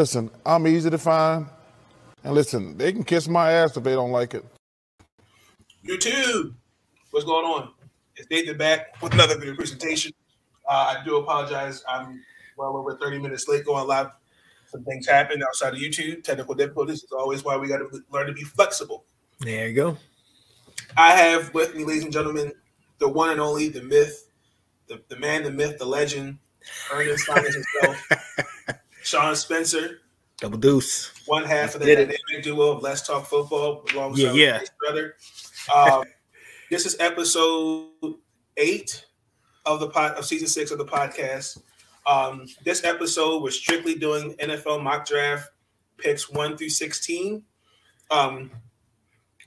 Listen, 0.00 0.30
I'm 0.46 0.66
easy 0.66 0.88
to 0.88 0.96
find. 0.96 1.46
And 2.24 2.32
listen, 2.32 2.78
they 2.78 2.90
can 2.90 3.04
kiss 3.04 3.28
my 3.28 3.52
ass 3.52 3.76
if 3.76 3.84
they 3.84 3.92
don't 3.92 4.12
like 4.12 4.32
it. 4.32 4.42
YouTube, 5.86 6.54
what's 7.10 7.26
going 7.26 7.44
on? 7.44 7.74
It's 8.16 8.26
Nathan 8.30 8.56
back 8.56 8.96
with 9.02 9.12
another 9.12 9.38
video 9.38 9.54
presentation. 9.54 10.12
Uh, 10.66 10.96
I 10.96 11.04
do 11.04 11.18
apologize. 11.18 11.84
I'm 11.86 12.24
well 12.56 12.78
over 12.78 12.96
30 12.96 13.18
minutes 13.18 13.46
late 13.46 13.66
going 13.66 13.86
live. 13.86 14.06
Some 14.68 14.84
things 14.84 15.06
happened 15.06 15.42
outside 15.42 15.74
of 15.74 15.78
YouTube. 15.78 16.24
Technical 16.24 16.54
difficulties 16.54 17.04
is 17.04 17.12
always 17.12 17.44
why 17.44 17.58
we 17.58 17.68
got 17.68 17.80
to 17.80 18.02
learn 18.10 18.26
to 18.26 18.32
be 18.32 18.44
flexible. 18.44 19.04
There 19.40 19.68
you 19.68 19.74
go. 19.74 19.98
I 20.96 21.10
have 21.10 21.52
with 21.52 21.74
me, 21.74 21.84
ladies 21.84 22.04
and 22.04 22.12
gentlemen, 22.12 22.52
the 23.00 23.08
one 23.10 23.28
and 23.28 23.38
only, 23.38 23.68
the 23.68 23.82
myth, 23.82 24.30
the, 24.86 25.02
the 25.08 25.16
man, 25.16 25.42
the 25.42 25.50
myth, 25.50 25.76
the 25.76 25.84
legend, 25.84 26.38
Ernest 26.90 27.26
Simons 27.26 27.54
himself, 27.54 28.08
Sean 29.10 29.34
Spencer, 29.34 30.02
Double 30.38 30.56
deuce. 30.56 31.10
one 31.26 31.42
half 31.44 31.74
of 31.74 31.80
the 31.80 31.86
Did 31.86 31.98
it. 31.98 32.04
dynamic 32.28 32.44
duo 32.44 32.70
of 32.76 32.82
Let's 32.84 33.04
Talk 33.04 33.26
Football, 33.26 33.84
alongside 33.92 34.22
Yeah, 34.22 34.32
yeah. 34.34 34.58
his 34.60 34.70
brother. 34.78 35.16
Um, 35.74 36.04
this 36.70 36.86
is 36.86 36.96
episode 37.00 37.88
eight 38.56 39.04
of 39.66 39.80
the 39.80 39.88
pod, 39.88 40.12
of 40.12 40.24
season 40.24 40.46
six 40.46 40.70
of 40.70 40.78
the 40.78 40.84
podcast. 40.84 41.60
Um, 42.06 42.46
this 42.64 42.84
episode 42.84 43.42
we're 43.42 43.50
strictly 43.50 43.96
doing 43.96 44.34
NFL 44.34 44.80
mock 44.80 45.06
draft 45.08 45.50
picks 45.98 46.30
one 46.30 46.56
through 46.56 46.68
sixteen. 46.70 47.42
Um, 48.12 48.52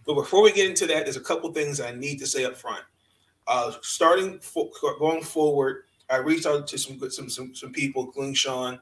but 0.06 0.16
before 0.16 0.44
we 0.44 0.52
get 0.52 0.70
into 0.70 0.88
that, 0.88 1.06
there's 1.06 1.16
a 1.16 1.22
couple 1.22 1.52
things 1.54 1.80
I 1.80 1.92
need 1.92 2.20
to 2.20 2.28
say 2.28 2.44
up 2.44 2.58
front. 2.58 2.84
Uh, 3.48 3.72
starting 3.82 4.40
for, 4.40 4.70
going 5.00 5.24
forward, 5.24 5.84
I 6.10 6.18
reached 6.18 6.46
out 6.46 6.68
to 6.68 6.78
some 6.78 6.98
good 6.98 7.14
some 7.14 7.30
some, 7.30 7.56
some 7.56 7.72
people, 7.72 8.04
including 8.04 8.34
Sean. 8.34 8.80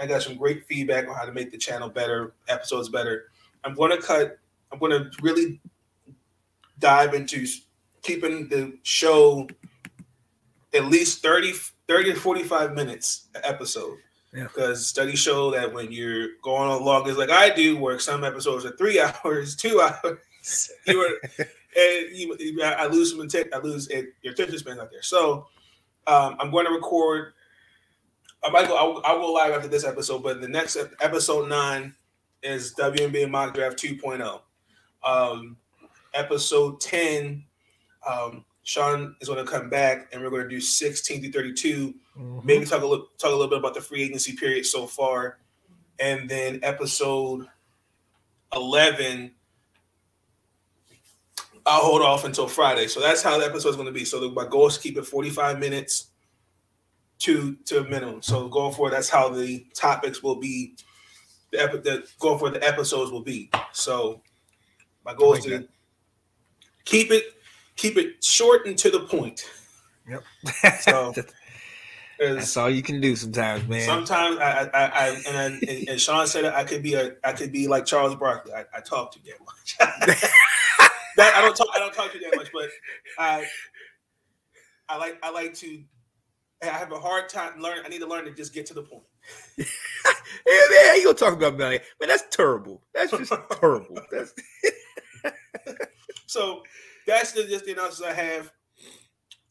I 0.00 0.06
got 0.06 0.22
some 0.22 0.36
great 0.36 0.66
feedback 0.66 1.08
on 1.08 1.14
how 1.14 1.24
to 1.24 1.32
make 1.32 1.50
the 1.50 1.58
channel 1.58 1.88
better, 1.88 2.34
episodes 2.48 2.88
better. 2.88 3.26
I'm 3.64 3.74
going 3.74 3.90
to 3.90 3.98
cut. 4.04 4.38
I'm 4.72 4.78
going 4.78 4.92
to 4.92 5.10
really 5.22 5.60
dive 6.78 7.14
into 7.14 7.46
keeping 8.02 8.48
the 8.48 8.76
show 8.82 9.48
at 10.74 10.84
least 10.86 11.22
30, 11.22 11.52
30 11.88 12.12
to 12.14 12.20
45 12.20 12.74
minutes 12.74 13.28
an 13.34 13.40
episode. 13.44 13.96
Yeah. 14.34 14.44
Because 14.44 14.86
studies 14.86 15.18
show 15.18 15.50
that 15.52 15.72
when 15.72 15.90
you're 15.90 16.28
going 16.42 16.70
on 16.70 16.84
long 16.84 17.08
as 17.08 17.16
like 17.16 17.30
I 17.30 17.48
do, 17.50 17.78
where 17.78 17.98
some 17.98 18.24
episodes 18.24 18.64
are 18.66 18.76
three 18.76 19.00
hours, 19.24 19.56
two 19.56 19.80
hours, 19.80 20.70
you 20.86 20.98
are, 21.00 21.14
and 21.76 22.16
you, 22.16 22.36
you- 22.38 22.62
I 22.62 22.86
lose 22.86 23.10
some 23.10 23.20
intent, 23.20 23.48
I 23.54 23.58
lose 23.58 23.88
it, 23.88 24.10
your 24.22 24.34
attention 24.34 24.58
span 24.58 24.78
out 24.78 24.90
there. 24.90 25.02
So 25.02 25.46
um, 26.06 26.36
I'm 26.38 26.50
going 26.50 26.66
to 26.66 26.72
record. 26.72 27.32
I 28.44 28.50
might 28.50 28.68
go. 28.68 28.76
I 28.76 28.82
will, 28.84 29.02
I 29.04 29.12
will 29.14 29.34
live 29.34 29.52
after 29.52 29.68
this 29.68 29.84
episode, 29.84 30.22
but 30.22 30.40
the 30.40 30.48
next 30.48 30.76
episode 31.00 31.48
nine 31.48 31.94
is 32.42 32.74
WNBA 32.74 33.30
mock 33.30 33.54
draft 33.54 33.78
2.0. 33.78 34.40
Um, 35.04 35.56
episode 36.14 36.80
10, 36.80 37.44
um, 38.08 38.44
Sean 38.62 39.16
is 39.20 39.28
going 39.28 39.44
to 39.44 39.50
come 39.50 39.68
back 39.68 40.08
and 40.12 40.22
we're 40.22 40.30
going 40.30 40.42
to 40.42 40.48
do 40.48 40.60
16 40.60 41.20
through 41.20 41.32
32. 41.32 41.94
Maybe 42.44 42.64
talk 42.64 42.82
a 42.82 42.86
little 42.86 43.06
talk 43.18 43.30
a 43.30 43.34
little 43.34 43.48
bit 43.48 43.58
about 43.58 43.74
the 43.74 43.80
free 43.80 44.02
agency 44.02 44.34
period 44.34 44.66
so 44.66 44.86
far, 44.86 45.38
and 46.00 46.28
then 46.28 46.58
episode 46.62 47.46
11. 48.52 49.32
I'll 51.64 51.80
hold 51.80 52.02
off 52.02 52.24
until 52.24 52.48
Friday. 52.48 52.88
So 52.88 53.00
that's 53.00 53.22
how 53.22 53.38
the 53.38 53.44
episode 53.44 53.70
is 53.70 53.76
going 53.76 53.86
to 53.86 53.92
be. 53.92 54.04
So 54.04 54.20
the, 54.20 54.30
my 54.30 54.46
goal 54.46 54.66
is 54.66 54.76
to 54.76 54.82
keep 54.82 54.96
it 54.96 55.06
45 55.06 55.58
minutes 55.58 56.08
to 57.20 57.56
to 57.66 57.80
a 57.80 57.88
minimum. 57.88 58.22
So 58.22 58.48
going 58.48 58.74
forward, 58.74 58.92
that's 58.92 59.08
how 59.08 59.28
the 59.28 59.66
topics 59.74 60.22
will 60.22 60.36
be. 60.36 60.76
The, 61.50 61.62
epi- 61.62 61.78
the 61.78 62.06
going 62.18 62.38
forward, 62.38 62.60
the 62.60 62.66
episodes 62.66 63.10
will 63.10 63.22
be. 63.22 63.50
So 63.72 64.20
my 65.04 65.14
goal 65.14 65.34
is 65.34 65.44
to 65.44 65.66
keep 66.84 67.10
it 67.10 67.24
keep 67.76 67.96
it 67.96 68.22
short 68.22 68.66
and 68.66 68.76
to 68.78 68.90
the 68.90 69.00
point. 69.00 69.48
Yep. 70.08 70.24
So, 70.80 71.14
That's 72.18 72.56
all 72.56 72.68
you 72.68 72.82
can 72.82 73.00
do 73.00 73.14
sometimes, 73.14 73.66
man. 73.68 73.86
Sometimes 73.86 74.38
I, 74.38 74.68
I, 74.74 74.86
I 74.86 75.08
and, 75.26 75.36
I, 75.36 75.44
and, 75.44 75.88
and 75.88 76.00
Sean 76.00 76.26
said 76.26 76.44
it, 76.44 76.52
I 76.52 76.64
could 76.64 76.82
be 76.82 76.94
a, 76.94 77.14
I 77.22 77.32
could 77.32 77.52
be 77.52 77.68
like 77.68 77.86
Charles 77.86 78.16
Barkley. 78.16 78.52
I, 78.52 78.64
I 78.74 78.80
talk 78.80 79.12
too 79.12 79.20
damn 79.24 79.36
much. 79.44 79.76
that 81.16 81.34
I 81.34 81.40
don't 81.40 81.56
talk, 81.56 81.68
I 81.74 81.78
don't 81.78 81.94
talk 81.94 82.12
too 82.12 82.18
damn 82.18 82.34
much, 82.34 82.50
but 82.52 82.68
I, 83.18 83.46
I 84.88 84.96
like, 84.96 85.18
I 85.22 85.30
like 85.30 85.54
to. 85.54 85.80
I 86.62 86.66
have 86.66 86.92
a 86.92 86.98
hard 86.98 87.28
time 87.28 87.60
learn. 87.60 87.78
I 87.84 87.88
need 87.88 88.00
to 88.00 88.06
learn 88.06 88.24
to 88.24 88.32
just 88.32 88.52
get 88.52 88.66
to 88.66 88.74
the 88.74 88.82
point. 88.82 89.04
yeah, 89.58 89.64
man, 90.46 90.96
you 90.96 91.04
gonna 91.04 91.14
talk 91.14 91.34
about 91.34 91.56
money? 91.56 91.78
Man, 92.00 92.08
that's 92.08 92.24
terrible. 92.34 92.82
That's 92.94 93.12
just 93.12 93.32
terrible. 93.60 94.00
That's 94.10 94.34
So 96.28 96.62
that's 97.06 97.32
the, 97.32 97.44
just 97.44 97.64
the 97.64 97.72
announcements 97.72 98.12
I 98.12 98.22
have. 98.22 98.52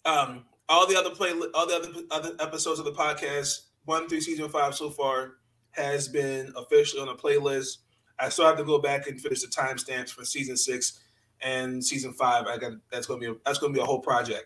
Um, 0.06 0.46
all 0.69 0.88
the 0.88 0.97
other 0.97 1.09
play, 1.09 1.31
all 1.53 1.67
the 1.67 1.75
other 1.75 1.90
other 2.12 2.35
episodes 2.40 2.79
of 2.79 2.85
the 2.85 2.91
podcast, 2.91 3.66
one 3.85 4.07
through 4.07 4.22
season 4.22 4.47
five 4.50 4.75
so 4.75 4.90
far, 4.90 5.34
has 5.72 6.07
been 6.07 6.53
officially 6.56 7.01
on 7.01 7.09
a 7.09 7.16
playlist. 7.16 7.78
I 8.19 8.29
still 8.29 8.46
have 8.46 8.57
to 8.57 8.63
go 8.63 8.79
back 8.79 9.07
and 9.07 9.19
finish 9.19 9.41
the 9.41 9.47
timestamps 9.47 10.12
for 10.12 10.23
season 10.23 10.56
six 10.56 11.00
and 11.41 11.84
season 11.84 12.13
five. 12.13 12.46
I 12.46 12.57
got 12.57 12.73
that's 12.91 13.07
gonna 13.07 13.19
be 13.19 13.28
a, 13.28 13.35
that's 13.46 13.59
gonna 13.59 13.73
be 13.73 13.79
a 13.79 13.85
whole 13.85 14.01
project. 14.01 14.46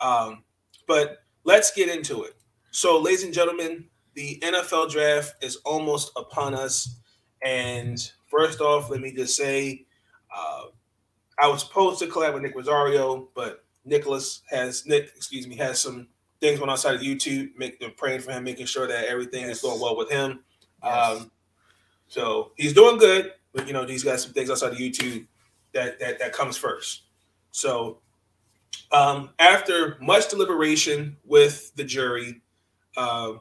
Um, 0.00 0.44
but 0.86 1.18
let's 1.44 1.70
get 1.72 1.88
into 1.88 2.24
it. 2.24 2.34
So, 2.70 3.00
ladies 3.00 3.24
and 3.24 3.34
gentlemen, 3.34 3.86
the 4.14 4.38
NFL 4.42 4.90
draft 4.90 5.42
is 5.42 5.56
almost 5.64 6.12
upon 6.16 6.54
us. 6.54 6.96
And 7.44 7.98
first 8.30 8.60
off, 8.60 8.90
let 8.90 9.00
me 9.00 9.12
just 9.12 9.36
say, 9.36 9.86
uh, 10.34 10.64
I 11.38 11.48
was 11.48 11.62
supposed 11.62 11.98
to 12.00 12.06
collab 12.06 12.34
with 12.34 12.42
Nick 12.42 12.54
Rosario, 12.54 13.28
but 13.34 13.64
Nicholas 13.84 14.42
has 14.50 14.86
Nick, 14.86 15.10
excuse 15.16 15.46
me, 15.46 15.56
has 15.56 15.78
some 15.78 16.08
things 16.40 16.58
going 16.58 16.68
on 16.68 16.74
outside 16.74 16.94
of 16.94 17.00
YouTube. 17.00 17.50
Make 17.56 17.80
them 17.80 17.92
praying 17.96 18.20
for 18.20 18.32
him, 18.32 18.44
making 18.44 18.66
sure 18.66 18.86
that 18.86 19.06
everything 19.06 19.44
is 19.44 19.62
going 19.62 19.80
well 19.80 19.96
with 19.96 20.10
him. 20.10 20.44
Yes. 20.84 21.20
Um, 21.22 21.30
so 22.08 22.52
he's 22.56 22.72
doing 22.72 22.98
good, 22.98 23.32
but 23.54 23.66
you 23.66 23.72
know 23.72 23.86
he's 23.86 24.04
got 24.04 24.20
some 24.20 24.32
things 24.32 24.50
outside 24.50 24.72
of 24.72 24.78
YouTube 24.78 25.26
that 25.72 25.98
that 26.00 26.18
that 26.18 26.32
comes 26.32 26.56
first. 26.56 27.02
So 27.52 28.00
um, 28.92 29.30
after 29.38 29.96
much 30.00 30.28
deliberation 30.28 31.16
with 31.24 31.74
the 31.76 31.84
jury, 31.84 32.40
uh, 32.96 33.34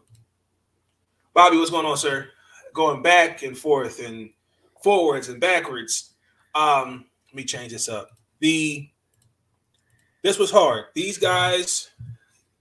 Bobby, 1.33 1.57
what's 1.57 1.71
going 1.71 1.85
on, 1.85 1.97
sir? 1.97 2.27
Going 2.73 3.01
back 3.01 3.43
and 3.43 3.57
forth 3.57 4.05
and 4.05 4.29
forwards 4.83 5.29
and 5.29 5.39
backwards. 5.39 6.13
Um, 6.55 7.05
let 7.27 7.35
me 7.35 7.43
change 7.43 7.71
this 7.71 7.89
up. 7.89 8.09
The 8.39 8.89
this 10.23 10.37
was 10.37 10.51
hard. 10.51 10.85
These 10.93 11.17
guys, 11.17 11.89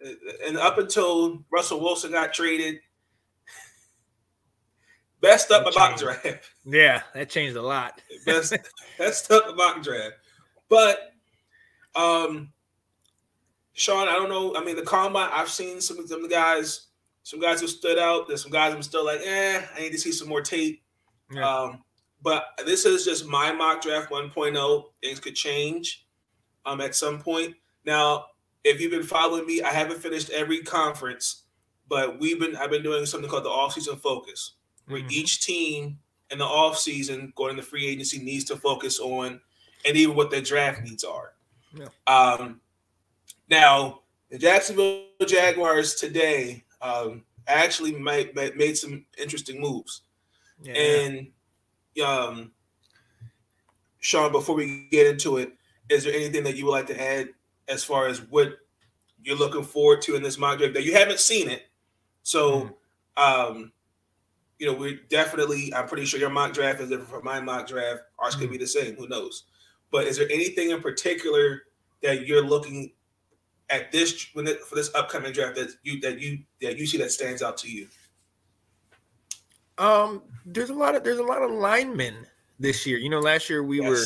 uh, 0.04 0.10
and 0.46 0.56
up 0.56 0.78
until 0.78 1.44
Russell 1.50 1.80
Wilson 1.80 2.12
got 2.12 2.32
traded, 2.32 2.80
best 5.20 5.50
up 5.50 5.66
a 5.66 5.78
mock 5.78 5.98
draft. 5.98 6.50
yeah, 6.64 7.02
that 7.14 7.30
changed 7.30 7.56
a 7.56 7.62
lot. 7.62 8.00
Best 8.24 8.56
best 8.98 9.30
up 9.30 9.48
a 9.48 9.54
mock 9.54 9.82
draft. 9.82 10.14
But 10.68 11.12
um 11.94 12.52
Sean, 13.78 14.08
I 14.08 14.12
don't 14.12 14.28
know. 14.28 14.56
I 14.56 14.64
mean, 14.64 14.74
the 14.74 14.82
combine, 14.82 15.30
I've 15.32 15.48
seen 15.48 15.80
some 15.80 16.00
of 16.00 16.08
them 16.08 16.28
guys, 16.28 16.88
some 17.22 17.38
guys 17.38 17.60
who 17.60 17.68
stood 17.68 17.96
out. 17.96 18.26
There's 18.26 18.42
some 18.42 18.50
guys 18.50 18.74
I'm 18.74 18.82
still 18.82 19.04
like, 19.04 19.20
eh, 19.24 19.62
I 19.76 19.80
need 19.80 19.92
to 19.92 19.98
see 19.98 20.10
some 20.10 20.28
more 20.28 20.40
tape. 20.42 20.82
Yeah. 21.32 21.48
Um, 21.48 21.84
but 22.20 22.46
this 22.66 22.84
is 22.84 23.04
just 23.04 23.26
my 23.26 23.52
mock 23.52 23.80
draft 23.80 24.10
1.0. 24.10 24.84
Things 25.00 25.20
could 25.20 25.36
change 25.36 26.06
um, 26.66 26.80
at 26.80 26.96
some 26.96 27.20
point. 27.20 27.54
Now, 27.84 28.26
if 28.64 28.80
you've 28.80 28.90
been 28.90 29.04
following 29.04 29.46
me, 29.46 29.62
I 29.62 29.70
haven't 29.70 30.00
finished 30.02 30.30
every 30.30 30.62
conference, 30.62 31.44
but 31.88 32.18
we've 32.18 32.40
been 32.40 32.56
I've 32.56 32.70
been 32.70 32.82
doing 32.82 33.06
something 33.06 33.30
called 33.30 33.44
the 33.44 33.48
off-season 33.50 33.96
focus, 33.98 34.54
where 34.88 35.00
Mhm. 35.00 35.12
each 35.12 35.46
team 35.46 36.00
in 36.30 36.38
the 36.38 36.44
off-season 36.44 37.32
going 37.36 37.54
to 37.54 37.62
free 37.62 37.86
agency 37.86 38.18
needs 38.18 38.44
to 38.46 38.56
focus 38.56 38.98
on 38.98 39.40
and 39.84 39.96
even 39.96 40.16
what 40.16 40.32
their 40.32 40.42
draft 40.42 40.82
needs 40.82 41.04
are. 41.04 41.34
Yeah. 41.72 41.88
Um, 42.08 42.60
now, 43.50 44.00
the 44.30 44.38
Jacksonville 44.38 45.04
Jaguars 45.26 45.94
today 45.94 46.64
um, 46.82 47.24
actually 47.46 47.92
might, 47.92 48.34
might 48.34 48.56
made 48.56 48.76
some 48.76 49.06
interesting 49.16 49.60
moves. 49.60 50.02
Yeah. 50.62 50.74
And 50.74 51.28
um, 52.04 52.52
Sean, 54.00 54.32
before 54.32 54.54
we 54.54 54.88
get 54.90 55.06
into 55.06 55.38
it, 55.38 55.52
is 55.88 56.04
there 56.04 56.12
anything 56.12 56.44
that 56.44 56.56
you 56.56 56.66
would 56.66 56.72
like 56.72 56.86
to 56.88 57.00
add 57.00 57.30
as 57.68 57.84
far 57.84 58.06
as 58.06 58.20
what 58.22 58.58
you're 59.22 59.36
looking 59.36 59.64
forward 59.64 60.02
to 60.02 60.14
in 60.14 60.22
this 60.22 60.38
mock 60.38 60.58
draft 60.58 60.74
that 60.74 60.84
you 60.84 60.94
haven't 60.94 61.20
seen 61.20 61.48
it? 61.48 61.62
So, 62.22 62.76
um, 63.16 63.72
you 64.58 64.66
know, 64.66 64.74
we're 64.74 65.00
definitely. 65.08 65.72
I'm 65.72 65.86
pretty 65.86 66.04
sure 66.04 66.20
your 66.20 66.30
mock 66.30 66.52
draft 66.52 66.80
is 66.80 66.88
different 66.88 67.10
from 67.10 67.24
my 67.24 67.40
mock 67.40 67.66
draft. 67.66 68.00
Ours 68.18 68.34
could 68.34 68.50
be 68.50 68.58
the 68.58 68.66
same. 68.66 68.96
Who 68.96 69.08
knows? 69.08 69.44
But 69.90 70.06
is 70.06 70.18
there 70.18 70.28
anything 70.30 70.70
in 70.70 70.82
particular 70.82 71.62
that 72.02 72.26
you're 72.26 72.44
looking 72.44 72.92
at 73.70 73.92
this 73.92 74.28
when 74.32 74.46
it, 74.46 74.60
for 74.62 74.74
this 74.74 74.90
upcoming 74.94 75.32
draft 75.32 75.56
that 75.56 75.70
you 75.82 76.00
that 76.00 76.20
you 76.20 76.38
that 76.60 76.78
you 76.78 76.86
see 76.86 76.98
that 76.98 77.10
stands 77.10 77.42
out 77.42 77.56
to 77.58 77.70
you? 77.70 77.86
Um, 79.78 80.22
there's 80.44 80.70
a 80.70 80.74
lot 80.74 80.94
of 80.94 81.04
there's 81.04 81.18
a 81.18 81.22
lot 81.22 81.42
of 81.42 81.50
linemen 81.50 82.26
this 82.58 82.86
year. 82.86 82.98
You 82.98 83.08
know, 83.08 83.20
last 83.20 83.48
year 83.48 83.62
we 83.62 83.80
Yes. 83.80 83.88
were, 83.88 84.04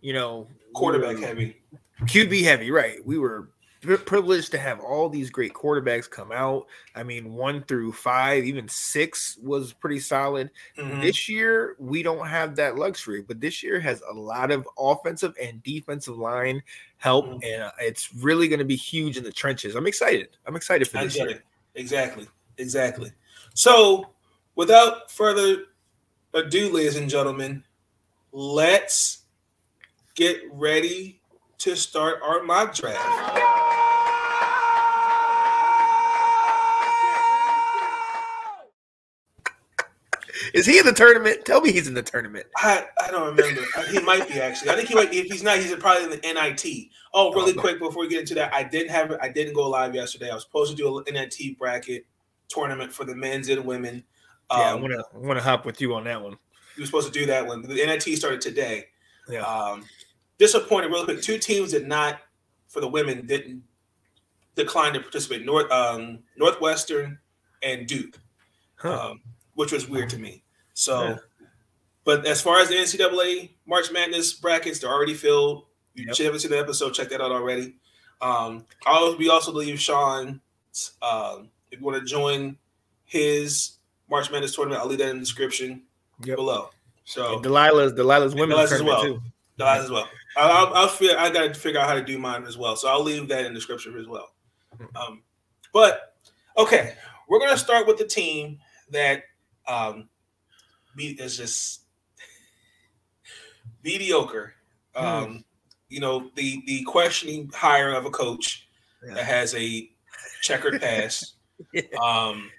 you 0.00 0.12
know, 0.12 0.46
we 0.50 0.72
quarterback 0.74 1.16
were 1.16 1.26
heavy. 1.26 1.56
QB 2.02 2.42
heavy, 2.44 2.70
right? 2.70 3.04
We 3.04 3.18
were 3.18 3.50
privileged 3.80 4.50
to 4.50 4.58
have 4.58 4.80
all 4.80 5.08
these 5.08 5.30
great 5.30 5.54
quarterbacks 5.54 6.08
come 6.08 6.32
out. 6.32 6.66
I 6.94 7.02
mean, 7.02 7.32
one 7.34 7.62
through 7.64 7.92
five, 7.92 8.44
even 8.44 8.68
six 8.68 9.38
was 9.42 9.72
pretty 9.72 10.00
solid. 10.00 10.50
Mhm. 10.76 11.00
This 11.00 11.28
year, 11.28 11.76
we 11.78 12.02
don't 12.02 12.26
have 12.26 12.56
that 12.56 12.76
luxury, 12.76 13.22
but 13.22 13.40
this 13.40 13.62
year 13.62 13.80
has 13.80 14.02
a 14.08 14.12
lot 14.12 14.50
of 14.50 14.68
offensive 14.78 15.34
and 15.40 15.62
defensive 15.62 16.16
line 16.18 16.62
help, 16.98 17.26
Mhm. 17.26 17.44
and 17.44 17.62
uh, 17.62 17.72
it's 17.80 18.12
really 18.14 18.48
going 18.48 18.58
to 18.58 18.64
be 18.66 18.76
huge 18.76 19.16
in 19.16 19.24
the 19.24 19.32
trenches. 19.32 19.74
I'm 19.74 19.86
excited. 19.86 20.36
I'm 20.46 20.56
excited 20.56 20.86
for 20.88 20.98
this 21.02 21.16
year. 21.16 21.30
it. 21.30 21.42
Exactly. 21.74 22.28
Exactly. 22.58 23.12
So, 23.54 24.10
without 24.56 25.10
further 25.10 25.64
ado, 26.34 26.68
ladies 26.70 26.96
and 26.96 27.08
gentlemen, 27.08 27.64
let's 28.32 29.22
get 30.14 30.42
ready 30.52 31.20
to 31.58 31.76
start 31.76 32.20
our 32.22 32.42
mock 32.42 32.74
draft. 32.74 33.58
Is 40.54 40.66
he 40.66 40.78
in 40.78 40.84
the 40.86 40.92
tournament? 40.92 41.44
Tell 41.44 41.60
me 41.60 41.72
he's 41.72 41.86
in 41.88 41.94
the 41.94 42.02
tournament. 42.02 42.46
I, 42.56 42.84
I 43.02 43.10
don't 43.10 43.36
remember. 43.36 43.62
Uh, 43.76 43.82
He 43.84 44.00
might 44.00 44.28
be 44.28 44.40
actually. 44.40 44.70
I 44.70 44.76
think 44.76 44.88
he 44.88 44.94
might. 44.94 45.12
If 45.12 45.26
he's 45.26 45.42
not, 45.42 45.58
he's 45.58 45.74
probably 45.76 46.04
in 46.04 46.10
the 46.10 46.16
NIT. 46.34 46.88
Oh, 47.14 47.32
really 47.32 47.52
Okay. 47.52 47.60
quick 47.60 47.78
before 47.78 48.02
we 48.02 48.08
get 48.08 48.20
into 48.20 48.34
that, 48.34 48.52
I 48.54 48.62
didn't 48.62 48.90
have. 48.90 49.12
I 49.20 49.28
didn't 49.28 49.54
go 49.54 49.68
live 49.68 49.94
yesterday. 49.94 50.30
I 50.30 50.34
was 50.34 50.44
supposed 50.44 50.70
to 50.70 50.76
do 50.76 50.98
a 50.98 51.10
NIT 51.12 51.58
bracket 51.58 52.06
tournament 52.48 52.92
for 52.92 53.04
the 53.04 53.14
men's 53.14 53.48
and 53.48 53.64
women. 53.64 54.04
yeah, 54.50 54.56
I 54.58 54.70
Um, 54.72 54.82
want 54.82 54.92
to 54.94 55.04
want 55.18 55.38
to 55.38 55.42
hop 55.42 55.64
with 55.64 55.80
you 55.80 55.94
on 55.94 56.04
that 56.04 56.20
one. 56.20 56.36
we 56.76 56.82
were 56.82 56.86
supposed 56.86 57.12
to 57.12 57.18
do 57.18 57.26
that 57.26 57.46
one. 57.46 57.62
The 57.62 57.74
NIT 57.74 58.02
started 58.16 58.40
today. 58.40 58.86
Yeah. 59.28 59.42
Um, 59.42 59.84
disappointed, 60.38 60.88
real 60.90 61.04
quick. 61.04 61.22
Two 61.22 61.38
teams 61.38 61.70
did 61.72 61.86
not, 61.86 62.20
for 62.68 62.80
the 62.80 62.88
women, 62.88 63.26
didn't 63.26 63.62
decline 64.56 64.92
to 64.94 65.00
participate. 65.00 65.44
North 65.44 65.70
um, 65.70 66.20
Northwestern 66.36 67.18
and 67.62 67.86
Duke, 67.86 68.18
Huh. 68.76 69.10
um, 69.10 69.20
which 69.60 69.72
was 69.72 69.86
weird 69.88 70.08
to 70.10 70.18
me. 70.18 70.42
So, 70.72 71.02
Yeah. 71.08 71.16
but 72.04 72.26
as 72.26 72.40
far 72.40 72.60
as 72.60 72.68
the 72.70 72.76
NCAA 72.76 73.50
March 73.66 73.92
Madness 73.92 74.32
brackets, 74.32 74.78
they're 74.78 74.90
already 74.90 75.12
filled. 75.14 75.66
You 75.94 76.06
Yep. 76.06 76.16
should 76.16 76.24
haven't 76.24 76.40
seen 76.40 76.50
the 76.50 76.58
episode. 76.58 76.94
Check 76.94 77.10
that 77.10 77.20
out 77.20 77.30
already. 77.30 77.76
Um, 78.22 78.66
I'll, 78.86 79.16
we 79.18 79.28
also 79.28 79.52
leave 79.52 79.78
Sean. 79.80 80.40
Um, 81.02 81.50
if 81.70 81.78
you 81.80 81.84
want 81.84 81.98
to 81.98 82.04
join 82.06 82.56
his 83.04 83.78
March 84.08 84.30
Madness 84.30 84.54
tournament, 84.54 84.80
I'll 84.80 84.88
leave 84.88 84.98
that 85.00 85.10
in 85.10 85.16
the 85.16 85.20
description 85.20 85.82
Yep. 86.24 86.36
below. 86.36 86.70
So 87.04 87.34
And 87.34 87.44
Delilah's 87.44 87.92
Delilah's 87.92 88.34
women's 88.34 88.60
Delilah's 88.60 88.72
as 88.72 88.78
tournament 88.78 89.02
well. 89.02 89.14
too. 89.18 89.22
Guys 89.58 89.84
as 89.84 89.90
well. 89.90 90.08
I'll, 90.36 90.50
I'll, 90.68 90.74
I'll 90.74 90.88
figure, 90.88 91.18
I 91.18 91.28
got 91.28 91.52
to 91.52 91.60
figure 91.60 91.80
out 91.80 91.88
how 91.88 91.94
to 91.94 92.02
do 92.04 92.18
mine 92.18 92.44
as 92.44 92.56
well. 92.56 92.76
So 92.76 92.88
I'll 92.88 93.02
leave 93.02 93.28
that 93.28 93.40
in 93.44 93.52
the 93.52 93.58
description 93.58 93.98
as 93.98 94.06
well. 94.06 94.30
Um, 94.96 95.22
but 95.74 96.14
okay, 96.56 96.94
we're 97.28 97.40
gonna 97.40 97.58
start 97.58 97.86
with 97.86 97.98
the 97.98 98.06
team 98.06 98.58
that 98.90 99.24
um, 99.70 100.08
be, 100.96 101.08
is 101.20 101.36
just 101.36 101.82
mediocre. 103.84 104.54
Um, 104.94 105.44
You 105.88 106.00
know, 106.00 106.30
the 106.36 106.62
the 106.66 106.84
questioning 106.84 107.50
hire 107.52 107.92
of 107.92 108.04
a 108.06 108.10
coach 108.10 108.66
that 109.02 109.24
has 109.24 109.54
a 109.54 109.90
checkered 110.40 110.80
past, 110.86 111.34
Yeah. 111.72 111.82
um, 112.00 112.50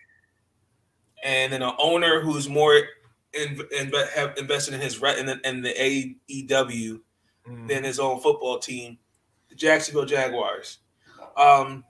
and 1.24 1.54
then 1.54 1.62
an 1.62 1.74
owner 1.80 2.20
who's 2.22 2.50
more 2.50 2.76
in, 3.34 3.62
in, 3.78 3.92
have 4.16 4.38
invested 4.38 4.74
in 4.74 4.82
his 4.82 4.96
in 5.02 5.26
the, 5.28 5.40
in 5.48 5.62
the 5.62 5.74
AEW 5.74 7.00
Mm. 7.48 7.68
than 7.68 7.84
his 7.84 8.00
own 8.00 8.20
football 8.22 8.60
team, 8.60 9.00
the 9.50 9.56
Jacksonville 9.56 10.06
Jaguars. 10.06 10.78
Um, 11.36 11.84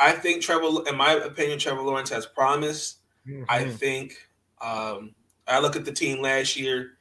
I 0.00 0.10
think 0.10 0.42
Trevor, 0.42 0.88
in 0.88 0.96
my 0.96 1.12
opinion, 1.12 1.60
Trevor 1.60 1.82
Lawrence 1.82 2.10
has 2.10 2.26
promise. 2.26 2.96
I 3.48 3.62
Mhm. 3.62 3.74
think 3.78 4.27
um, 4.60 5.14
I 5.46 5.60
look 5.60 5.76
at 5.76 5.84
the 5.84 5.92
team 5.92 6.20
last 6.20 6.56
year. 6.56 6.92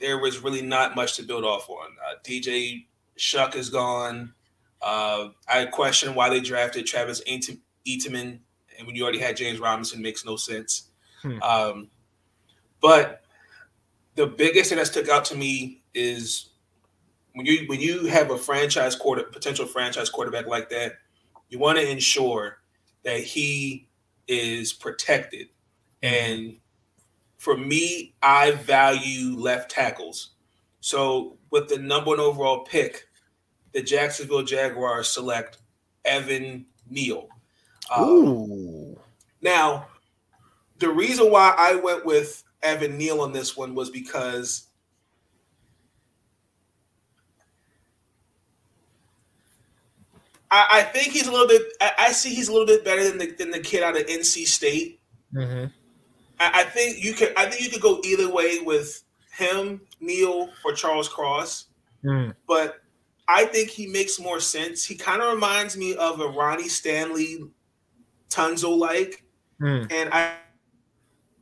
There 0.00 0.18
was 0.18 0.40
really 0.40 0.62
not 0.62 0.96
much 0.96 1.16
to 1.16 1.22
build 1.22 1.44
off 1.44 1.68
on. 1.68 1.90
Uh, 2.06 2.14
DJ 2.24 2.86
Chark 3.18 3.54
is 3.54 3.70
gone. 3.70 4.34
Uh, 4.82 5.28
I 5.48 5.64
question 5.66 6.14
why 6.14 6.28
they 6.28 6.40
drafted 6.40 6.86
Travis 6.86 7.22
Etienne, 7.26 8.40
and 8.78 8.86
when 8.86 8.96
you 8.96 9.02
already 9.02 9.18
had 9.18 9.36
James 9.36 9.58
Robinson, 9.58 10.02
makes 10.02 10.24
no 10.24 10.36
sense. 10.36 10.90
Hmm. 11.22 11.42
Um, 11.42 11.90
but 12.80 13.22
the 14.14 14.26
biggest 14.26 14.68
thing 14.68 14.78
that 14.78 14.86
stuck 14.86 15.08
out 15.08 15.24
to 15.26 15.36
me 15.36 15.82
is 15.94 16.50
when 17.32 17.46
you 17.46 17.66
when 17.66 17.80
you 17.80 18.06
have 18.06 18.30
a 18.30 18.38
franchise 18.38 18.94
quarter 18.94 19.24
potential 19.24 19.66
franchise 19.66 20.10
quarterback 20.10 20.46
like 20.46 20.68
that, 20.70 20.94
you 21.48 21.58
want 21.58 21.78
to 21.78 21.88
ensure 21.88 22.58
that 23.04 23.20
he 23.20 23.88
is 24.28 24.72
protected. 24.72 25.48
And 26.02 26.58
for 27.44 27.58
me, 27.58 28.14
I 28.22 28.52
value 28.52 29.36
left 29.36 29.70
tackles. 29.70 30.30
So 30.80 31.36
with 31.50 31.68
the 31.68 31.78
number 31.78 32.08
one 32.08 32.20
overall 32.20 32.64
pick, 32.64 33.06
the 33.72 33.82
Jacksonville 33.82 34.42
Jaguars 34.42 35.08
select 35.08 35.58
Evan 36.06 36.64
Neal. 36.88 37.28
Um, 37.94 38.04
Ooh. 38.04 38.98
now, 39.42 39.88
the 40.78 40.88
reason 40.88 41.30
why 41.30 41.54
I 41.58 41.74
went 41.74 42.06
with 42.06 42.42
Evan 42.62 42.96
Neal 42.96 43.20
on 43.20 43.34
this 43.34 43.54
one 43.54 43.74
was 43.74 43.90
because 43.90 44.68
I, 50.50 50.66
I 50.70 50.82
think 50.82 51.12
he's 51.12 51.26
a 51.26 51.32
little 51.32 51.46
bit. 51.48 51.60
I, 51.78 51.92
I 51.98 52.12
see 52.12 52.34
he's 52.34 52.48
a 52.48 52.52
little 52.52 52.66
bit 52.66 52.86
better 52.86 53.04
than 53.06 53.18
the 53.18 53.32
than 53.32 53.50
the 53.50 53.60
kid 53.60 53.82
out 53.82 53.98
of 54.00 54.06
NC 54.06 54.46
State. 54.46 55.00
Mhm. 55.34 55.70
I, 56.52 56.60
I 56.60 56.64
think 56.64 57.02
you 57.02 57.14
could. 57.14 57.32
I 57.36 57.48
think 57.48 57.62
you 57.62 57.70
could 57.70 57.82
go 57.82 58.00
either 58.04 58.30
way 58.30 58.58
with 58.60 59.04
him, 59.32 59.80
Neal, 60.00 60.50
or 60.64 60.72
Charles 60.72 61.08
Cross. 61.08 61.66
Mm. 62.04 62.34
But 62.46 62.82
I 63.28 63.46
think 63.46 63.70
he 63.70 63.86
makes 63.86 64.20
more 64.20 64.40
sense. 64.40 64.84
He 64.84 64.94
kind 64.94 65.22
of 65.22 65.32
reminds 65.32 65.76
me 65.76 65.94
of 65.96 66.20
a 66.20 66.28
Ronnie 66.28 66.68
Stanley, 66.68 67.44
Tunsil 68.28 68.76
like 68.76 69.24
Mm. 69.60 69.90
and 69.92 70.12
I, 70.12 70.32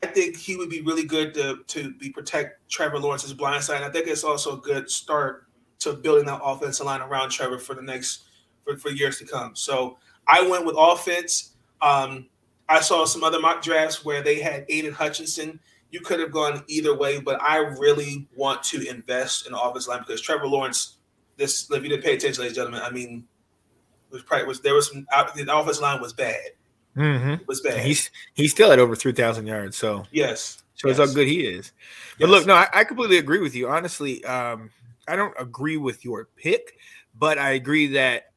I 0.02 0.06
think 0.06 0.36
he 0.36 0.56
would 0.56 0.68
be 0.68 0.82
really 0.82 1.04
good 1.04 1.32
to 1.34 1.64
to 1.66 1.94
be 1.94 2.10
protect 2.10 2.68
Trevor 2.70 2.98
Lawrence's 2.98 3.32
blind 3.32 3.64
side. 3.64 3.76
And 3.76 3.84
I 3.84 3.90
think 3.90 4.06
it's 4.06 4.24
also 4.24 4.58
a 4.58 4.60
good 4.60 4.90
start 4.90 5.46
to 5.80 5.94
building 5.94 6.26
that 6.26 6.40
offensive 6.42 6.86
line 6.86 7.00
around 7.00 7.30
Trevor 7.30 7.58
for 7.58 7.74
the 7.74 7.82
next 7.82 8.24
for, 8.64 8.76
for 8.76 8.90
years 8.90 9.18
to 9.18 9.24
come. 9.24 9.56
So 9.56 9.96
I 10.26 10.46
went 10.46 10.66
with 10.66 10.76
offense. 10.78 11.54
Um, 11.80 12.28
I 12.72 12.80
saw 12.80 13.04
some 13.04 13.22
other 13.22 13.38
mock 13.38 13.62
drafts 13.62 14.02
where 14.02 14.22
they 14.22 14.40
had 14.40 14.66
Aiden 14.68 14.92
Hutchinson. 14.92 15.60
You 15.90 16.00
could 16.00 16.20
have 16.20 16.32
gone 16.32 16.64
either 16.68 16.96
way, 16.96 17.20
but 17.20 17.40
I 17.42 17.58
really 17.58 18.26
want 18.34 18.62
to 18.64 18.88
invest 18.88 19.46
in 19.46 19.52
the 19.52 19.60
offensive 19.60 19.90
line 19.90 20.00
because 20.00 20.20
Trevor 20.20 20.46
Lawrence. 20.46 20.96
This, 21.36 21.70
if 21.70 21.82
you 21.82 21.88
didn't 21.88 22.02
pay 22.02 22.14
attention, 22.14 22.42
ladies 22.42 22.56
and 22.56 22.66
gentlemen, 22.66 22.82
I 22.82 22.90
mean, 22.90 23.24
was 24.10 24.22
probably 24.22 24.46
was 24.46 24.60
there 24.60 24.74
was 24.74 24.88
some 24.88 25.06
the 25.34 25.54
offensive 25.54 25.82
line 25.82 26.00
was 26.00 26.14
bad. 26.14 26.52
Mhm. 26.96 27.40
It 27.40 27.48
was 27.48 27.60
bad. 27.60 27.84
He's 27.84 28.10
he's 28.34 28.52
still 28.52 28.72
at 28.72 28.78
over 28.78 28.96
three 28.96 29.12
thousand 29.12 29.46
yards, 29.46 29.76
so 29.76 30.04
yes. 30.10 30.62
shows 30.74 30.98
yes. 30.98 31.08
how 31.08 31.14
good 31.14 31.26
he 31.26 31.46
is. 31.46 31.72
But 32.18 32.28
Yes. 32.28 32.30
look, 32.30 32.46
no, 32.46 32.54
I, 32.54 32.68
I 32.72 32.84
completely 32.84 33.18
agree 33.18 33.40
with 33.40 33.54
you. 33.54 33.68
Honestly, 33.68 34.24
um, 34.24 34.70
I 35.08 35.16
don't 35.16 35.34
agree 35.38 35.76
with 35.78 36.04
your 36.04 36.28
pick, 36.36 36.76
but 37.18 37.38
I 37.38 37.52
agree 37.52 37.88
that 37.88 38.31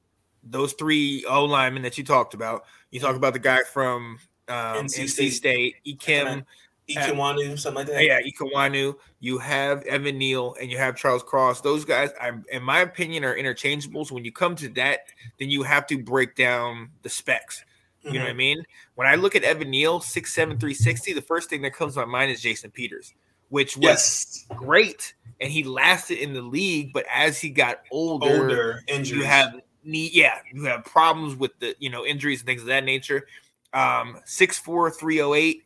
those 0.46 0.74
three 0.74 1.26
O 1.28 1.46
linemen 1.46 1.84
that 1.84 1.98
you 1.98 2.04
talked 2.04 2.34
about, 2.34 2.66
you 2.92 3.00
talk 3.00 3.16
about 3.16 3.34
the 3.34 3.40
guy 3.40 3.62
from 3.74 4.20
um, 4.48 4.56
NC 4.86 5.04
NC, 5.06 5.10
State. 5.10 5.30
State, 5.34 5.76
Ikem, 5.88 6.46
Ekwonu, 6.90 7.58
something 7.58 7.76
like 7.76 7.88
that. 7.88 8.04
yeah, 8.06 8.20
Ekwonu. 8.22 8.96
You 9.20 9.40
have 9.40 9.82
Evan 9.84 10.18
Neal 10.20 10.56
and 10.62 10.70
you 10.72 10.78
have 10.78 10.96
Charles 10.96 11.24
Cross. 11.24 11.62
Those 11.62 11.84
guys, 11.84 12.12
I, 12.22 12.32
in 12.52 12.62
my 12.62 12.82
opinion, 12.82 13.24
are 13.26 13.36
interchangeables. 13.36 14.12
When 14.12 14.24
you 14.24 14.32
come 14.32 14.56
to 14.58 14.70
that, 14.70 15.00
then 15.40 15.50
you 15.50 15.64
have 15.64 15.88
to 15.88 15.98
break 16.02 16.36
down 16.36 16.92
the 17.02 17.10
specs. 17.10 17.66
You 18.04 18.14
know 18.14 18.26
what 18.26 18.30
I 18.30 18.34
Mhm. 18.34 18.38
mean? 18.38 18.64
When 18.94 19.08
I 19.08 19.16
look 19.16 19.36
at 19.36 19.44
Evan 19.44 19.72
Neal, 19.72 20.00
6'7, 20.00 20.60
360, 20.60 21.14
the 21.14 21.24
first 21.24 21.50
thing 21.50 21.64
that 21.64 21.74
comes 21.74 21.96
to 21.96 22.02
my 22.02 22.06
mind 22.06 22.30
is 22.32 22.40
Jason 22.40 22.70
Peters, 22.70 23.16
which 23.50 23.76
was 23.78 23.84
Yes. 23.84 24.46
great. 24.50 25.16
And 25.42 25.52
he 25.52 25.64
lasted 25.64 26.20
in 26.20 26.34
the 26.34 26.42
league, 26.44 26.94
but 26.94 27.06
as 27.12 27.42
he 27.42 27.50
got 27.50 27.82
older, 27.90 28.28
Older 28.30 28.84
injuries. 28.88 29.10
you 29.12 29.24
have 29.26 29.60
knee, 29.86 30.10
yeah, 30.14 30.40
you 30.54 30.64
have 30.66 30.86
problems 30.86 31.36
with 31.36 31.58
the 31.60 31.76
you 31.80 31.90
know 31.90 32.06
injuries 32.06 32.40
and 32.40 32.48
things 32.48 32.62
of 32.62 32.68
that 32.68 32.84
nature. 32.84 33.28
Um, 33.74 34.20
6'4, 34.26 34.96
308. 34.96 35.64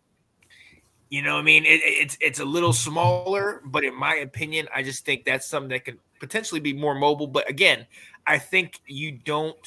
You 1.10 1.22
know, 1.22 1.38
I 1.38 1.42
mean, 1.42 1.66
it, 1.66 1.82
it's 1.84 2.18
it's 2.22 2.40
a 2.40 2.46
little 2.46 2.74
smaller, 2.74 3.62
but 3.66 3.84
in 3.84 3.96
my 3.96 4.16
opinion, 4.16 4.68
I 4.74 4.84
just 4.84 5.06
think 5.06 5.26
that's 5.26 5.48
something 5.48 5.70
that 5.70 5.86
can 5.86 6.00
potentially 6.20 6.60
be 6.60 6.74
more 6.74 6.96
mobile. 6.96 7.28
But 7.28 7.50
again, 7.50 7.86
I 8.28 8.38
think 8.38 8.80
you 8.86 9.12
don't 9.12 9.58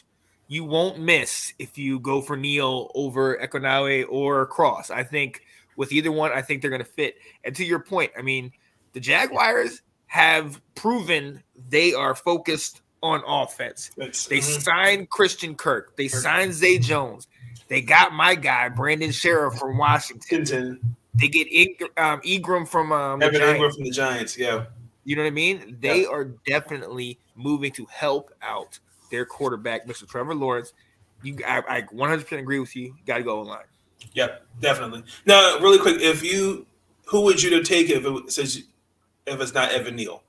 you 0.48 0.64
won't 0.64 1.00
miss 1.00 1.54
if 1.58 1.78
you 1.78 1.98
go 1.98 2.20
for 2.20 2.36
Neal 2.36 2.90
over 2.94 3.38
Ekwonu 3.38 4.06
or 4.08 4.46
Cross. 4.46 4.90
I 4.90 5.02
think 5.02 5.42
with 5.76 5.92
either 5.92 6.12
one. 6.12 6.32
I 6.32 6.42
think 6.42 6.60
they're 6.60 6.70
going 6.70 6.84
to 6.84 6.88
fit. 6.88 7.16
And 7.44 7.54
to 7.56 7.64
your 7.64 7.80
point, 7.80 8.12
I 8.16 8.22
mean, 8.22 8.52
the 8.92 9.00
Jaguars 9.00 9.82
have 10.06 10.60
proven 10.74 11.42
they 11.68 11.94
are 11.94 12.14
focused 12.14 12.81
on 13.02 13.22
offense. 13.26 13.90
It's- 13.96 14.26
They 14.26 14.38
mhm. 14.38 14.62
signed 14.62 15.10
Christian 15.10 15.54
Kirk. 15.54 15.96
They 15.96 16.08
signed 16.08 16.54
Zay 16.54 16.78
Jones. 16.78 17.26
They 17.68 17.80
got 17.80 18.12
my 18.12 18.34
guy 18.34 18.68
Brandon 18.68 19.10
Scherff 19.10 19.58
from 19.58 19.78
Washington. 19.78 20.94
They 21.14 21.28
get 21.28 21.46
Ing- 21.52 21.76
um, 21.96 22.20
Engram 22.22 22.66
from 22.68 22.92
um, 22.92 23.22
Evan. 23.22 23.40
Engram 23.40 23.74
from 23.74 23.84
the 23.84 23.90
Giants. 23.90 24.38
Yeah, 24.38 24.66
You 25.04 25.16
know 25.16 25.22
what 25.22 25.28
I 25.28 25.32
mean? 25.32 25.76
They 25.80 26.02
Yeah. 26.02 26.08
are 26.08 26.24
definitely 26.46 27.18
moving 27.34 27.72
to 27.72 27.86
help 27.86 28.32
out 28.42 28.78
their 29.10 29.24
quarterback, 29.26 29.86
Mr. 29.86 30.08
Trevor 30.08 30.34
Lawrence. 30.34 30.72
You, 31.22 31.36
I, 31.46 31.62
I 31.68 31.82
100% 31.82 32.38
agree 32.38 32.58
with 32.58 32.74
you. 32.76 32.94
Got 33.06 33.18
to 33.18 33.22
go 33.24 33.40
online. 33.40 33.64
Yep, 34.14 34.46
definitely. 34.60 35.04
Now, 35.26 35.58
really 35.60 35.78
quick, 35.78 36.00
if 36.00 36.22
you, 36.22 36.66
who 37.06 37.22
would 37.22 37.42
you 37.42 37.50
to 37.50 37.62
take 37.62 37.90
if 37.90 38.04
it 38.04 38.32
says 38.32 38.62
if 39.26 39.40
it's 39.40 39.54
not 39.54 39.70
Evan 39.72 39.96
Neal? 39.96 40.22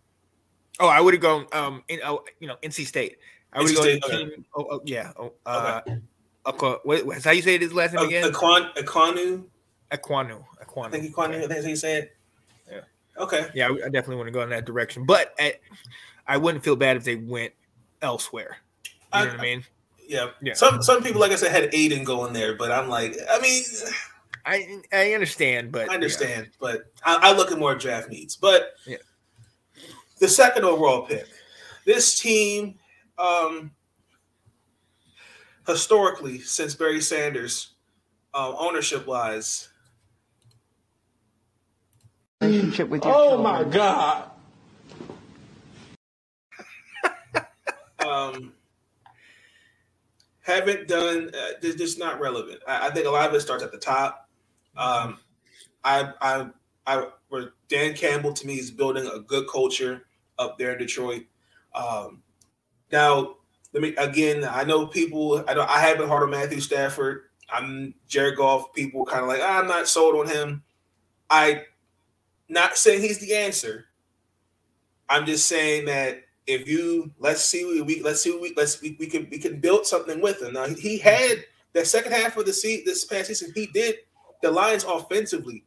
Oh, 0.80 0.88
I 0.88 1.00
would 1.02 1.14
have 1.14 1.22
gone. 1.22 1.46
Um, 1.52 1.84
in, 1.88 2.00
oh, 2.04 2.24
you 2.40 2.48
know, 2.48 2.58
NC 2.64 2.86
State. 2.86 3.18
I 3.54 3.62
would 3.62 3.76
gone. 3.76 3.88
Okay. 3.88 4.32
Oh, 4.56 4.68
oh, 4.72 4.82
yeah. 4.86 5.12
Oh, 5.18 5.34
uh, 5.46 5.82
Aqua, 6.46 6.80
what, 6.84 7.06
what's 7.06 7.24
how 7.24 7.32
you 7.32 7.42
say 7.42 7.58
his 7.58 7.74
last 7.74 7.94
name 7.94 8.06
again? 8.06 8.32
Aquan, 8.32 8.74
Aquanu, 8.76 9.46
Aquanu. 9.92 10.44
I 10.60 10.66
Aquanu. 10.66 10.92
think 10.92 11.16
Aquanu. 11.16 11.44
I 11.44 11.48
that's 11.48 11.64
how 11.64 11.70
you 11.70 11.76
say 11.76 11.98
it. 11.98 12.16
Yeah. 12.70 12.82
Okay. 13.18 13.48
Yeah, 13.54 13.68
I 13.70 13.86
I 13.86 13.90
definitely 13.90 14.18
want 14.18 14.28
to 14.28 14.32
go 14.32 14.42
in 14.42 14.50
that 14.50 14.66
direction, 14.66 15.06
but 15.06 15.34
I, 15.40 15.56
I 16.28 16.38
wouldn't 16.38 16.64
feel 16.64 16.76
bad 16.76 16.98
if 16.98 17.04
they 17.04 17.16
went 17.16 17.54
elsewhere. 18.02 18.58
You 18.86 18.92
know 19.14 19.20
I- 19.20 19.26
what 19.28 19.40
I 19.40 19.42
mean? 19.42 19.64
Yeah. 20.06 20.32
Yeah. 20.42 20.54
Some 20.54 20.82
some 20.84 21.02
people, 21.02 21.22
like 21.22 21.32
I 21.32 21.36
said, 21.36 21.52
had 21.52 21.72
Aiden 21.72 22.04
going 22.04 22.34
there, 22.34 22.56
but 22.56 22.72
I'm 22.72 22.90
like, 22.90 23.16
I 23.32 23.40
mean, 23.40 23.64
I 24.46 24.82
I 24.92 25.14
understand, 25.14 25.72
but 25.72 25.90
I 25.90 25.94
understand, 25.94 26.50
but 26.60 26.92
I, 27.06 27.30
I 27.30 27.34
look 27.38 27.52
at 27.54 27.58
more 27.58 27.74
draft 27.76 28.10
needs. 28.10 28.36
But 28.36 28.74
Yeah. 28.86 28.98
The 30.24 30.30
second 30.30 30.64
overall 30.64 31.02
pick, 31.02 31.28
this 31.86 32.18
team, 32.18 32.76
um, 33.18 33.72
historically, 35.68 36.40
since 36.40 36.74
Barry 36.76 37.02
Sanders, 37.02 37.74
uh, 38.34 38.56
ownership 38.58 39.06
wise, 39.06 39.68
relationship 42.40 42.88
with 42.88 43.04
your 43.04 43.14
Oh 43.14 43.30
children. 43.36 43.44
my 43.44 43.64
God. 43.66 44.32
um, 48.08 48.54
haven't 50.40 50.88
done. 50.88 51.32
Uh, 51.38 51.48
they're 51.62 51.74
just 51.74 52.00
not 52.00 52.22
relevant. 52.22 52.62
I, 52.66 52.88
I 52.88 52.92
think 52.92 53.08
a 53.08 53.10
lot 53.10 53.28
of 53.28 53.36
it 53.36 53.42
starts 53.42 53.62
at 53.62 53.74
the 53.74 53.78
top. 53.78 54.30
Um, 54.78 55.20
I, 55.84 56.14
I, 56.22 56.48
I, 56.88 57.08
where 57.28 57.56
Dan 57.68 57.94
Campbell 57.94 58.32
to 58.32 58.48
me 58.48 58.58
is 58.58 58.72
building 58.72 59.06
a 59.06 59.20
good 59.20 59.50
culture 59.50 60.06
up 60.40 60.58
there 60.58 60.74
in 60.74 60.80
Detroit. 60.80 61.24
Um, 61.74 62.22
now, 62.92 63.38
let 63.74 63.82
me 63.82 63.96
again. 63.96 64.44
I 64.44 64.64
know 64.64 64.88
people. 64.88 65.44
I 65.48 65.54
know 65.54 65.66
I 65.68 65.80
haven't 65.80 66.10
heard 66.10 66.24
of 66.24 66.30
Matthew 66.30 66.60
Stafford. 66.60 67.24
I'm 67.50 67.94
Jared 68.08 68.38
Goff. 68.38 68.74
People 68.74 69.06
kind 69.06 69.22
of 69.22 69.28
like 69.28 69.42
"Ah, 69.42 69.60
I'm 69.60 69.68
not 69.68 69.88
sold 69.88 70.16
on 70.16 70.28
him. 70.28 70.64
I, 71.30 71.64
not 72.50 72.78
saying 72.78 73.02
he's 73.02 73.20
the 73.20 73.36
answer. 73.36 73.86
I'm 75.10 75.26
just 75.26 75.48
saying 75.48 75.86
that 75.86 76.24
if 76.46 76.68
you 76.68 77.12
let's 77.20 77.44
see 77.44 77.82
we 77.82 78.02
let's 78.02 78.22
see 78.22 78.38
we 78.38 78.54
let's 78.56 78.82
we, 78.82 78.96
we 79.00 79.08
can 79.08 79.28
we 79.32 79.38
can 79.38 79.60
build 79.60 79.86
something 79.86 80.22
with 80.22 80.42
him. 80.42 80.54
Now 80.54 80.68
he, 80.68 80.76
he 80.76 80.98
had 80.98 81.44
that 81.74 81.88
second 81.88 82.12
half 82.12 82.38
of 82.38 82.46
the 82.46 82.54
season 82.54 82.86
this 82.86 83.06
past 83.06 83.28
season. 83.28 83.52
He 83.56 83.68
did 83.68 83.96
the 84.42 84.52
Lions 84.52 84.84
offensively 84.84 85.64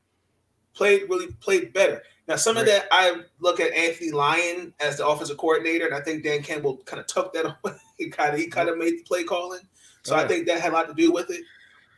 played 0.75 1.08
really 1.08 1.32
played 1.40 1.73
better. 1.73 2.02
Now 2.28 2.37
some 2.37 2.56
of 2.56 2.66
that 2.66 2.87
I 2.90 3.23
look 3.38 3.61
at 3.61 3.73
Anthony 3.73 4.11
Lynn 4.11 4.73
as 4.80 4.99
the 4.99 5.06
offensive 5.06 5.37
coordinator, 5.37 5.87
and 5.87 5.95
I 5.95 6.00
think 6.00 6.25
Dan 6.25 6.42
Campbell 6.42 6.78
kind 6.85 7.00
of 7.00 7.06
took 7.06 7.33
that 7.35 7.47
away. 7.64 7.76
He 7.97 8.11
kind 8.11 8.35
of 8.35 8.40
he 8.40 8.47
kind 8.49 8.68
of 8.68 8.78
made 8.78 8.99
the 8.99 9.02
play 9.02 9.25
calling, 9.25 9.61
so 10.02 10.14
Oh, 10.14 10.18
I 10.18 10.26
think 10.26 10.47
that 10.47 10.61
had 10.61 10.73
a 10.73 10.75
lot 10.75 10.88
to 10.88 10.95
do 10.95 11.12
with 11.12 11.30
it. 11.30 11.42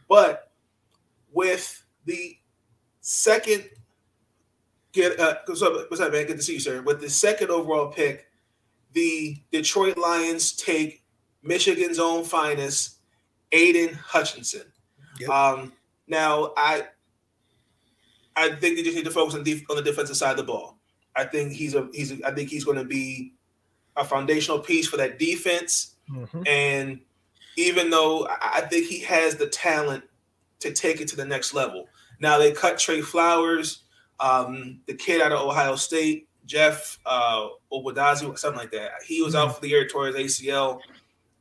But 0.08 0.50
with 1.32 1.84
the 2.04 2.36
second 3.00 3.64
get 4.92 5.18
uh 5.18 5.36
what's 5.46 5.62
up, 5.62 5.72
what's 5.90 6.00
up, 6.02 6.12
man? 6.12 6.26
Good 6.26 6.36
to 6.36 6.42
see 6.42 6.54
you, 6.54 6.60
sir. 6.60 6.82
With 6.82 7.00
the 7.00 7.10
second 7.10 7.50
overall 7.50 7.88
pick, 7.88 8.26
the 8.92 9.36
Detroit 9.52 9.96
Lions 9.96 10.52
take 10.52 11.04
Michigan's 11.42 11.98
own 11.98 12.24
finest, 12.24 12.98
Aiden 13.52 13.94
Hutchinson. 13.94 14.72
Yep. 15.20 15.30
Um, 15.30 15.72
now 16.06 16.52
I 16.56 16.84
I 18.38 18.54
think 18.54 18.76
they 18.76 18.82
just 18.82 18.96
need 18.96 19.04
to 19.04 19.10
focus 19.10 19.34
on 19.34 19.42
def- 19.42 19.68
on 19.70 19.76
the 19.76 19.82
defensive 19.82 20.16
side 20.16 20.32
of 20.32 20.36
the 20.36 20.44
ball. 20.44 20.78
I 21.16 21.24
think 21.24 21.52
he's 21.52 21.74
a 21.74 21.88
he's 21.92 22.12
a, 22.12 22.26
I 22.26 22.32
think 22.32 22.48
he's 22.48 22.64
going 22.64 22.78
to 22.78 22.84
be 22.84 23.32
a 23.96 24.04
foundational 24.04 24.60
piece 24.60 24.86
for 24.86 24.96
that 24.98 25.18
defense. 25.18 25.96
And 26.46 27.00
even 27.56 27.90
though 27.90 28.26
I 28.28 28.58
I 28.58 28.60
think 28.62 28.86
he 28.86 29.00
has 29.00 29.36
the 29.36 29.48
talent 29.48 30.04
to 30.60 30.72
take 30.72 31.00
it 31.00 31.08
to 31.08 31.16
the 31.16 31.24
next 31.24 31.54
level. 31.54 31.88
Now 32.20 32.38
they 32.38 32.52
cut 32.52 32.78
Trey 32.78 33.00
Flowers, 33.00 33.82
um, 34.20 34.80
the 34.86 34.94
kid 34.94 35.20
out 35.20 35.32
of 35.32 35.40
Ohio 35.40 35.76
State, 35.76 36.28
Jeff 36.46 36.98
uh, 37.06 37.48
Obadazi, 37.72 38.36
something 38.38 38.58
like 38.58 38.72
that. 38.72 38.92
He 39.06 39.22
was 39.22 39.34
out 39.34 39.54
for 39.54 39.60
the 39.60 39.68
year 39.68 39.86
towards 39.86 40.16
ACL. 40.16 40.80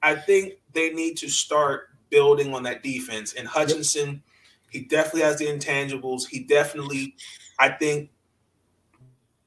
I 0.04 0.16
think 0.16 0.54
they 0.74 0.92
need 0.92 1.18
to 1.18 1.30
start 1.30 1.90
building 2.10 2.54
on 2.54 2.64
that 2.64 2.84
defense. 2.84 3.34
And 3.34 3.48
Hutchinson, 3.48 4.22
he 4.70 4.82
definitely 4.82 5.22
has 5.22 5.38
the 5.38 5.46
intangibles. 5.46 6.28
He 6.28 6.44
definitely, 6.44 7.16
I 7.60 7.70
think, 7.70 8.12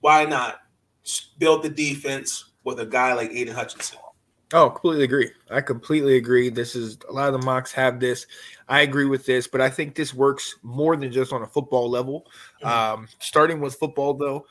why 0.00 0.24
not 0.24 0.60
build 1.38 1.62
the 1.62 1.68
defense 1.68 2.52
with 2.64 2.80
a 2.80 2.86
guy 2.86 3.12
like 3.14 3.30
Aiden 3.30 3.52
Hutchinson? 3.52 3.98
Oh, 4.52 4.68
completely 4.68 5.04
agree. 5.04 5.30
I 5.50 5.60
completely 5.60 6.16
agree. 6.16 6.48
This 6.48 6.74
is 6.74 6.98
a 7.08 7.12
lot 7.12 7.32
of 7.32 7.40
the 7.40 7.46
mocks 7.46 7.70
have 7.72 8.00
this. 8.00 8.26
I 8.68 8.80
agree 8.80 9.04
with 9.04 9.24
this, 9.24 9.46
but 9.46 9.60
I 9.60 9.70
think 9.70 9.94
this 9.94 10.12
works 10.12 10.56
more 10.62 10.96
than 10.96 11.12
just 11.12 11.32
on 11.32 11.42
a 11.42 11.46
football 11.46 11.88
level. 11.88 12.26
Um, 12.64 13.06
starting 13.20 13.60
with 13.60 13.76
football, 13.76 14.14
though, 14.14 14.46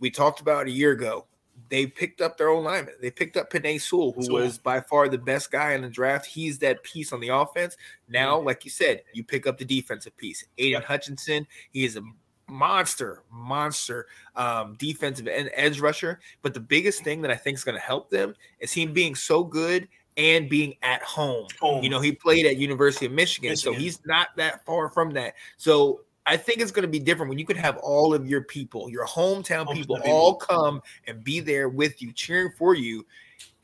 we 0.00 0.10
talked 0.10 0.40
about 0.40 0.66
a 0.66 0.70
year 0.70 0.92
ago. 0.92 1.26
They 1.68 1.86
picked 1.86 2.20
up 2.20 2.36
their 2.36 2.48
own 2.48 2.64
lineman. 2.64 2.94
They 3.00 3.10
picked 3.10 3.36
up 3.36 3.50
Penei 3.50 3.80
Sewell, 3.80 4.12
who 4.12 4.22
Sewell. 4.22 4.42
was 4.42 4.58
by 4.58 4.80
far 4.80 5.08
the 5.08 5.18
best 5.18 5.50
guy 5.50 5.72
in 5.72 5.82
the 5.82 5.88
draft. 5.88 6.26
He's 6.26 6.58
that 6.60 6.82
piece 6.82 7.12
on 7.12 7.20
the 7.20 7.28
offense. 7.28 7.76
Now, 8.08 8.40
like 8.40 8.64
you 8.64 8.70
said, 8.70 9.02
you 9.12 9.24
pick 9.24 9.46
up 9.46 9.58
the 9.58 9.64
defensive 9.64 10.16
piece. 10.16 10.44
Aiden 10.58 10.70
Yep. 10.72 10.84
Hutchinson, 10.84 11.46
he 11.72 11.84
is 11.84 11.96
a 11.96 12.02
monster, 12.48 13.22
monster 13.30 14.06
um, 14.36 14.76
defensive 14.78 15.26
and 15.26 15.50
edge 15.54 15.80
rusher. 15.80 16.20
But 16.42 16.54
the 16.54 16.60
biggest 16.60 17.02
thing 17.02 17.22
that 17.22 17.30
I 17.30 17.36
think 17.36 17.56
is 17.56 17.64
going 17.64 17.76
to 17.76 17.84
help 17.84 18.10
them 18.10 18.34
is 18.60 18.72
him 18.72 18.92
being 18.92 19.14
so 19.14 19.42
good 19.42 19.88
and 20.16 20.48
being 20.48 20.74
at 20.82 21.02
home. 21.02 21.46
Home. 21.60 21.82
You 21.82 21.90
know, 21.90 22.00
he 22.00 22.12
played 22.12 22.46
at 22.46 22.56
University 22.56 23.06
of 23.06 23.12
Michigan, 23.12 23.56
so 23.56 23.72
he's 23.72 24.00
not 24.06 24.28
that 24.36 24.64
far 24.64 24.88
from 24.88 25.10
that. 25.10 25.34
So 25.56 26.00
I 26.26 26.36
think 26.36 26.60
it's 26.60 26.72
going 26.72 26.82
to 26.82 26.88
be 26.88 26.98
different 26.98 27.28
when 27.30 27.38
you 27.38 27.46
can 27.46 27.56
have 27.56 27.76
all 27.78 28.12
of 28.12 28.26
your 28.28 28.42
people, 28.42 28.90
your 28.90 29.06
hometown 29.06 29.66
Hometown 29.66 29.74
people, 29.74 29.96
people. 29.96 30.10
all 30.12 30.34
come 30.36 30.82
and 31.06 31.22
be 31.22 31.38
there 31.40 31.68
with 31.68 32.02
you, 32.02 32.12
cheering 32.12 32.50
for 32.58 32.74
you. 32.74 33.06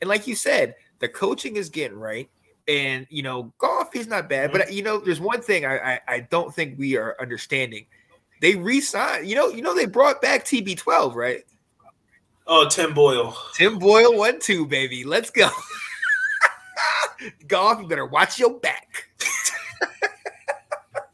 And 0.01 0.09
like 0.09 0.27
you 0.27 0.35
said, 0.35 0.75
the 0.99 1.09
coaching 1.09 1.57
is 1.57 1.69
getting 1.69 1.97
right. 1.99 2.29
And 2.67 3.05
you 3.09 3.21
know, 3.23 3.51
Goff 3.57 3.91
he's 3.91 4.07
not 4.07 4.29
bad, 4.29 4.51
Mm-hmm. 4.51 4.59
but 4.59 4.73
you 4.73 4.81
know, 4.83 4.97
there's 4.99 5.19
one 5.19 5.41
thing 5.41 5.65
I, 5.65 5.77
I 5.95 5.99
I 6.07 6.19
don't 6.21 6.53
think 6.55 6.79
we 6.79 6.95
are 6.95 7.17
understanding. 7.19 7.85
They 8.41 8.55
re-signed, 8.55 9.27
you 9.27 9.35
know, 9.35 9.49
you 9.49 9.61
know, 9.61 9.75
they 9.75 9.85
brought 9.85 10.21
back 10.21 10.45
TB12, 10.45 11.15
right? 11.15 11.43
Oh, 12.47 12.67
Tim 12.69 12.93
Boyle. 12.93 13.35
Tim 13.55 13.79
Boyle 13.79 14.17
one 14.17 14.39
two, 14.39 14.65
baby. 14.65 15.03
Let's 15.03 15.29
go. 15.29 15.49
Goff, 17.47 17.81
you 17.81 17.87
better 17.87 18.05
watch 18.05 18.37
your 18.39 18.59
back. 18.59 19.09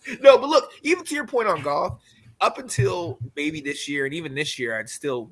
no, 0.22 0.38
but 0.38 0.50
look, 0.50 0.72
even 0.84 1.04
to 1.06 1.16
your 1.16 1.28
point 1.28 1.48
on 1.48 1.62
Goff, 1.62 2.00
up 2.42 2.58
until 2.58 3.20
maybe 3.36 3.62
this 3.62 3.88
year, 3.88 4.06
and 4.06 4.14
even 4.14 4.34
this 4.34 4.58
year, 4.58 4.80
I'd 4.80 4.90
still 4.90 5.32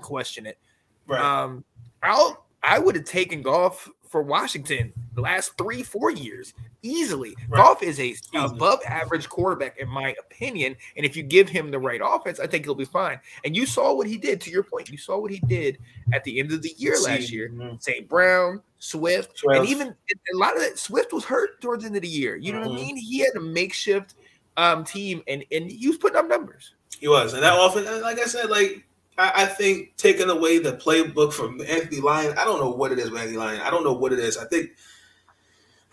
question 0.00 0.46
it. 0.46 0.58
Right. 1.06 1.20
Um, 1.20 1.64
I'll 2.02 2.46
I 2.62 2.78
would 2.78 2.94
have 2.94 3.04
taken 3.04 3.42
Goff 3.42 3.88
for 4.08 4.22
Washington 4.22 4.92
the 5.14 5.22
last 5.22 5.56
three, 5.56 5.82
four 5.82 6.10
years 6.10 6.52
easily. 6.82 7.34
Right. 7.48 7.56
Goff 7.58 7.82
is 7.82 7.98
a 7.98 8.14
above 8.34 8.80
average 8.86 9.28
quarterback, 9.28 9.78
in 9.78 9.88
my 9.88 10.14
opinion. 10.20 10.76
And 10.96 11.06
if 11.06 11.16
you 11.16 11.22
give 11.22 11.48
him 11.48 11.70
the 11.70 11.78
right 11.78 12.00
offense, 12.02 12.38
I 12.38 12.46
think 12.46 12.64
he'll 12.64 12.74
be 12.74 12.84
fine. 12.84 13.18
And 13.44 13.56
you 13.56 13.66
saw 13.66 13.94
what 13.94 14.06
he 14.06 14.18
did. 14.18 14.40
To 14.42 14.50
your 14.50 14.62
point, 14.62 14.90
you 14.90 14.98
saw 14.98 15.18
what 15.18 15.30
he 15.30 15.40
did 15.40 15.78
at 16.12 16.24
the 16.24 16.38
end 16.38 16.52
of 16.52 16.62
the 16.62 16.74
year 16.76 16.94
last 17.00 17.32
year. 17.32 17.48
mhm. 17.48 17.82
St. 17.82 18.08
Brown, 18.08 18.60
Swift, 18.84 19.38
Swift. 19.38 19.60
and 19.60 19.68
even 19.68 19.88
a 20.34 20.36
lot 20.36 20.56
of 20.56 20.60
that 20.62 20.76
Swift 20.76 21.12
was 21.12 21.24
hurt 21.24 21.60
towards 21.60 21.84
the 21.84 21.86
end 21.86 21.94
of 21.94 22.02
the 22.02 22.08
year. 22.08 22.34
You 22.34 22.52
know 22.52 22.58
what 22.62 22.66
I 22.68 22.70
Mhm. 22.72 22.74
mean? 22.74 22.96
He 22.96 23.20
had 23.20 23.36
a 23.36 23.40
makeshift 23.40 24.14
um, 24.56 24.82
team, 24.84 25.22
and 25.28 25.44
and 25.52 25.70
he 25.70 25.86
was 25.86 25.98
putting 25.98 26.16
up 26.16 26.26
numbers. 26.28 26.74
He 26.98 27.06
was, 27.06 27.32
and 27.32 27.42
that 27.44 27.56
offense, 27.56 27.88
like 28.02 28.18
I 28.18 28.24
said, 28.24 28.50
like 28.50 28.84
I, 29.18 29.44
I 29.44 29.46
think 29.46 29.96
taking 29.96 30.28
away 30.30 30.58
the 30.58 30.72
playbook 30.72 31.32
from 31.32 31.60
Anthony 31.60 32.00
Lynn, 32.00 32.36
I 32.36 32.44
don't 32.44 32.58
know 32.60 32.70
what 32.70 32.90
it 32.90 32.98
is 32.98 33.10
with 33.10 33.20
Anthony 33.20 33.38
Lynn. 33.38 33.60
I 33.60 33.70
don't 33.70 33.84
know 33.84 33.92
what 33.92 34.12
it 34.12 34.18
is. 34.18 34.36
I 34.36 34.46
think 34.46 34.70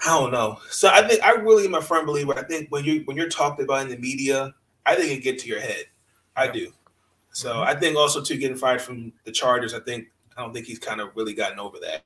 I 0.04 0.18
don't 0.20 0.32
know. 0.32 0.58
So 0.72 0.90
I 0.90 1.08
think 1.08 1.22
I 1.24 1.32
really 1.34 1.66
am 1.66 1.76
a 1.76 1.82
firm 1.82 2.08
believer. 2.08 2.34
I 2.38 2.44
think 2.44 2.70
when 2.72 2.86
you 2.86 3.02
when 3.06 3.16
you're 3.16 3.30
talked 3.30 3.62
about 3.62 3.84
in 3.84 3.90
the 3.90 3.98
media, 3.98 4.54
I 4.88 4.96
think 4.96 5.12
it 5.12 5.22
get 5.24 5.38
to 5.40 5.48
your 5.48 5.60
head. 5.60 5.86
I 6.36 6.46
Yeah. 6.46 6.52
do. 6.54 6.74
So 7.34 7.54
Mhm. 7.54 7.68
I 7.68 7.76
think 7.76 7.98
also 7.98 8.20
too 8.22 8.38
getting 8.38 8.58
fired 8.58 8.82
from 8.82 9.14
the 9.26 9.32
Chargers. 9.32 9.76
I 9.76 9.80
think 9.80 10.08
I 10.36 10.42
don't 10.42 10.54
think 10.54 10.66
he's 10.66 10.80
kind 10.80 11.00
of 11.02 11.16
really 11.16 11.34
gotten 11.34 11.60
over 11.60 11.78
that. 11.82 12.04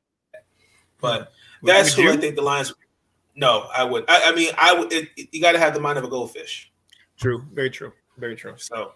But 1.03 1.31
that's 1.61 1.95
would 1.97 2.05
who 2.05 2.11
I 2.13 2.17
think 2.17 2.35
the 2.37 2.41
Lions. 2.41 2.73
No, 3.35 3.67
I 3.75 3.83
would. 3.83 4.05
I, 4.07 4.29
I 4.31 4.35
mean, 4.35 4.51
I 4.57 4.73
would. 4.73 4.91
It, 4.93 5.09
it- 5.17 5.29
you 5.33 5.41
got 5.41 5.51
to 5.51 5.59
have 5.59 5.73
the 5.73 5.79
mind 5.81 5.97
of 5.99 6.03
a 6.03 6.07
goldfish. 6.07 6.71
True. 7.19 7.43
Very 7.53 7.69
true. 7.69 7.91
Very 8.17 8.35
true. 8.35 8.53
So, 8.57 8.93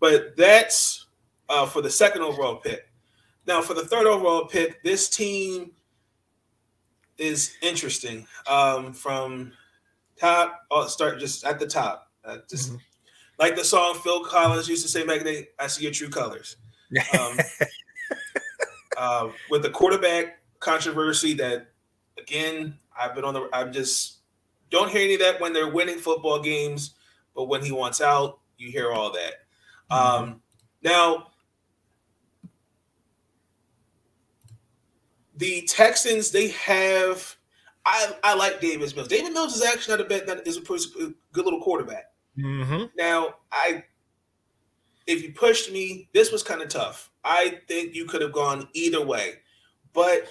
but 0.00 0.36
that's 0.36 1.06
uh, 1.48 1.66
for 1.66 1.82
the 1.82 1.90
second 1.90 2.22
overall 2.22 2.56
pick. 2.56 2.88
Now, 3.46 3.60
for 3.62 3.74
the 3.74 3.84
third 3.84 4.06
overall 4.06 4.46
pick, 4.46 4.82
this 4.84 5.08
team 5.08 5.72
is 7.18 7.56
interesting. 7.62 8.26
Um, 8.46 8.92
from 8.92 9.52
top, 10.18 10.60
I'll 10.70 10.88
start 10.88 11.18
just 11.18 11.44
at 11.44 11.58
the 11.58 11.66
top. 11.66 12.10
Uh, 12.24 12.38
just 12.48 12.72
Mhm. 12.72 12.78
like 13.38 13.56
the 13.56 13.64
song 13.64 13.98
Phil 14.04 14.22
Collins 14.24 14.68
used 14.68 14.84
to 14.84 14.88
say 14.90 15.04
back 15.04 15.22
then, 15.24 15.46
"I 15.58 15.66
see 15.66 15.82
your 15.82 15.92
true 15.92 16.10
colors." 16.10 16.56
Um, 17.18 17.38
uh, 18.96 19.28
with 19.50 19.62
the 19.62 19.70
quarterback 19.70 20.39
controversy, 20.60 21.34
that 21.34 21.68
again, 22.18 22.78
I've 22.98 23.14
been 23.14 23.24
on 23.24 23.34
the. 23.34 23.48
I'm 23.52 23.72
just 23.72 24.18
don't 24.70 24.90
hear 24.90 25.02
any 25.02 25.14
of 25.14 25.20
that 25.20 25.40
when 25.40 25.52
they're 25.52 25.68
winning 25.70 25.98
football 25.98 26.40
games, 26.40 26.94
but 27.34 27.44
when 27.44 27.62
he 27.64 27.72
wants 27.72 28.00
out, 28.00 28.38
you 28.56 28.70
hear 28.70 28.92
all 28.92 29.12
that. 29.12 29.34
Um, 29.90 30.40
now, 30.82 31.28
the 35.36 35.62
Texans, 35.62 36.30
they 36.30 36.48
have. 36.48 37.36
I, 37.86 38.14
I 38.22 38.34
like 38.34 38.60
Davis 38.60 38.94
Mills. 38.94 39.08
Davis 39.08 39.32
Mills 39.32 39.56
is 39.56 39.62
actually 39.62 39.96
not 39.96 40.06
a 40.06 40.08
bad, 40.08 40.26
that 40.26 40.46
is 40.46 40.58
a 40.58 40.60
good 40.60 41.44
little 41.44 41.62
quarterback. 41.62 42.12
hmm 42.36 42.84
Now, 42.96 43.36
I, 43.50 43.84
if 45.06 45.22
you 45.22 45.32
pushed 45.32 45.72
me, 45.72 46.08
this 46.12 46.30
was 46.30 46.42
kind 46.42 46.60
of 46.60 46.68
tough. 46.68 47.10
I 47.24 47.58
think 47.68 47.94
you 47.94 48.04
could 48.04 48.20
have 48.20 48.32
gone 48.32 48.68
either 48.74 49.04
way, 49.04 49.36
but 49.94 50.28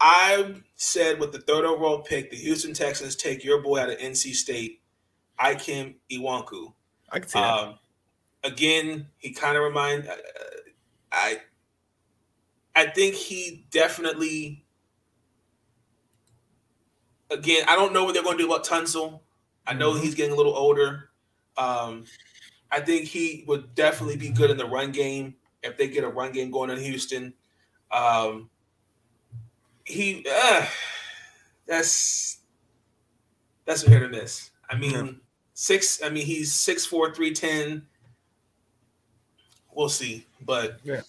I 0.00 0.54
said 0.76 1.18
with 1.18 1.32
the 1.32 1.40
third 1.40 1.64
overall 1.64 2.00
pick, 2.02 2.30
the 2.30 2.36
Houston 2.36 2.72
Texans 2.72 3.16
take 3.16 3.44
your 3.44 3.60
boy 3.62 3.80
out 3.80 3.90
of 3.90 3.98
NC 3.98 4.32
State, 4.34 4.80
Ikem 5.40 5.96
Ekwonu. 6.10 6.72
I 7.10 7.18
can 7.18 7.28
see 7.28 7.40
that. 7.40 7.58
Um, 7.58 7.78
again, 8.44 9.08
he 9.18 9.32
kind 9.32 9.56
of 9.56 9.62
remind 9.64 10.08
uh, 10.08 10.16
I. 11.12 11.40
I 12.76 12.86
think 12.86 13.14
he 13.16 13.66
definitely. 13.72 14.64
Again, 17.30 17.64
I 17.68 17.74
don't 17.76 17.92
know 17.92 18.04
what 18.04 18.14
they're 18.14 18.22
going 18.22 18.38
to 18.38 18.42
do 18.44 18.50
about 18.52 18.64
Tunsil. 18.64 19.20
I 19.66 19.74
know 19.74 19.92
Mhm. 19.92 20.00
he's 20.00 20.14
getting 20.14 20.32
a 20.32 20.36
little 20.36 20.54
older. 20.56 21.10
Um, 21.56 22.04
I 22.70 22.80
think 22.80 23.06
he 23.06 23.44
would 23.46 23.74
definitely 23.74 24.16
be 24.16 24.30
good 24.30 24.50
in 24.50 24.56
the 24.56 24.64
run 24.64 24.92
game 24.92 25.36
if 25.62 25.76
they 25.76 25.88
get 25.88 26.04
a 26.04 26.08
run 26.08 26.32
game 26.32 26.50
going 26.50 26.70
in 26.70 26.78
Houston. 26.78 27.34
Um, 27.90 28.48
he 29.88 30.24
uh, 30.30 30.66
that's 31.66 32.38
that's 33.64 33.84
a 33.84 33.90
hit 33.90 34.02
or 34.02 34.08
miss. 34.08 34.50
I 34.70 34.76
mean, 34.76 34.92
Yeah. 34.92 35.10
six. 35.54 36.02
I 36.02 36.08
mean, 36.10 36.24
he's 36.26 36.52
six 36.52 36.86
four 36.86 37.14
three 37.14 37.32
ten. 37.34 37.86
We'll 39.74 39.88
see, 39.88 40.26
but 40.42 40.80
Yeah. 40.84 41.02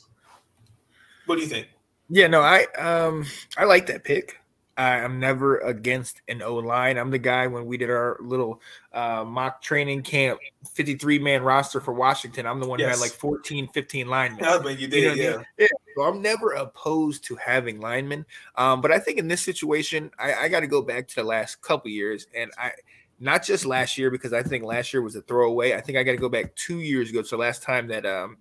What 1.26 1.36
do 1.36 1.42
you 1.42 1.48
think? 1.48 1.68
Yeah, 2.10 2.28
no, 2.28 2.42
I 2.42 2.64
um 2.78 3.26
I 3.58 3.66
like 3.66 3.86
that 3.88 4.04
pick. 4.04 4.39
I, 4.80 5.00
I'm 5.02 5.20
never 5.20 5.58
against 5.60 6.22
an 6.30 6.42
O 6.42 6.56
line. 6.56 6.98
I'm 6.98 7.12
the 7.12 7.18
guy 7.20 7.48
when 7.48 7.66
we 7.66 7.76
did 7.76 7.90
our 7.90 8.18
little 8.22 8.62
uh, 8.94 9.26
mock 9.28 9.62
training 9.62 10.04
camp, 10.04 10.40
53 10.72 11.20
man 11.20 11.44
roster 11.44 11.82
for 11.82 11.94
Washington. 11.94 12.46
I'm 12.48 12.62
the 12.62 12.68
one 12.68 12.80
who 12.80 12.86
had 12.86 13.00
like 13.00 13.12
14, 13.12 13.68
15 13.68 14.08
linemen. 14.08 14.46
I 14.46 14.58
bet 14.58 14.80
you 14.80 14.88
You 14.88 14.88
did, 14.88 15.04
know 15.04 15.10
what 15.10 15.20
I 15.20 15.22
yeah. 15.22 15.36
mean? 15.38 15.46
Yeah. 15.58 15.68
So 15.96 16.04
I'm 16.04 16.22
never 16.22 16.52
opposed 16.54 17.26
to 17.26 17.36
having 17.36 17.82
linemen. 17.82 18.26
Um, 18.56 18.80
but 18.80 18.92
I 18.92 19.00
think 19.00 19.20
in 19.20 19.28
this 19.28 19.42
situation, 19.42 20.12
I, 20.18 20.34
I 20.34 20.48
got 20.48 20.62
to 20.62 20.68
go 20.68 20.82
back 20.82 21.10
to 21.10 21.16
the 21.16 21.24
last 21.26 21.62
couple 21.62 21.92
years, 21.92 22.28
and 22.34 22.50
I 22.58 22.72
not 23.20 23.44
just 23.44 23.66
last 23.66 23.98
year 23.98 24.10
because 24.10 24.32
I 24.32 24.42
think 24.42 24.64
last 24.64 24.94
year 24.94 25.02
was 25.02 25.18
a 25.18 25.22
throwaway. 25.24 25.74
I 25.74 25.82
think 25.82 25.98
I 25.98 26.04
got 26.04 26.12
to 26.12 26.18
go 26.18 26.30
back 26.30 26.56
two 26.56 26.80
years 26.80 27.10
ago. 27.10 27.22
So 27.22 27.36
last 27.36 27.62
time 27.64 27.88
that 27.90 28.06
um, 28.06 28.38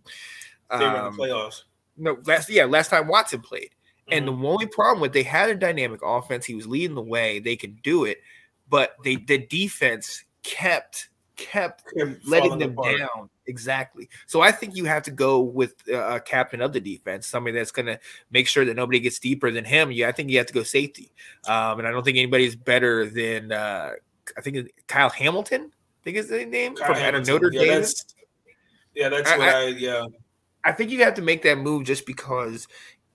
They 0.70 0.79
were 0.79 0.85
in 0.85 1.01
um 1.01 1.16
the 1.16 1.22
playoffs. 1.24 1.62
no 1.96 2.16
last 2.27 2.48
yeah 2.48 2.64
last 2.64 2.90
time 2.90 3.09
Watson 3.09 3.40
played. 3.40 3.70
And 4.11 4.27
the 4.29 4.33
only 4.33 4.66
problem 4.66 5.01
with 5.01 5.12
they 5.12 5.23
had 5.23 5.51
a 5.51 5.55
dynamic 5.55 6.01
offense, 6.03 6.44
he 6.47 6.55
was 6.55 6.66
leading 6.66 6.94
the 6.94 7.03
way, 7.03 7.38
they 7.38 7.57
could 7.57 7.83
do 7.83 8.05
it, 8.05 8.18
but 8.68 8.97
they 9.05 9.16
the 9.16 9.38
defense 9.38 10.25
kept 10.42 11.09
kept 11.37 11.85
letting 12.25 12.59
them 12.59 12.73
apart. 12.73 12.99
down. 12.99 13.31
Exactly. 13.47 14.09
So 14.27 14.40
I 14.42 14.53
think 14.53 14.77
you 14.77 14.85
have 14.85 15.03
to 15.05 15.11
go 15.11 15.40
with 15.40 15.75
uh, 15.88 16.16
a 16.16 16.21
captain 16.21 16.61
of 16.61 16.73
the 16.73 16.81
defense, 16.81 17.27
somebody 17.27 17.57
that's 17.57 17.71
going 17.71 17.87
to 17.87 17.99
make 18.31 18.47
sure 18.47 18.64
that 18.66 18.75
nobody 18.77 19.01
gets 19.01 19.18
deeper 19.18 19.51
than 19.51 19.64
him. 19.64 19.90
Yeah, 19.90 20.09
I 20.09 20.12
think 20.12 20.31
you 20.31 20.37
have 20.38 20.47
to 20.49 20.53
go 20.53 20.62
safety. 20.62 21.12
Um, 21.47 21.79
and 21.79 21.88
I 21.88 21.90
don't 21.90 22.05
think 22.05 22.18
anybody's 22.18 22.57
better 22.57 23.07
than 23.07 23.53
uh, 23.53 23.92
I 24.37 24.40
think 24.42 24.71
Kyle 24.87 25.09
Hamilton. 25.09 25.71
I 25.73 26.05
think 26.05 26.16
is 26.18 26.29
the 26.29 26.44
name 26.44 26.77
Kyle 26.77 26.88
from 26.88 26.97
Hamilton. 26.97 27.35
Notre 27.35 27.51
yeah, 27.53 27.61
Dame. 27.61 27.68
That's, 27.75 28.05
yeah, 28.94 29.09
that's 29.09 29.31
I- 29.31 29.38
what 29.38 29.49
I- 29.49 29.61
I, 29.61 29.66
yeah. 29.68 30.05
I 30.64 30.73
think 30.73 30.90
you 30.90 31.03
have 31.05 31.14
to 31.14 31.23
make 31.23 31.42
that 31.44 31.57
move 31.57 31.85
just 31.85 32.05
because 32.05 32.66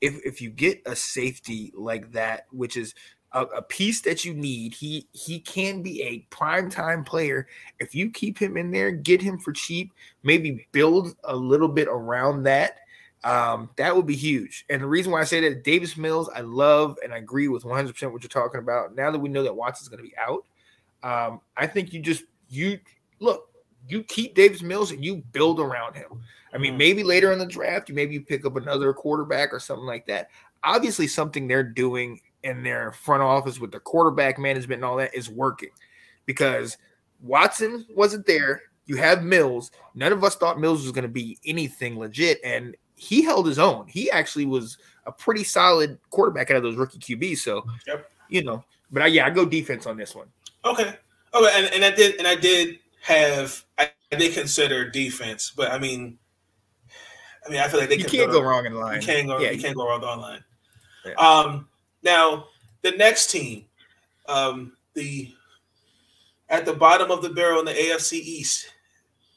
if 0.04 0.20
if 0.26 0.42
you 0.42 0.50
get 0.50 0.82
a 0.86 0.96
safety 0.96 1.72
like 1.76 2.12
that, 2.12 2.46
which 2.52 2.76
is 2.76 2.94
a, 3.32 3.44
a 3.44 3.62
piece 3.62 4.02
that 4.02 4.26
you 4.26 4.34
need, 4.34 4.74
he 4.74 5.08
he 5.14 5.40
can 5.40 5.82
be 5.82 6.04
a 6.04 6.20
prime 6.30 6.70
time 6.70 7.06
player. 7.06 7.48
If 7.80 7.96
you 7.96 8.12
keep 8.12 8.38
him 8.38 8.58
in 8.58 8.70
there, 8.70 8.92
get 8.92 9.22
him 9.22 9.40
for 9.40 9.54
cheap, 9.54 9.94
maybe 10.22 10.68
build 10.74 11.16
a 11.24 11.36
little 11.36 11.70
bit 11.70 11.88
around 11.88 12.44
that. 12.44 12.80
Um, 13.24 13.70
that 13.78 13.96
would 13.96 14.06
be 14.06 14.18
huge. 14.18 14.66
And 14.70 14.82
the 14.82 14.88
reason 14.88 15.14
why 15.14 15.22
I 15.22 15.24
say 15.24 15.40
that 15.40 15.64
Davis 15.64 15.96
Mills, 15.96 16.30
I 16.36 16.42
love 16.42 16.98
and 17.02 17.14
I 17.14 17.18
agree 17.18 17.48
with 17.48 17.64
100% 17.64 18.12
what 18.12 18.22
you're 18.22 18.28
talking 18.28 18.60
about. 18.60 18.96
Now 18.96 19.10
that 19.10 19.20
we 19.20 19.30
know 19.30 19.44
that 19.44 19.56
Watson's 19.56 19.88
going 19.88 20.04
to 20.04 20.10
be 20.10 20.16
out, 20.18 20.44
um, 21.04 21.40
I 21.56 21.66
think 21.66 21.94
you 21.94 22.02
just 22.02 22.26
you 22.50 22.78
look, 23.20 23.50
you 23.88 24.04
keep 24.04 24.36
Davis 24.36 24.62
Mills 24.62 24.92
and 24.92 25.04
you 25.04 25.24
build 25.32 25.62
around 25.62 25.96
him. 25.96 26.22
I 26.54 26.58
mean, 26.58 26.74
Mhm. 26.76 26.78
maybe 26.78 27.04
later 27.04 27.32
in 27.32 27.40
the 27.40 27.46
draft, 27.46 27.90
you 27.90 27.96
maybe 27.96 28.14
you 28.14 28.22
pick 28.22 28.46
up 28.46 28.56
another 28.56 28.94
quarterback 28.94 29.54
or 29.54 29.60
something 29.60 29.86
like 29.86 30.06
that. 30.08 30.30
Obviously, 30.64 31.08
something 31.08 31.48
they're 31.48 31.64
doing 31.64 32.22
in 32.44 32.62
their 32.64 32.92
front 32.92 33.24
office 33.24 33.60
with 33.60 33.72
the 33.72 33.80
quarterback 33.80 34.38
management 34.38 34.80
and 34.80 34.86
all 34.86 34.98
that 34.98 35.14
is 35.16 35.30
working 35.30 35.70
because 36.26 36.78
Watson 37.22 37.86
wasn't 37.96 38.26
there. 38.26 38.64
You 38.86 38.98
have 38.98 39.24
Mills. 39.24 39.72
None 39.96 40.12
of 40.12 40.24
us 40.24 40.36
thought 40.36 40.60
Mills 40.60 40.84
was 40.84 40.92
going 40.92 41.04
to 41.04 41.08
be 41.10 41.38
anything 41.46 41.98
legit, 41.98 42.40
and 42.44 42.76
he 42.96 43.22
held 43.24 43.48
his 43.48 43.60
own. 43.60 43.88
He 43.88 44.12
actually 44.12 44.46
was 44.46 44.78
a 45.06 45.12
pretty 45.12 45.44
solid 45.44 45.98
quarterback 46.10 46.52
out 46.52 46.58
of 46.58 46.64
those 46.64 46.76
rookie 46.76 47.00
QBs. 47.00 47.38
So, 47.40 47.66
Yep. 47.88 48.12
you 48.30 48.44
know, 48.44 48.64
but 48.92 49.04
I, 49.04 49.08
yeah, 49.08 49.26
I 49.26 49.30
go 49.30 49.46
defense 49.46 49.86
on 49.86 49.98
this 49.98 50.14
one. 50.16 50.28
Okay. 50.66 50.96
Okay, 51.34 51.52
and, 51.56 51.74
and 51.74 51.84
I 51.86 51.90
did 51.92 52.16
and 52.20 52.28
I 52.28 52.36
did 52.36 52.78
have 53.02 53.64
I, 53.80 53.90
I 54.12 54.16
did 54.16 54.34
consider 54.34 54.88
defense, 54.90 55.52
but 55.56 55.72
I 55.72 55.80
mean 55.80 56.20
I 57.46 57.50
mean 57.50 57.60
I 57.60 57.68
feel 57.68 57.80
like 57.80 57.90
they 57.90 57.96
You 57.96 58.06
can 58.06 58.12
can't 58.12 58.32
build 58.32 58.44
go 58.44 58.50
wrong 58.50 58.66
in 58.66 58.74
line. 58.74 59.02
You 59.02 59.08
can't 59.08 59.28
go 59.28 59.40
Yeah, 59.40 59.52
you 59.52 59.62
can't 59.62 59.76
go 59.76 59.88
wrong 59.88 60.04
online. 60.04 60.44
Yeah. 61.06 61.14
Um 61.14 61.68
now 62.04 62.46
the 62.82 62.92
next 62.92 63.32
team, 63.32 63.66
um 64.28 64.74
the 64.94 65.34
at 66.50 66.66
the 66.66 66.74
bottom 66.74 67.12
of 67.12 67.22
the 67.22 67.30
barrel 67.30 67.60
in 67.60 67.66
the 67.66 67.74
AFC 67.74 68.14
East, 68.14 68.68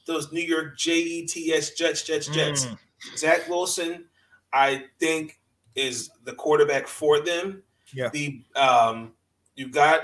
those 0.07 0.33
New 0.33 0.41
York 0.41 0.77
Jets, 0.77 1.35
Jets, 1.35 2.03
Jets, 2.03 2.27
Jets. 2.29 2.67
Mm, 2.67 2.79
Zach 3.17 3.49
Wilson, 3.49 4.05
I 4.53 4.85
think, 4.99 5.39
is 5.75 6.11
the 6.25 6.33
quarterback 6.33 6.87
for 6.87 7.21
them. 7.21 7.63
Yeah. 7.93 8.09
The 8.11 8.43
um, 8.55 9.13
you 9.55 9.69
got. 9.69 10.03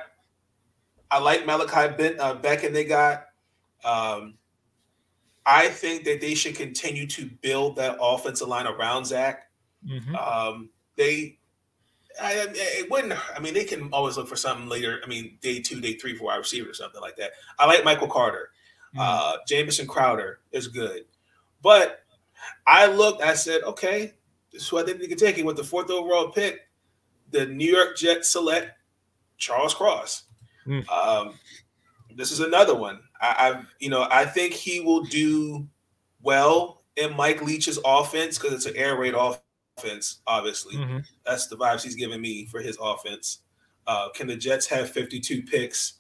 I 1.10 1.18
like 1.18 1.44
Malachi 1.44 1.94
ben, 1.94 2.18
uh, 2.18 2.34
Beck, 2.34 2.64
and 2.64 2.74
they 2.74 2.84
got. 2.84 3.26
Um, 3.84 4.34
I 5.44 5.68
think 5.68 6.04
that 6.04 6.20
they 6.20 6.34
should 6.34 6.54
continue 6.54 7.06
to 7.08 7.26
build 7.40 7.76
that 7.76 7.96
offensive 8.00 8.48
line 8.48 8.66
around 8.66 9.06
Zach. 9.06 9.50
mhm. 9.86 10.14
Um, 10.14 10.70
they, 10.96 11.38
I, 12.20 12.46
it 12.50 12.90
wouldn't. 12.90 13.14
I 13.34 13.40
mean, 13.40 13.54
they 13.54 13.64
can 13.64 13.88
always 13.92 14.16
look 14.16 14.28
for 14.28 14.36
something 14.36 14.68
later. 14.68 15.00
I 15.02 15.08
mean, 15.08 15.38
day 15.40 15.60
two, 15.60 15.80
day 15.80 15.94
three 15.94 16.14
for 16.16 16.24
wide 16.24 16.36
receiver 16.36 16.70
or 16.70 16.74
something 16.74 17.00
like 17.00 17.16
that. 17.16 17.32
I 17.58 17.66
like 17.66 17.84
Michael 17.84 18.08
Carter. 18.08 18.50
Uh, 18.98 19.38
Jamison 19.48 19.86
Crowder 19.86 20.40
is 20.52 20.68
good, 20.68 21.04
but 21.62 22.04
I 22.66 22.86
looked. 22.86 23.22
I 23.22 23.32
said, 23.32 23.62
okay, 23.62 24.12
this 24.52 24.62
is 24.62 24.68
who 24.68 24.78
I 24.78 24.82
think 24.82 24.98
they 25.00 25.06
can 25.06 25.16
take 25.16 25.38
it 25.38 25.46
with 25.46 25.56
the 25.56 25.64
fourth 25.64 25.90
overall 25.90 26.28
pick. 26.30 26.68
The 27.30 27.46
New 27.46 27.72
York 27.72 27.96
Jets 27.96 28.30
select 28.30 28.72
Charles 29.38 29.72
Cross. 29.72 30.24
Mm. 30.66 30.86
Um, 30.90 31.38
this 32.14 32.30
is 32.30 32.40
another 32.40 32.74
one. 32.74 33.00
I, 33.22 33.48
I've, 33.48 33.66
you 33.78 33.88
know, 33.88 34.06
I 34.10 34.24
think 34.26 34.52
he 34.52 34.80
will 34.80 35.02
do 35.04 35.66
well 36.20 36.82
in 36.96 37.16
Mike 37.16 37.40
Leach's 37.42 37.78
offense 37.84 38.38
because 38.38 38.52
it's 38.52 38.66
an 38.66 38.76
air 38.76 38.96
raid 38.98 39.14
offense. 39.14 40.20
Obviously, 40.26 40.74
Mhm. 40.76 41.04
that's 41.24 41.46
the 41.46 41.56
vibes 41.56 41.82
he's 41.82 41.94
giving 41.94 42.20
me 42.20 42.44
for 42.46 42.60
his 42.60 42.76
offense. 42.80 43.38
Uh, 43.86 44.08
can 44.10 44.26
the 44.26 44.36
Jets 44.36 44.66
have 44.66 44.90
52 44.90 45.42
picks? 45.42 45.94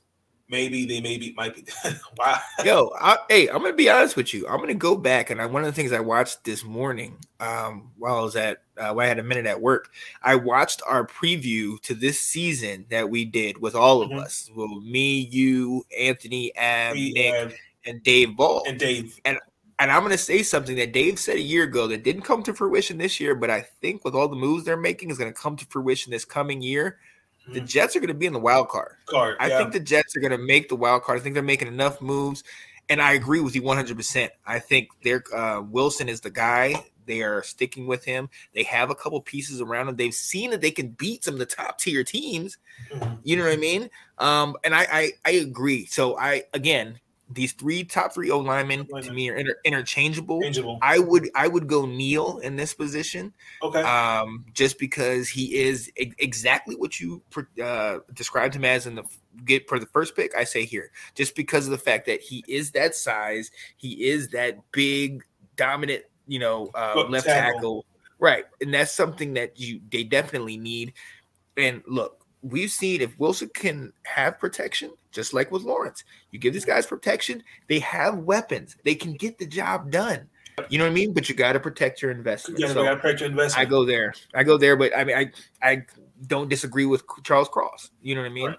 Maybe 0.52 0.84
they 0.86 1.00
maybe 1.00 1.32
might 1.36 1.56
be. 1.56 1.64
wow. 2.18 2.38
Yo, 2.64 2.92
I, 3.00 3.16
hey, 3.28 3.48
I'm 3.48 3.62
gonna 3.62 3.72
be 3.72 3.90
honest 3.90 4.14
with 4.14 4.32
you. 4.32 4.46
I'm 4.46 4.60
gonna 4.60 4.74
go 4.74 4.94
back 4.96 5.30
and 5.30 5.40
I, 5.42 5.46
one 5.46 5.64
of 5.64 5.66
the 5.66 5.72
things 5.72 5.90
I 5.92 5.98
watched 5.98 6.44
this 6.44 6.62
morning, 6.62 7.16
um, 7.40 7.90
while 7.98 8.18
I 8.18 8.20
was 8.20 8.36
at, 8.36 8.62
uh, 8.76 8.92
while 8.92 9.00
I 9.00 9.06
had 9.06 9.18
a 9.18 9.22
minute 9.24 9.46
at 9.46 9.60
work, 9.60 9.90
I 10.22 10.36
watched 10.36 10.82
our 10.86 11.04
preview 11.04 11.80
to 11.80 11.94
this 11.94 12.20
season 12.20 12.84
that 12.90 13.08
we 13.10 13.24
did 13.24 13.58
with 13.58 13.74
all 13.74 14.02
of 14.02 14.10
Mhm. 14.10 14.20
us. 14.20 14.50
Well, 14.54 14.80
me, 14.80 15.20
you, 15.20 15.84
Anthony, 15.98 16.54
Ab, 16.54 16.94
We, 16.94 17.12
Nick, 17.12 17.58
and 17.86 18.02
Dave 18.04 18.36
Ball. 18.36 18.62
and 18.68 18.78
Dave. 18.78 19.18
and. 19.24 19.38
And 19.78 19.90
I'm 19.90 20.02
going 20.02 20.12
to 20.12 20.18
say 20.18 20.44
something 20.44 20.76
that 20.76 20.92
Dave 20.92 21.18
said 21.18 21.38
a 21.38 21.40
year 21.40 21.64
ago 21.64 21.88
that 21.88 22.04
didn't 22.04 22.22
come 22.22 22.44
to 22.44 22.54
fruition 22.54 22.98
this 22.98 23.18
year, 23.18 23.34
but 23.34 23.50
I 23.50 23.62
think 23.80 24.04
with 24.04 24.14
all 24.14 24.28
the 24.28 24.36
moves 24.36 24.62
they're 24.64 24.76
making 24.76 25.10
is 25.10 25.18
going 25.18 25.32
to 25.32 25.36
come 25.36 25.56
to 25.56 25.66
fruition 25.66 26.12
this 26.12 26.24
coming 26.24 26.62
year. 26.62 26.98
The. 27.48 27.60
Jets 27.60 27.96
are 27.96 28.00
going 28.00 28.08
to 28.08 28.14
be 28.14 28.26
in 28.26 28.32
the 28.32 28.38
wild 28.38 28.68
card. 28.68 28.96
Card. 29.06 29.36
I 29.40 29.48
yeah. 29.48 29.58
think 29.58 29.72
the 29.72 29.80
Jets 29.80 30.16
are 30.16 30.20
going 30.20 30.32
to 30.32 30.38
make 30.38 30.68
the 30.68 30.76
wild 30.76 31.02
card. 31.02 31.18
I 31.18 31.22
think 31.22 31.34
they're 31.34 31.42
making 31.42 31.68
enough 31.68 32.00
moves, 32.00 32.44
and 32.88 33.02
I 33.02 33.12
agree 33.12 33.40
with 33.40 33.54
you 33.54 33.62
100. 33.62 33.96
percent 33.96 34.32
I 34.46 34.58
think 34.58 34.88
they're 35.02 35.22
uh, 35.34 35.62
Wilson 35.62 36.08
is 36.08 36.20
the 36.20 36.30
guy. 36.30 36.74
They 37.04 37.22
are 37.22 37.42
sticking 37.42 37.86
with 37.86 38.04
him. 38.04 38.28
They 38.54 38.62
have 38.64 38.90
a 38.90 38.94
couple 38.94 39.20
pieces 39.20 39.60
around 39.60 39.86
them. 39.86 39.96
They've 39.96 40.14
seen 40.14 40.50
that 40.50 40.60
they 40.60 40.70
can 40.70 40.90
beat 40.90 41.24
some 41.24 41.34
of 41.34 41.40
the 41.40 41.46
top 41.46 41.78
tier 41.78 42.04
teams. 42.04 42.58
Mhm. 42.92 43.18
You 43.24 43.36
know 43.36 43.44
what 43.44 43.52
I 43.52 43.56
mean? 43.56 43.90
Um, 44.18 44.56
and 44.62 44.74
I, 44.74 44.86
I 44.90 45.10
I 45.24 45.30
agree. 45.32 45.86
So 45.86 46.16
I 46.18 46.44
again, 46.54 47.00
these 47.34 47.52
three 47.52 47.84
top 47.84 48.12
three 48.12 48.30
O 48.30 48.38
linemen 48.38 48.86
to 49.02 49.12
me 49.12 49.30
are 49.30 49.36
inter- 49.36 49.58
interchangeable. 49.64 50.40
Changeable. 50.42 50.78
I 50.82 50.98
would 50.98 51.30
I 51.34 51.48
would 51.48 51.66
go 51.66 51.86
Neal 51.86 52.38
in 52.38 52.56
this 52.56 52.74
position, 52.74 53.32
Okay. 53.62 53.82
um, 53.82 54.44
just 54.54 54.78
because 54.78 55.28
he 55.28 55.54
is 55.54 55.90
e- 55.98 56.12
exactly 56.18 56.74
what 56.74 57.00
you 57.00 57.22
pr- 57.30 57.62
uh, 57.62 57.98
described 58.14 58.54
him 58.54 58.64
as 58.64 58.86
in 58.86 58.94
the 58.94 59.04
get 59.44 59.68
for 59.68 59.78
the 59.78 59.86
first 59.86 60.14
pick. 60.16 60.34
I 60.36 60.44
say 60.44 60.64
here, 60.64 60.90
just 61.14 61.34
because 61.34 61.66
of 61.66 61.70
the 61.70 61.78
fact 61.78 62.06
that 62.06 62.20
he 62.20 62.44
is 62.48 62.70
that 62.72 62.94
size, 62.94 63.50
he 63.76 64.04
is 64.04 64.28
that 64.28 64.58
big 64.72 65.24
dominant, 65.56 66.04
you 66.26 66.38
know, 66.38 66.70
uh, 66.74 67.04
left 67.08 67.26
tackle. 67.26 67.52
tackle, 67.52 67.86
right? 68.18 68.44
And 68.60 68.72
that's 68.72 68.92
something 68.92 69.34
that 69.34 69.58
you 69.58 69.80
they 69.90 70.04
definitely 70.04 70.56
need. 70.56 70.92
And 71.56 71.82
look, 71.86 72.24
we've 72.42 72.70
seen 72.70 73.00
if 73.00 73.18
Wilson 73.18 73.50
can 73.54 73.92
have 74.04 74.38
protection, 74.38 74.90
just 75.12 75.32
like 75.32 75.52
with 75.52 75.62
Lawrence, 75.62 76.04
you 76.30 76.38
give 76.38 76.52
these 76.52 76.64
guys 76.64 76.86
protection, 76.86 77.42
they 77.68 77.78
have 77.80 78.18
weapons, 78.18 78.76
they 78.84 78.94
can 78.94 79.14
get 79.14 79.38
the 79.38 79.46
job 79.46 79.90
done. 79.90 80.28
You 80.68 80.78
know 80.78 80.84
what 80.84 80.90
I 80.90 80.94
mean? 80.94 81.12
But 81.12 81.28
you 81.28 81.34
got 81.34 81.52
to 81.52 81.60
protect 81.60 82.02
your 82.02 82.10
investment. 82.10 82.60
Yeah, 82.60 82.68
So 82.68 82.80
we 82.80 82.88
got 82.88 82.94
to 82.94 83.00
protect 83.00 83.20
your 83.20 83.30
investment. 83.30 83.66
I 83.66 83.70
go 83.70 83.84
there. 83.84 84.12
I 84.34 84.42
go 84.42 84.58
there, 84.58 84.76
but 84.76 84.96
I 84.96 85.04
mean, 85.04 85.16
I 85.16 85.30
I 85.62 85.82
don't 86.26 86.48
disagree 86.48 86.86
with 86.86 87.04
Charles 87.24 87.48
Cross. 87.48 87.90
You 88.02 88.14
know 88.14 88.22
what 88.22 88.30
I 88.30 88.34
mean? 88.34 88.48
Right. 88.48 88.58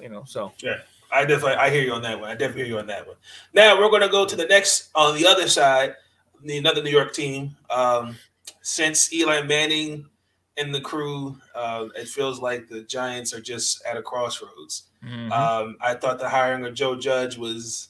You 0.00 0.08
know, 0.08 0.24
so 0.26 0.52
yeah, 0.60 0.78
I 1.12 1.24
definitely 1.24 1.54
I 1.54 1.70
hear 1.70 1.82
you 1.82 1.92
on 1.92 2.02
that 2.02 2.20
one. 2.20 2.30
I 2.30 2.34
definitely 2.34 2.62
hear 2.62 2.74
you 2.74 2.78
on 2.78 2.86
that 2.86 3.06
one. 3.06 3.16
Now 3.52 3.78
we're 3.78 3.90
gonna 3.90 4.08
go 4.08 4.24
to 4.24 4.36
the 4.36 4.46
next 4.46 4.90
on 4.94 5.16
the 5.16 5.26
other 5.26 5.48
side, 5.48 5.94
the 6.42 6.56
another 6.56 6.82
New 6.82 6.90
York 6.90 7.12
team. 7.12 7.56
Um, 7.70 8.16
since 8.62 9.12
Eli 9.12 9.42
Manning 9.42 10.08
and 10.56 10.74
the 10.74 10.80
crew, 10.80 11.38
uh, 11.54 11.86
it 11.96 12.08
feels 12.08 12.40
like 12.40 12.68
the 12.68 12.82
Giants 12.82 13.32
are 13.32 13.40
just 13.40 13.84
at 13.84 13.96
a 13.96 14.02
crossroads. 14.02 14.87
Mhm. 15.04 15.30
Um, 15.32 15.76
I 15.80 15.94
thought 15.94 16.18
the 16.18 16.28
hiring 16.28 16.64
of 16.66 16.74
Joe 16.74 16.96
Judge 16.96 17.36
was 17.38 17.88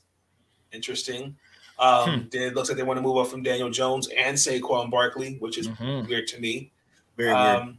interesting. 0.72 1.36
Um, 1.78 2.28
It 2.32 2.54
looks 2.54 2.68
like 2.68 2.76
they 2.76 2.82
want 2.82 2.98
to 2.98 3.02
move 3.02 3.16
up 3.18 3.28
from 3.28 3.42
Daniel 3.42 3.70
Jones 3.70 4.08
and 4.08 4.36
Saquon 4.36 4.90
Barkley, 4.90 5.36
which 5.38 5.56
is 5.58 5.68
Mhm. 5.68 6.08
weird 6.08 6.26
to 6.28 6.40
me. 6.40 6.72
very 7.16 7.32
weird. 7.34 7.46
Um, 7.62 7.78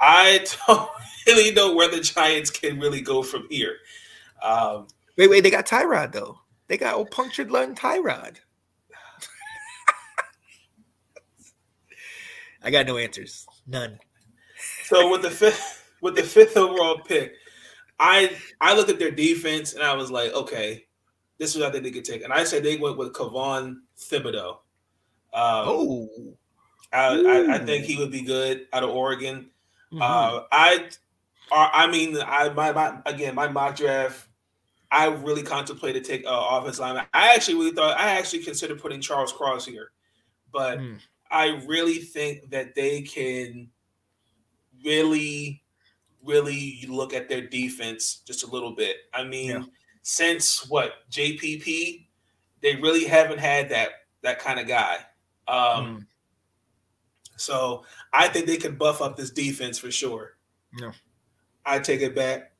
I 0.00 0.44
don't 0.66 0.90
really 1.26 1.50
know 1.52 1.74
where 1.74 1.88
the 1.88 2.00
Giants 2.00 2.50
can 2.50 2.80
really 2.80 3.00
go 3.02 3.22
from 3.22 3.46
here. 3.50 3.76
Um, 4.42 4.88
Wait, 5.16 5.28
wait, 5.30 5.40
they 5.42 5.50
got 5.50 5.66
Tyrod 5.66 6.12
though. 6.12 6.38
They 6.68 6.76
got 6.78 6.94
old 6.94 7.10
punctured 7.10 7.50
lung 7.50 7.74
Tyrod. 7.74 8.38
I 12.62 12.70
got 12.70 12.86
no 12.86 12.96
answers. 12.96 13.46
None. 13.66 13.98
so 14.84 15.10
with 15.10 15.22
the 15.22 15.30
fifth 15.30 15.90
with 16.00 16.16
the 16.16 16.22
fifth 16.22 16.56
overall 16.56 16.98
pick, 16.98 17.34
I 17.98 18.36
I 18.60 18.74
looked 18.74 18.90
at 18.90 18.98
their 18.98 19.10
defense 19.10 19.74
and 19.74 19.82
I 19.82 19.94
was 19.94 20.10
like, 20.10 20.32
okay, 20.32 20.84
this 21.38 21.54
is 21.54 21.60
what 21.60 21.68
I 21.68 21.72
think 21.72 21.84
they 21.84 21.90
could 21.90 22.04
take. 22.04 22.22
And 22.24 22.32
I 22.32 22.44
said 22.44 22.62
they 22.62 22.76
went 22.76 22.96
with 22.96 23.12
Kayvon 23.12 23.76
Thibodeaux. 23.98 24.58
Um, 25.32 25.68
Oh. 25.68 26.08
I, 26.92 27.08
I, 27.08 27.54
I 27.54 27.58
think 27.58 27.84
he 27.86 27.96
would 27.96 28.12
be 28.12 28.22
good 28.22 28.68
out 28.72 28.84
of 28.84 28.90
Oregon. 28.90 29.50
Mhm. 29.92 30.00
Uh, 30.00 30.44
I, 30.52 30.88
uh, 31.50 31.68
I 31.72 31.90
mean, 31.90 32.16
I 32.24 32.50
my, 32.50 32.70
my 32.70 33.00
again 33.06 33.34
my 33.34 33.48
mock 33.48 33.76
draft. 33.76 34.28
I 34.92 35.06
really 35.06 35.42
contemplated 35.42 36.04
take 36.04 36.24
uh, 36.24 36.46
offense 36.52 36.78
line. 36.78 36.96
I 37.12 37.34
actually 37.34 37.54
really 37.56 37.72
thought 37.72 37.98
I 37.98 38.10
actually 38.10 38.44
considered 38.44 38.80
putting 38.80 39.00
Charles 39.00 39.32
Cross 39.32 39.66
here, 39.66 39.90
but 40.52 40.78
Mm. 40.78 40.98
I 41.32 41.60
really 41.66 41.98
think 41.98 42.50
that 42.50 42.76
they 42.76 43.02
can 43.02 43.68
really, 44.84 45.63
really 46.24 46.84
look 46.88 47.12
at 47.14 47.28
their 47.28 47.40
defense 47.46 48.22
just 48.26 48.44
a 48.44 48.46
little 48.46 48.72
bit. 48.72 48.96
I 49.12 49.24
mean, 49.24 49.50
Yeah. 49.50 49.62
since 50.02 50.68
what 50.68 51.08
JPP, 51.10 52.06
they 52.60 52.76
really 52.76 53.04
haven't 53.04 53.38
had 53.40 53.68
that 53.70 53.90
that 54.22 54.38
kind 54.38 54.58
of 54.58 54.66
guy. 54.66 55.04
Um, 55.48 55.98
Mm. 56.00 56.06
so 57.36 57.84
I 58.12 58.28
think 58.28 58.46
they 58.46 58.56
can 58.56 58.76
buff 58.76 59.02
up 59.02 59.16
this 59.16 59.30
defense 59.30 59.78
for 59.78 59.90
sure. 59.90 60.36
Yeah. 60.80 60.92
I 61.66 61.78
take 61.78 62.00
it 62.00 62.14
back. 62.14 62.52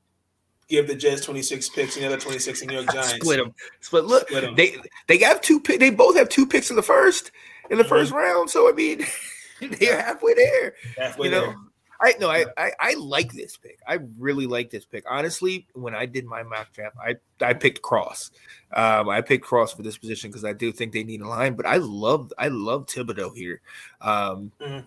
Give 0.68 0.86
the 0.86 0.94
Jets 0.94 1.24
26 1.24 1.68
picks 1.70 1.96
and 1.96 2.04
the 2.04 2.08
other 2.08 2.18
26 2.20 2.62
in 2.62 2.68
New 2.68 2.74
York 2.74 2.86
Giants. 2.92 3.14
Split 3.14 3.38
them. 3.38 3.54
Split. 3.80 4.04
Look, 4.04 4.28
Split 4.28 4.56
they 4.56 4.76
they 5.08 5.18
have 5.18 5.40
two. 5.40 5.60
pick- 5.60 5.80
They 5.80 5.90
both 5.90 6.16
have 6.16 6.28
two 6.28 6.46
picks 6.46 6.70
in 6.70 6.76
the 6.76 6.82
first 6.82 7.30
in 7.70 7.78
the 7.78 7.84
Mhm. 7.84 7.88
first 7.88 8.12
round. 8.12 8.50
So 8.50 8.68
I 8.68 8.72
mean, 8.72 9.06
they're 9.60 10.00
halfway 10.00 10.34
there. 10.34 10.74
Halfway 10.98 11.26
you 11.28 11.32
know, 11.32 11.40
there. 11.46 11.56
I 12.00 12.14
no, 12.20 12.28
I, 12.30 12.44
I 12.56 12.72
I 12.80 12.94
like 12.94 13.32
this 13.32 13.56
pick. 13.56 13.78
I 13.86 13.98
really 14.18 14.46
like 14.46 14.70
this 14.70 14.84
pick. 14.84 15.04
Honestly, 15.08 15.66
when 15.74 15.94
I 15.94 16.06
did 16.06 16.24
my 16.26 16.42
mock 16.42 16.72
draft, 16.72 16.96
I 17.00 17.16
I 17.40 17.54
picked 17.54 17.82
Cross. 17.82 18.30
Um, 18.72 19.08
I 19.08 19.20
picked 19.20 19.44
Cross 19.44 19.74
for 19.74 19.82
this 19.82 19.96
position 19.96 20.30
because 20.30 20.44
I 20.44 20.52
do 20.52 20.72
think 20.72 20.92
they 20.92 21.04
need 21.04 21.20
a 21.20 21.28
line. 21.28 21.54
But 21.54 21.66
I 21.66 21.76
love 21.76 22.32
I 22.38 22.48
love 22.48 22.86
Thibodeaux 22.86 23.34
here. 23.36 23.60
Um, 24.00 24.50
Mhm. 24.60 24.84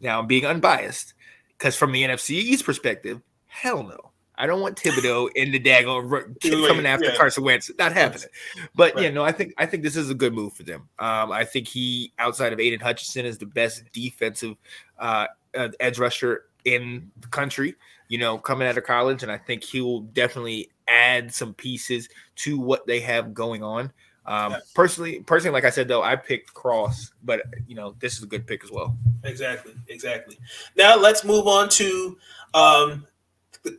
Now 0.00 0.20
I'm 0.20 0.26
being 0.26 0.44
unbiased 0.46 1.14
because 1.58 1.76
from 1.76 1.92
the 1.92 2.02
NFC 2.02 2.30
East 2.36 2.64
perspective, 2.64 3.20
hell 3.46 3.82
no. 3.82 4.10
I 4.36 4.46
don't 4.46 4.60
want 4.60 4.76
Thibodeaux 4.76 5.30
in 5.36 5.52
the 5.52 5.60
daggone 5.60 6.40
coming 6.66 6.86
after 6.86 7.06
yeah. 7.06 7.16
Carson 7.16 7.44
Wentz. 7.44 7.70
Not 7.78 7.92
happening. 7.92 8.26
But 8.74 8.96
yeah, 8.96 9.04
Right. 9.04 9.14
no, 9.14 9.22
I 9.24 9.30
think 9.32 9.54
I 9.58 9.66
think 9.66 9.82
this 9.84 9.96
is 9.96 10.10
a 10.10 10.14
good 10.14 10.34
move 10.34 10.52
for 10.52 10.64
them. 10.64 10.88
Um, 10.98 11.30
I 11.30 11.44
think 11.44 11.68
he, 11.68 12.12
outside 12.18 12.52
of 12.52 12.58
Aiden 12.58 12.82
Hutchinson, 12.82 13.24
is 13.26 13.38
the 13.38 13.46
best 13.46 13.84
defensive 13.92 14.56
uh, 14.98 15.26
uh, 15.56 15.68
edge 15.80 15.98
rusher 15.98 16.44
in 16.64 17.10
the 17.20 17.28
country. 17.28 17.74
You 18.08 18.18
know, 18.18 18.36
coming 18.38 18.68
out 18.68 18.76
of 18.76 18.84
college, 18.84 19.22
and 19.22 19.32
I 19.32 19.38
think 19.38 19.64
he 19.64 19.80
will 19.80 20.00
definitely 20.00 20.70
add 20.88 21.32
some 21.32 21.54
pieces 21.54 22.08
to 22.36 22.58
what 22.58 22.86
they 22.86 23.00
have 23.00 23.32
going 23.32 23.62
on. 23.62 23.92
Um, 24.26 24.52
Yeah. 24.52 24.58
Personally, 24.74 25.20
personally, 25.20 25.54
like 25.54 25.64
I 25.64 25.70
said 25.70 25.88
though, 25.88 26.02
I 26.02 26.16
picked 26.16 26.54
Cross, 26.54 27.12
but 27.22 27.42
you 27.66 27.74
know, 27.74 27.94
this 28.00 28.16
is 28.16 28.22
a 28.22 28.26
good 28.26 28.46
pick 28.46 28.64
as 28.64 28.70
well. 28.70 28.96
Exactly, 29.22 29.74
exactly. 29.88 30.38
Now 30.76 30.96
let's 30.96 31.24
move 31.24 31.46
on 31.46 31.68
to 31.70 32.18
um 32.54 33.06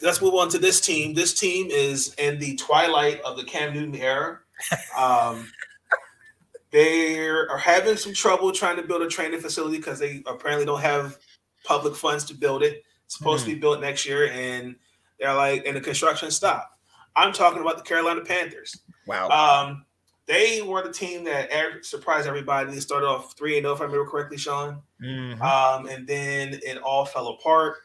let's 0.01 0.21
move 0.21 0.33
on 0.35 0.49
to 0.49 0.57
this 0.59 0.81
team. 0.81 1.13
This 1.13 1.33
team 1.33 1.67
is 1.69 2.13
in 2.15 2.39
the 2.39 2.55
twilight 2.55 3.21
of 3.21 3.37
the 3.37 3.43
Cam 3.43 3.73
Newton 3.73 3.95
era. 3.95 4.39
Um 4.97 5.51
they 6.71 7.19
are 7.19 7.57
having 7.57 7.95
some 7.95 8.13
trouble 8.13 8.51
trying 8.51 8.75
to 8.75 8.83
build 8.83 9.01
a 9.01 9.07
training 9.07 9.39
facility 9.39 9.77
because 9.77 9.97
they 9.99 10.21
apparently 10.25 10.65
don't 10.65 10.81
have 10.81 11.17
public 11.65 11.95
funds 11.95 12.23
to 12.25 12.33
build 12.33 12.63
it. 12.63 12.83
It's 13.05 13.17
supposed 13.17 13.45
to 13.45 13.53
be 13.53 13.59
built 13.59 13.81
next 13.81 14.05
year, 14.05 14.29
and 14.31 14.75
they're 15.19 15.33
like, 15.33 15.65
and 15.65 15.75
the 15.75 15.81
construction 15.81 16.31
stopped. 16.31 16.73
I'm 17.15 17.33
talking 17.33 17.61
about 17.61 17.77
the 17.77 17.83
Carolina 17.83 18.21
Panthers. 18.21 18.77
Wow. 19.07 19.29
Um, 19.29 19.85
they 20.25 20.61
were 20.61 20.81
the 20.81 20.91
team 20.91 21.23
that 21.25 21.49
surprised 21.83 22.27
everybody. 22.27 22.71
They 22.71 22.79
started 22.79 23.07
off 23.07 23.37
three 23.37 23.57
and 23.57 23.63
zero, 23.63 23.75
if 23.75 23.81
I 23.81 23.85
remember 23.85 24.09
correctly, 24.09 24.37
Sean. 24.37 24.81
Mhm. 25.01 25.39
Um, 25.39 25.85
and 25.87 26.07
then 26.07 26.59
it 26.63 26.79
all 26.79 27.05
fell 27.05 27.27
apart. 27.27 27.77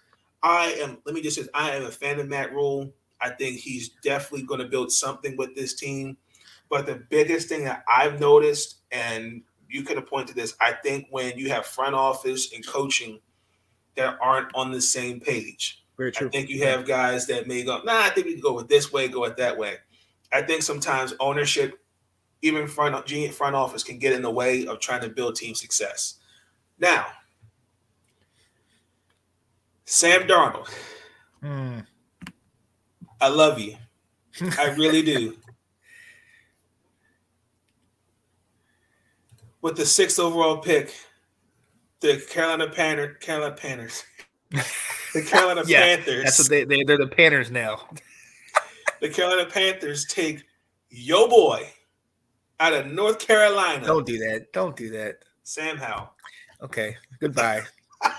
I 0.42 0.72
am. 0.80 0.98
Let 1.04 1.14
me 1.14 1.20
just 1.20 1.36
say, 1.36 1.46
I 1.52 1.72
am 1.72 1.84
a 1.84 1.90
fan 1.90 2.18
of 2.18 2.28
Matt 2.28 2.52
Rhule. 2.52 2.92
I 3.20 3.28
think 3.28 3.58
he's 3.58 3.90
definitely 4.02 4.46
going 4.46 4.60
to 4.60 4.66
build 4.66 4.90
something 4.90 5.36
with 5.36 5.54
this 5.54 5.74
team. 5.74 6.16
But 6.70 6.86
the 6.86 6.94
biggest 6.94 7.48
thing 7.48 7.64
that 7.64 7.84
I've 7.86 8.18
noticed, 8.18 8.76
and 8.90 9.42
you 9.68 9.82
could 9.82 9.96
have 9.96 10.06
pointed 10.06 10.34
this, 10.34 10.54
I 10.60 10.72
think 10.72 11.08
when 11.10 11.36
you 11.36 11.50
have 11.50 11.66
front 11.66 11.94
office 11.94 12.52
and 12.54 12.66
coaching 12.66 13.20
that 14.00 14.18
aren't 14.20 14.48
on 14.54 14.70
the 14.72 14.80
same 14.80 15.20
page, 15.20 15.84
Very 15.96 16.10
true. 16.10 16.28
I 16.28 16.30
think 16.30 16.48
you 16.48 16.64
have 16.64 16.86
guys 16.86 17.26
that 17.26 17.46
may 17.46 17.62
go, 17.62 17.80
nah, 17.84 18.00
I 18.00 18.10
think 18.10 18.26
we 18.26 18.32
can 18.32 18.40
go 18.40 18.54
with 18.54 18.68
this 18.68 18.92
way, 18.92 19.08
go 19.08 19.20
with 19.20 19.36
that 19.36 19.56
way. 19.56 19.76
I 20.32 20.42
think 20.42 20.62
sometimes 20.62 21.12
ownership, 21.20 21.78
even 22.42 22.66
front 22.66 22.94
front 23.34 23.56
office, 23.56 23.84
can 23.84 23.98
get 23.98 24.14
in 24.14 24.22
the 24.22 24.30
way 24.30 24.66
of 24.66 24.80
trying 24.80 25.02
to 25.02 25.08
build 25.08 25.36
team 25.36 25.54
success. 25.54 26.14
Now, 26.78 27.06
Sam 29.84 30.22
Darnold, 30.22 30.68
Mm. 31.42 31.86
I 33.20 33.28
love 33.28 33.58
you. 33.58 33.76
I 34.58 34.74
really 34.76 35.02
do. 35.02 35.36
With 39.62 39.76
the 39.76 39.84
sixth 39.84 40.18
overall 40.18 40.58
pick, 40.58 40.94
the 42.00 42.16
Carolina 42.28 42.68
Panther, 42.68 43.14
Carolina 43.20 43.54
Panthers, 43.54 44.04
the 44.50 45.22
Carolina 45.22 45.62
Yeah, 45.66 45.80
Panthers, 45.96 46.24
That's 46.24 46.38
what 46.38 46.48
they, 46.48 46.64
they 46.64 46.82
they're 46.84 46.98
the 46.98 47.06
Panthers 47.06 47.50
now. 47.50 47.88
the 49.00 49.08
Carolina 49.08 49.48
Panthers 49.50 50.04
take 50.06 50.42
yo 50.88 51.28
boy 51.28 51.68
out 52.58 52.72
of 52.72 52.86
North 52.86 53.18
Carolina, 53.18 53.84
Don't 53.86 54.06
do 54.06 54.18
that. 54.18 54.52
Don't 54.52 54.76
do 54.76 54.90
that. 54.90 55.18
Sam 55.42 55.76
Howell. 55.76 56.12
Okay. 56.62 56.96
Goodbye. 57.20 57.62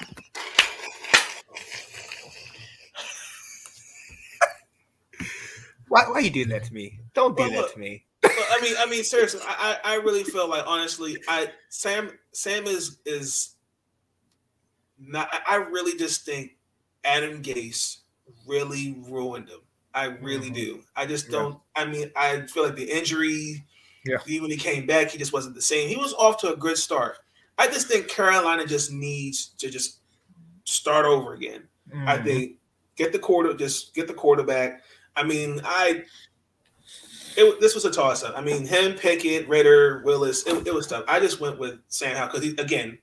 why 5.88 6.04
why 6.08 6.20
you 6.20 6.30
doing 6.30 6.50
that 6.50 6.64
to 6.66 6.74
me? 6.74 7.00
Don't 7.14 7.36
do 7.36 7.44
Well, 7.44 7.52
that 7.52 7.58
look, 7.58 7.74
to 7.74 7.80
me. 7.80 8.06
But, 8.22 8.32
I 8.52 8.62
mean, 8.62 8.76
I 8.80 8.86
mean, 8.86 9.04
seriously, 9.04 9.42
I, 9.46 9.78
I 9.84 9.94
I 9.94 9.96
really 9.96 10.24
feel 10.24 10.48
like 10.50 10.64
honestly, 10.66 11.18
I 11.28 11.50
Sam 11.70 12.12
Sam 12.34 12.66
is 12.66 13.00
is 13.06 13.56
not. 15.02 15.28
I 15.32 15.40
I 15.54 15.56
really 15.56 15.98
just 15.98 16.26
think 16.26 16.56
Adam 17.04 17.42
Gase 17.42 17.98
really 18.48 18.96
ruined 19.10 19.50
him. 19.50 19.60
I 19.94 20.06
really 20.06 20.50
Mhm. 20.52 20.56
do. 20.56 20.84
I 20.96 21.06
just 21.06 21.30
don't. 21.30 21.60
I 21.76 21.86
mean, 21.86 22.12
I 22.16 22.46
feel 22.48 22.64
like 22.64 22.76
the 22.76 22.90
injury. 22.90 23.66
Yeah. 24.06 24.18
Even 24.26 24.44
when 24.44 24.52
he 24.52 24.58
came 24.58 24.86
back, 24.88 25.10
he 25.12 25.18
just 25.18 25.34
wasn't 25.34 25.54
the 25.56 25.62
same. 25.62 25.88
He 25.90 25.96
was 25.98 26.14
off 26.14 26.38
to 26.42 26.54
a 26.54 26.58
good 26.58 26.78
start. 26.78 27.18
I 27.58 27.68
just 27.68 27.88
think 27.88 28.08
Carolina 28.08 28.66
just 28.66 28.92
needs 28.92 29.48
to 29.60 29.70
just 29.70 30.00
start 30.64 31.06
over 31.06 31.34
again. 31.34 31.68
I 32.08 32.18
Mhm. 32.18 32.24
think 32.24 32.58
get 32.96 33.12
the 33.12 33.20
quarter, 33.20 33.54
just 33.54 33.94
get 33.94 34.08
the 34.08 34.14
quarterback. 34.14 34.82
I 35.16 35.24
mean, 35.24 35.62
I 35.64 36.06
it, 37.38 37.60
this 37.62 37.76
was 37.76 37.86
a 37.86 37.92
toss 37.92 38.24
up. 38.24 38.38
I 38.38 38.42
mean, 38.42 38.66
him, 38.66 38.94
Pickett, 38.96 39.48
Ridder, 39.48 40.02
Willis, 40.04 40.46
it, 40.46 40.68
it 40.68 40.74
was 40.74 40.88
tough. 40.88 41.06
I 41.08 41.20
just 41.20 41.40
went 41.40 41.60
with 41.60 41.80
Sam 41.88 42.16
Howell 42.18 42.28
because 42.28 42.44
he 42.44 42.56
again 42.58 42.98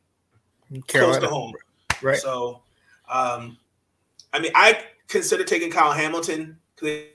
close 0.86 1.18
to 1.18 1.28
home. 1.28 1.52
Right? 2.02 2.18
So, 2.18 2.62
um, 3.08 3.56
I 4.32 4.40
mean, 4.40 4.52
I 4.54 4.84
consider 5.08 5.44
taking 5.44 5.70
Kyle 5.70 5.92
Hamilton 5.92 6.58
because 6.74 7.06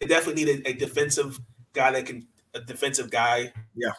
they, 0.00 0.06
definitely 0.06 0.44
need 0.44 0.62
a, 0.66 0.70
a 0.70 0.72
defensive 0.72 1.38
guy 1.72 1.92
that 1.92 2.06
can 2.06 2.26
a 2.54 2.60
defensive 2.60 3.10
guy. 3.10 3.52
Yeah. 3.74 3.92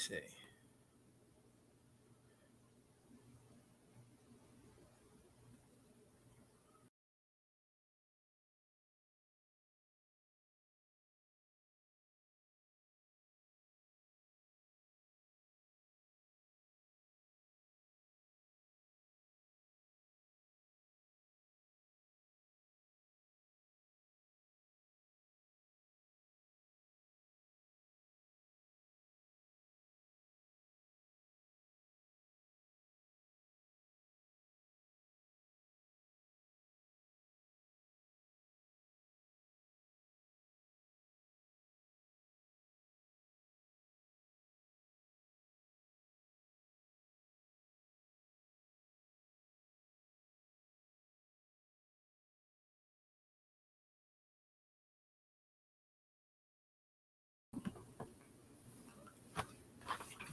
See. 0.00 0.39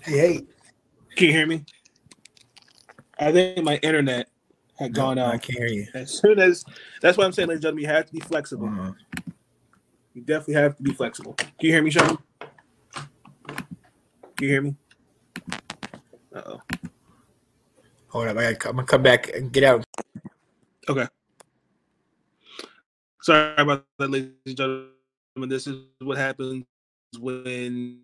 Hey, 0.08 0.18
hey. 0.18 0.42
Can 1.18 1.28
you 1.28 1.34
hear 1.34 1.46
me? 1.46 1.66
I 3.20 3.30
think 3.34 3.62
my 3.62 3.76
internet 3.84 4.30
had 4.80 4.94
gone 4.94 5.20
out. 5.20 5.34
I 5.34 5.38
can't 5.38 5.60
hear 5.60 5.68
you. 5.68 5.86
As 5.94 6.12
soon 6.12 6.40
as 6.40 6.64
that's 7.02 7.18
why 7.18 7.26
I'm 7.26 7.34
saying, 7.34 7.50
ladies 7.50 7.58
and 7.58 7.64
gentlemen, 7.64 7.84
you 7.84 7.90
have 7.90 8.06
to 8.06 8.14
be 8.14 8.22
flexible. 8.22 8.70
Uh, 8.70 8.94
You 10.14 10.22
definitely 10.22 10.54
have 10.54 10.78
to 10.78 10.84
be 10.84 10.94
flexible. 10.94 11.34
Can 11.34 11.50
you 11.60 11.74
hear 11.74 11.84
me, 11.84 11.92
Sean? 11.92 12.18
Can 12.94 13.06
you 14.40 14.48
hear 14.48 14.62
me? 14.62 14.76
Uh 16.34 16.42
oh. 16.46 16.62
hold 18.08 18.28
up, 18.30 18.38
I 18.38 18.54
gotta, 18.54 18.70
I'm 18.70 18.76
gonna 18.78 18.88
come 18.88 19.04
back 19.04 19.28
and 19.36 19.52
get 19.52 19.66
out. 19.66 19.84
Okay. 20.88 21.08
Sorry 23.24 23.56
about 23.58 23.84
that, 23.98 24.10
ladies 24.10 24.32
and 24.46 24.56
gentlemen. 24.56 25.50
This 25.50 25.68
is 25.68 25.76
what 26.00 26.18
happens 26.18 26.64
when 27.20 28.02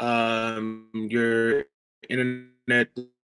um 0.00 0.88
your 0.92 1.64
internet 2.08 2.88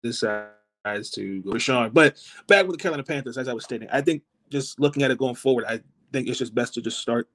decides 0.03 1.11
to 1.13 1.43
go 1.43 1.53
to 1.53 1.59
Sean. 1.59 1.91
But 1.91 2.17
back 2.47 2.67
with 2.67 2.77
the 2.77 2.83
Carolina 2.83 3.03
Panthers, 3.05 3.39
as 3.39 3.49
I 3.49 3.53
was 3.53 3.65
stating, 3.65 3.89
I 3.93 4.01
think 4.01 4.23
just 4.51 4.79
looking 4.81 5.03
at 5.03 5.11
it 5.11 5.19
going 5.19 5.35
forward, 5.35 5.65
I 5.69 5.81
think 6.13 6.29
it's 6.29 6.39
just 6.39 6.55
best 6.55 6.75
to 6.75 6.83
just 6.83 7.01
start 7.01 7.29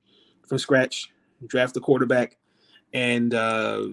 from 0.47 0.57
scratch, 0.57 1.11
draft 1.47 1.73
the 1.73 1.81
quarterback, 1.81 2.37
and 2.93 3.33
uh 3.33 3.87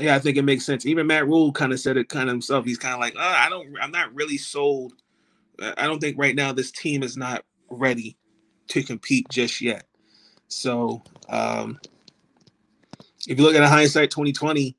yeah, 0.00 0.16
I 0.16 0.18
think 0.18 0.36
it 0.36 0.42
makes 0.42 0.64
sense. 0.64 0.86
Even 0.86 1.06
Matt 1.06 1.26
Rhule 1.26 1.52
kind 1.52 1.72
of 1.72 1.78
said 1.78 1.96
it 1.96 2.08
kind 2.08 2.28
of 2.28 2.34
himself. 2.34 2.64
He's 2.64 2.78
kind 2.78 2.94
of 2.94 3.00
like, 3.00 3.14
oh, 3.16 3.20
I 3.20 3.48
don't, 3.48 3.76
I'm 3.80 3.92
not 3.92 4.12
really 4.14 4.38
sold. 4.38 4.94
I 5.60 5.86
don't 5.86 6.00
think 6.00 6.18
right 6.18 6.34
now 6.34 6.52
this 6.52 6.72
team 6.72 7.02
is 7.02 7.16
not 7.16 7.44
ready 7.70 8.16
to 8.68 8.82
compete 8.82 9.28
just 9.30 9.60
yet. 9.60 9.86
So, 10.54 11.02
um, 11.28 11.80
if 13.26 13.38
you 13.38 13.44
look 13.44 13.56
at 13.56 13.62
a 13.62 13.68
hindsight 13.68 14.10
2020, 14.10 14.76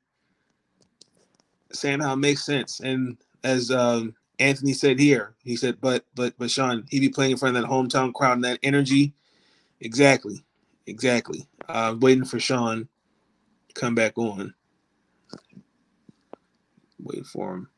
Sam 1.72 2.20
makes 2.20 2.44
sense. 2.46 2.80
And 2.80 3.18
as 3.44 3.70
um, 3.70 4.14
Anthony 4.38 4.72
said 4.72 4.98
here, 4.98 5.34
he 5.44 5.54
said, 5.54 5.76
but 5.80 6.04
but 6.14 6.34
but 6.38 6.50
Sean, 6.50 6.84
he'd 6.90 7.00
be 7.00 7.08
playing 7.10 7.32
in 7.32 7.36
front 7.36 7.56
of 7.56 7.62
that 7.62 7.68
hometown 7.68 8.14
crowd 8.14 8.32
and 8.32 8.44
that 8.44 8.58
energy. 8.62 9.12
Exactly, 9.80 10.42
exactly. 10.86 11.46
Uh, 11.68 11.94
waiting 12.00 12.24
for 12.24 12.40
Sean 12.40 12.88
to 13.68 13.80
come 13.80 13.94
back 13.94 14.16
on. 14.16 14.54
Wait 16.98 17.26
for 17.26 17.54
him. 17.54 17.68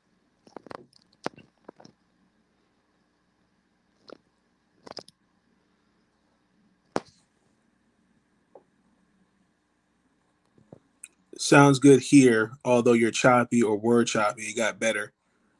Sounds 11.38 11.78
good 11.78 12.00
here, 12.00 12.50
although 12.64 12.94
you're 12.94 13.12
choppy 13.12 13.62
or 13.62 13.76
word 13.76 14.08
choppy. 14.08 14.42
It 14.42 14.56
got 14.56 14.80
better. 14.80 15.12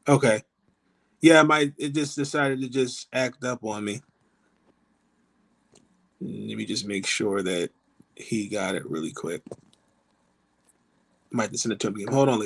Okay. 0.08 0.42
Yeah, 1.20 1.42
my 1.44 1.72
it 1.78 1.94
just 1.94 2.16
decided 2.16 2.60
to 2.62 2.68
just 2.68 3.06
act 3.12 3.44
up 3.44 3.64
on 3.64 3.84
me. 3.84 4.02
Let 6.20 6.56
me 6.56 6.66
just 6.66 6.86
make 6.86 7.06
sure 7.06 7.42
that 7.44 7.70
he 8.16 8.48
got 8.48 8.74
it 8.74 8.90
really 8.90 9.12
quick. 9.12 9.42
Might 11.30 11.52
just 11.52 11.62
send 11.62 11.72
it 11.72 11.80
to 11.80 11.88
him. 11.88 12.08
Hold 12.12 12.28
on. 12.28 12.40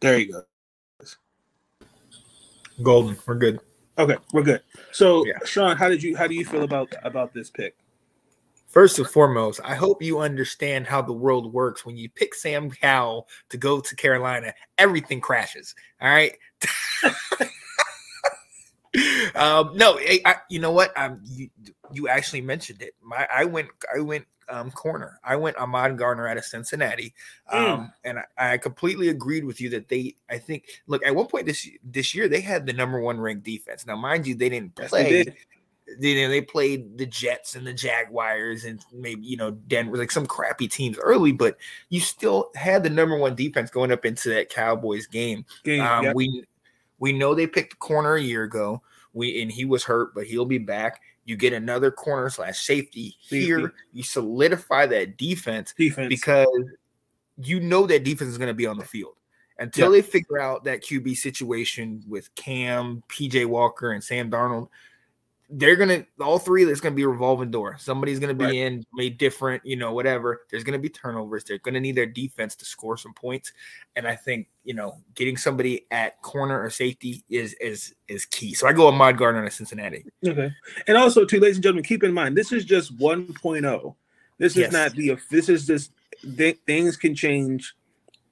There 0.00 0.18
you 0.18 0.32
go. 0.32 0.42
Golden, 2.82 3.16
we're 3.24 3.36
good. 3.36 3.60
Okay, 3.98 4.16
we're 4.32 4.42
good. 4.42 4.62
So, 4.92 5.26
Yeah. 5.26 5.38
Sean, 5.44 5.76
how 5.76 5.88
did 5.88 6.02
you 6.02 6.16
how 6.16 6.26
do 6.26 6.34
you 6.34 6.44
feel 6.44 6.62
about 6.62 6.94
about 7.02 7.34
this 7.34 7.50
pick? 7.50 7.76
First 8.68 8.98
and 8.98 9.06
foremost, 9.06 9.60
I 9.62 9.74
hope 9.74 10.02
you 10.02 10.20
understand 10.20 10.86
how 10.86 11.02
the 11.02 11.12
world 11.12 11.52
works. 11.52 11.84
When 11.84 11.96
you 11.98 12.08
pick 12.08 12.34
Sam 12.34 12.70
Howell 12.80 13.28
to 13.50 13.58
go 13.58 13.80
to 13.82 13.96
Carolina, 13.96 14.54
everything 14.78 15.20
crashes. 15.20 15.74
All 16.00 16.08
right. 16.08 16.38
um, 19.34 19.76
no, 19.76 19.98
I, 19.98 20.20
I, 20.24 20.34
you 20.50 20.58
know 20.58 20.72
what? 20.72 20.96
Um, 20.98 21.20
you 21.24 21.48
you 21.92 22.08
actually 22.08 22.40
mentioned 22.42 22.82
it. 22.82 22.94
My 23.02 23.26
I 23.34 23.44
went 23.44 23.68
I 23.94 24.00
went 24.00 24.26
um, 24.48 24.70
corner. 24.70 25.18
I 25.24 25.36
went 25.36 25.56
Ahmad 25.56 25.96
Gardner 25.96 26.28
out 26.28 26.36
of 26.36 26.44
Cincinnati, 26.44 27.14
um, 27.48 27.62
Mm. 27.62 27.92
and 28.04 28.18
I, 28.18 28.52
I 28.54 28.58
completely 28.58 29.08
agreed 29.08 29.44
with 29.44 29.60
you 29.60 29.70
that 29.70 29.88
they. 29.88 30.16
I 30.30 30.38
think 30.38 30.64
look 30.86 31.04
at 31.06 31.14
one 31.14 31.26
point 31.26 31.46
this 31.46 31.68
this 31.82 32.14
year 32.14 32.28
they 32.28 32.40
had 32.40 32.66
the 32.66 32.72
number 32.72 33.00
one 33.00 33.18
ranked 33.18 33.44
defense. 33.44 33.86
Now, 33.86 33.96
mind 33.96 34.26
you, 34.26 34.34
they 34.34 34.48
didn't 34.48 34.72
Yes, 34.78 34.90
play. 34.90 35.04
they 35.04 35.24
did. 35.24 35.34
They, 35.98 36.10
you 36.10 36.22
know, 36.22 36.28
they 36.28 36.40
played 36.40 36.96
the 36.96 37.06
Jets 37.06 37.54
and 37.56 37.66
the 37.66 37.72
Jaguars 37.74 38.64
and 38.64 38.82
maybe 38.92 39.26
you 39.26 39.36
know 39.36 39.50
Denver, 39.50 39.96
like 39.96 40.10
some 40.10 40.26
crappy 40.26 40.68
teams 40.68 40.98
early, 40.98 41.32
but 41.32 41.56
you 41.88 42.00
still 42.00 42.50
had 42.54 42.82
the 42.82 42.90
number 42.90 43.16
one 43.16 43.34
defense 43.34 43.70
going 43.70 43.90
up 43.92 44.04
into 44.04 44.28
that 44.30 44.48
Cowboys 44.48 45.06
game. 45.06 45.44
Game, 45.64 45.80
Um, 45.82 46.04
yeah. 46.04 46.12
We 46.14 46.44
we 47.02 47.12
know 47.12 47.34
they 47.34 47.48
picked 47.48 47.72
a 47.72 47.76
corner 47.76 48.14
a 48.14 48.22
year 48.22 48.44
ago. 48.44 48.80
We 49.12 49.42
and 49.42 49.50
he 49.50 49.64
was 49.64 49.82
hurt, 49.82 50.14
but 50.14 50.24
he'll 50.24 50.46
be 50.46 50.58
back. 50.58 51.00
You 51.24 51.36
get 51.36 51.52
another 51.52 51.90
corner 51.90 52.30
slash 52.30 52.60
safety 52.60 53.16
here. 53.18 53.74
You 53.92 54.04
solidify 54.04 54.86
that 54.86 55.16
defense 55.16 55.74
defense. 55.76 56.08
because 56.08 56.46
you 57.38 57.58
know 57.58 57.88
that 57.88 58.04
defense 58.04 58.30
is 58.30 58.38
going 58.38 58.48
to 58.48 58.54
be 58.54 58.68
on 58.68 58.78
the 58.78 58.84
field 58.84 59.16
until 59.58 59.90
they 59.90 60.00
figure 60.00 60.40
out 60.40 60.62
that 60.62 60.84
QB 60.84 61.16
situation 61.16 62.04
with 62.08 62.32
Cam, 62.36 63.02
PJ 63.08 63.46
Walker, 63.46 63.90
and 63.90 64.02
Sam 64.02 64.30
Darnold. 64.30 64.68
They're 65.54 65.76
gonna 65.76 66.06
all 66.18 66.38
three. 66.38 66.64
There's 66.64 66.80
gonna 66.80 66.94
be 66.94 67.02
a 67.02 67.08
revolving 67.08 67.50
door. 67.50 67.76
Somebody's 67.78 68.18
gonna 68.18 68.32
be 68.32 68.44
Right. 68.46 68.54
in 68.54 68.86
made 68.94 69.18
different, 69.18 69.64
you 69.66 69.76
know, 69.76 69.92
whatever. 69.92 70.46
There's 70.50 70.64
gonna 70.64 70.78
be 70.78 70.88
turnovers. 70.88 71.44
They're 71.44 71.58
gonna 71.58 71.78
need 71.80 71.94
their 71.94 72.06
defense 72.06 72.56
to 72.56 72.64
score 72.64 72.96
some 72.96 73.12
points, 73.12 73.52
and 73.94 74.08
I 74.08 74.16
think 74.16 74.48
you 74.64 74.72
know 74.72 75.02
getting 75.14 75.36
somebody 75.36 75.86
at 75.90 76.20
corner 76.22 76.58
or 76.62 76.70
safety 76.70 77.22
is 77.28 77.52
is 77.60 77.94
is 78.08 78.24
key. 78.24 78.54
So 78.54 78.66
I 78.66 78.72
go 78.72 78.86
with 78.86 78.94
Mod 78.94 79.18
Gardner 79.18 79.44
at 79.44 79.52
Cincinnati. 79.52 80.06
Okay. 80.26 80.50
And 80.86 80.96
also, 80.96 81.24
too, 81.26 81.38
ladies 81.38 81.56
and 81.56 81.62
gentlemen, 81.62 81.84
keep 81.84 82.02
in 82.02 82.12
mind 82.14 82.34
this 82.36 82.50
is 82.52 82.64
just 82.64 82.96
1.0. 82.98 83.94
This 84.38 84.52
is 84.52 84.58
Yes. 84.58 84.72
not 84.72 84.92
the. 84.92 85.18
This 85.30 85.48
is 85.50 85.66
just 85.66 85.92
th- 86.36 86.58
things 86.66 86.96
can 86.96 87.14
change 87.14 87.74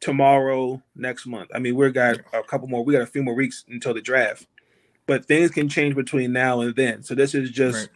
tomorrow, 0.00 0.82
next 0.96 1.26
month. 1.26 1.50
I 1.54 1.58
mean, 1.58 1.74
we've 1.76 1.92
got 1.92 2.18
a 2.32 2.42
couple 2.42 2.66
more. 2.66 2.82
We 2.82 2.94
got 2.94 3.02
a 3.02 3.06
few 3.06 3.22
more 3.22 3.34
weeks 3.34 3.64
until 3.68 3.92
the 3.92 4.00
draft, 4.00 4.46
but 5.10 5.26
things 5.26 5.50
can 5.50 5.68
change 5.68 5.96
between 5.96 6.32
now 6.32 6.60
and 6.60 6.72
then. 6.76 7.02
So 7.02 7.16
this 7.16 7.34
is 7.34 7.50
just 7.50 7.76
Right. 7.76 7.88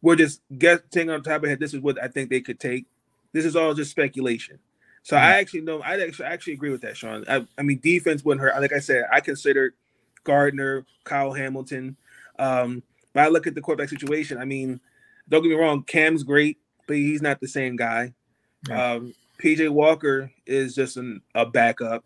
we're 0.00 0.14
just 0.14 0.40
guessing 0.56 1.10
on 1.10 1.24
top 1.24 1.42
of 1.42 1.48
head. 1.48 1.58
This 1.58 1.74
is 1.74 1.80
what 1.80 2.00
I 2.00 2.06
think 2.06 2.30
they 2.30 2.40
could 2.40 2.60
take. 2.60 2.86
This 3.32 3.44
is 3.44 3.56
all 3.56 3.74
just 3.74 3.90
speculation. 3.90 4.60
So 5.02 5.16
I 5.16 5.40
actually 5.40 5.62
know. 5.62 5.80
I 5.80 6.00
actually 6.00 6.26
I 6.26 6.30
actually 6.30 6.52
agree 6.52 6.70
with 6.70 6.82
that, 6.82 6.96
Sean. 6.96 7.24
I, 7.28 7.44
I 7.58 7.62
mean, 7.62 7.80
defense 7.82 8.24
wouldn't 8.24 8.42
hurt. 8.42 8.60
Like 8.60 8.72
I 8.72 8.78
said, 8.78 9.06
I 9.12 9.18
considered 9.18 9.74
Gardner, 10.22 10.86
Kyle 11.02 11.32
Hamilton. 11.32 11.96
Um, 12.38 12.84
but 13.12 13.24
I 13.24 13.28
look 13.28 13.48
at 13.48 13.56
the 13.56 13.60
quarterback 13.60 13.88
situation. 13.88 14.38
I 14.38 14.44
mean, 14.44 14.78
don't 15.28 15.42
get 15.42 15.48
me 15.48 15.56
wrong, 15.56 15.82
Cam's 15.82 16.22
great, 16.22 16.58
but 16.86 16.94
he's 16.94 17.22
not 17.22 17.40
the 17.40 17.48
same 17.48 17.74
guy. 17.74 18.14
Um, 18.70 19.14
PJ 19.42 19.68
Walker 19.70 20.30
is 20.46 20.76
just 20.76 20.96
an, 20.96 21.22
a 21.34 21.44
backup. 21.44 22.04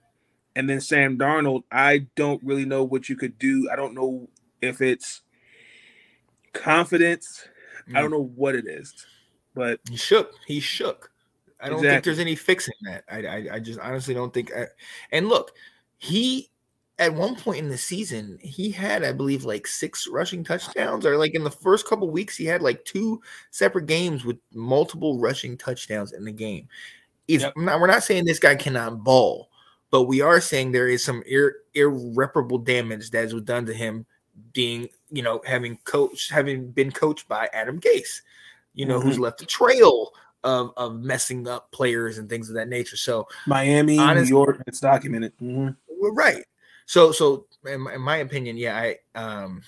And 0.56 0.70
then 0.70 0.80
Sam 0.80 1.18
Darnold, 1.18 1.64
I 1.70 2.06
don't 2.14 2.42
really 2.44 2.64
know 2.64 2.84
what 2.84 3.08
you 3.08 3.16
could 3.16 3.38
do. 3.38 3.68
I 3.72 3.76
don't 3.76 3.94
know 3.94 4.28
if 4.62 4.80
it's 4.80 5.22
confidence. 6.52 7.46
I 7.94 8.00
don't 8.00 8.10
mm. 8.10 8.14
know 8.14 8.30
what 8.36 8.54
it 8.54 8.66
is, 8.66 8.94
but 9.54 9.80
He 9.90 9.96
shook. 9.96 10.32
He 10.46 10.60
shook. 10.60 11.10
I 11.60 11.68
don't 11.68 11.80
think 11.80 12.04
there's 12.04 12.18
any 12.18 12.34
fixing 12.34 12.74
that. 12.82 13.04
I, 13.10 13.26
I, 13.26 13.54
I 13.54 13.58
just 13.58 13.80
honestly 13.80 14.14
don't 14.14 14.32
think. 14.32 14.52
I, 14.54 14.66
and 15.12 15.28
look, 15.28 15.52
he 15.98 16.50
at 16.98 17.14
one 17.14 17.34
point 17.34 17.58
in 17.58 17.68
the 17.68 17.78
season 17.78 18.38
he 18.40 18.70
had, 18.70 19.02
I 19.02 19.12
believe, 19.12 19.44
like 19.44 19.66
six 19.66 20.06
rushing 20.06 20.44
touchdowns, 20.44 21.04
or 21.06 21.16
like 21.16 21.34
in 21.34 21.42
the 21.42 21.50
first 21.50 21.88
couple 21.88 22.10
weeks 22.10 22.36
he 22.36 22.44
had 22.44 22.62
like 22.62 22.84
two 22.84 23.20
separate 23.50 23.86
games 23.86 24.24
with 24.24 24.36
multiple 24.52 25.18
rushing 25.18 25.56
touchdowns 25.56 26.12
in 26.12 26.24
the 26.24 26.32
game. 26.32 26.68
Yep. 27.26 27.54
Not, 27.56 27.80
we're 27.80 27.86
not 27.86 28.04
saying 28.04 28.24
this 28.24 28.38
guy 28.38 28.54
cannot 28.54 29.02
ball, 29.02 29.48
but 29.94 30.08
we 30.08 30.20
are 30.20 30.40
saying 30.40 30.72
there 30.72 30.88
is 30.88 31.04
some 31.04 31.22
ir- 31.24 31.58
irreparable 31.74 32.58
damage 32.58 33.10
that 33.12 33.32
was 33.32 33.44
done 33.44 33.64
to 33.64 33.72
him 33.72 34.04
being, 34.52 34.88
you 35.12 35.22
know, 35.22 35.40
having 35.46 35.78
coached, 35.84 36.32
having 36.32 36.68
been 36.72 36.90
coached 36.90 37.28
by 37.28 37.48
Adam 37.52 37.78
Gase, 37.78 38.22
you 38.72 38.86
know, 38.86 38.98
who's 39.00 39.20
left 39.20 39.40
a 39.42 39.46
trail 39.46 40.12
of 40.42 40.72
of 40.76 41.00
messing 41.00 41.46
up 41.46 41.70
players 41.70 42.18
and 42.18 42.28
things 42.28 42.48
of 42.48 42.56
that 42.56 42.68
nature. 42.68 42.96
So 42.96 43.28
Miami, 43.46 43.96
Honest- 44.00 44.32
New 44.32 44.36
York, 44.36 44.64
it's 44.66 44.80
documented. 44.80 45.32
Mhm. 45.40 45.76
we're 45.88 46.12
right. 46.12 46.44
So 46.86 47.12
so 47.12 47.46
in 47.64 47.82
my, 47.82 47.94
in 47.94 48.00
my 48.00 48.16
opinion, 48.16 48.56
yeah, 48.56 48.76
I 48.76 48.98
um 49.14 49.62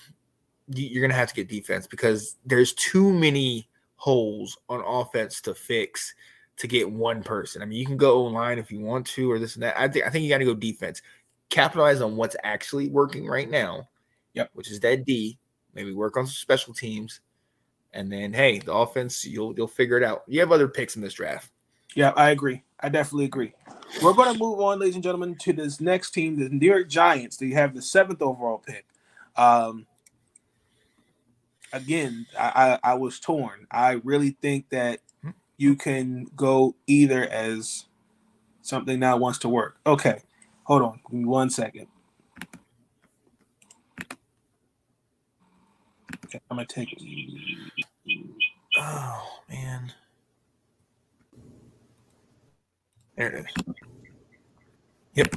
you're 0.67 1.07
gonna 1.07 1.17
have 1.17 1.29
to 1.29 1.35
get 1.35 1.47
defense 1.47 1.87
because 1.87 2.35
there's 2.45 2.73
too 2.73 3.13
many 3.13 3.69
holes 3.95 4.57
on 4.67 4.81
offense 4.81 5.39
to 5.43 5.55
fix 5.55 6.13
to 6.57 6.67
get 6.67 6.89
one 6.89 7.23
person. 7.23 7.61
I 7.61 7.65
mean, 7.65 7.79
you 7.79 7.85
can 7.85 7.97
go 7.97 8.25
online 8.25 8.57
if 8.57 8.71
you 8.71 8.79
want 8.79 9.05
to 9.07 9.31
or 9.31 9.39
this 9.39 9.55
and 9.55 9.63
that. 9.63 9.79
I 9.79 9.87
think 9.87 10.05
I 10.05 10.09
think 10.09 10.23
you 10.23 10.29
got 10.29 10.39
to 10.39 10.45
go 10.45 10.53
defense. 10.53 11.01
Capitalize 11.49 12.01
on 12.01 12.15
what's 12.15 12.35
actually 12.43 12.89
working 12.89 13.25
right 13.25 13.49
now. 13.49 13.87
Yep. 14.33 14.49
Which 14.53 14.71
is 14.71 14.79
that 14.81 15.05
D. 15.05 15.37
Maybe 15.73 15.93
work 15.93 16.17
on 16.17 16.25
some 16.25 16.33
special 16.33 16.73
teams. 16.73 17.21
And 17.93 18.11
then 18.11 18.33
hey, 18.33 18.59
the 18.59 18.73
offense, 18.73 19.23
you'll 19.23 19.55
you'll 19.55 19.67
figure 19.67 19.97
it 19.97 20.03
out. 20.03 20.23
You 20.27 20.39
have 20.41 20.51
other 20.51 20.67
picks 20.67 20.95
in 20.95 21.01
this 21.01 21.13
draft. 21.13 21.51
Yeah, 21.95 22.11
I 22.15 22.31
agree. 22.31 22.63
I 22.79 22.89
definitely 22.89 23.25
agree. 23.25 23.53
We're 24.03 24.13
going 24.13 24.31
to 24.31 24.37
move 24.37 24.59
on, 24.59 24.79
ladies 24.79 24.95
and 24.95 25.03
gentlemen, 25.03 25.35
to 25.35 25.53
this 25.53 25.79
next 25.79 26.11
team, 26.11 26.37
the 26.37 26.49
New 26.49 26.67
York 26.67 26.89
Giants. 26.89 27.37
They 27.37 27.49
have 27.51 27.73
the 27.73 27.81
seventh 27.81 28.21
overall 28.21 28.59
pick. 28.59 28.85
Um, 29.35 29.87
again, 31.73 32.27
I, 32.37 32.79
I, 32.83 32.91
I 32.91 32.93
was 32.95 33.19
torn. 33.19 33.65
I 33.71 33.93
really 34.03 34.31
think 34.41 34.69
that 34.69 34.99
you 35.57 35.75
can 35.75 36.27
go 36.35 36.75
either 36.87 37.27
as 37.27 37.85
something 38.61 38.99
that 39.01 39.19
wants 39.19 39.39
to 39.39 39.49
work. 39.49 39.77
Okay, 39.85 40.21
hold 40.63 40.81
on. 40.83 40.99
Give 41.09 41.19
me 41.19 41.25
one 41.25 41.49
second. 41.49 41.87
Okay, 46.25 46.39
I'm 46.49 46.57
gonna 46.57 46.67
take. 46.67 46.89
Oh 48.77 49.39
man. 49.49 49.93
There 53.17 53.27
it 53.35 53.45
is. 53.45 53.73
Yep. 55.15 55.35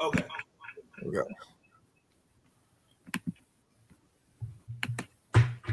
Okay. 0.00 0.24
There 0.93 0.93
we 1.04 1.12
go. 1.12 1.26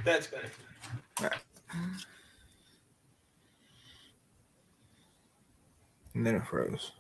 That's 0.04 0.28
better. 0.28 0.50
And 6.14 6.26
then 6.26 6.36
it 6.36 6.46
froze. 6.46 6.92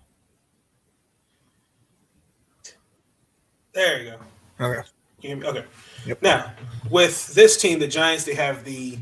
There 3.73 4.01
you 4.01 4.11
go. 4.59 4.65
Okay. 4.65 4.87
You? 5.21 5.43
Okay. 5.43 5.65
Yep. 6.05 6.21
Now, 6.21 6.53
with 6.89 7.33
this 7.33 7.57
team, 7.57 7.79
the 7.79 7.87
Giants, 7.87 8.23
they 8.25 8.35
have 8.35 8.63
the 8.63 8.97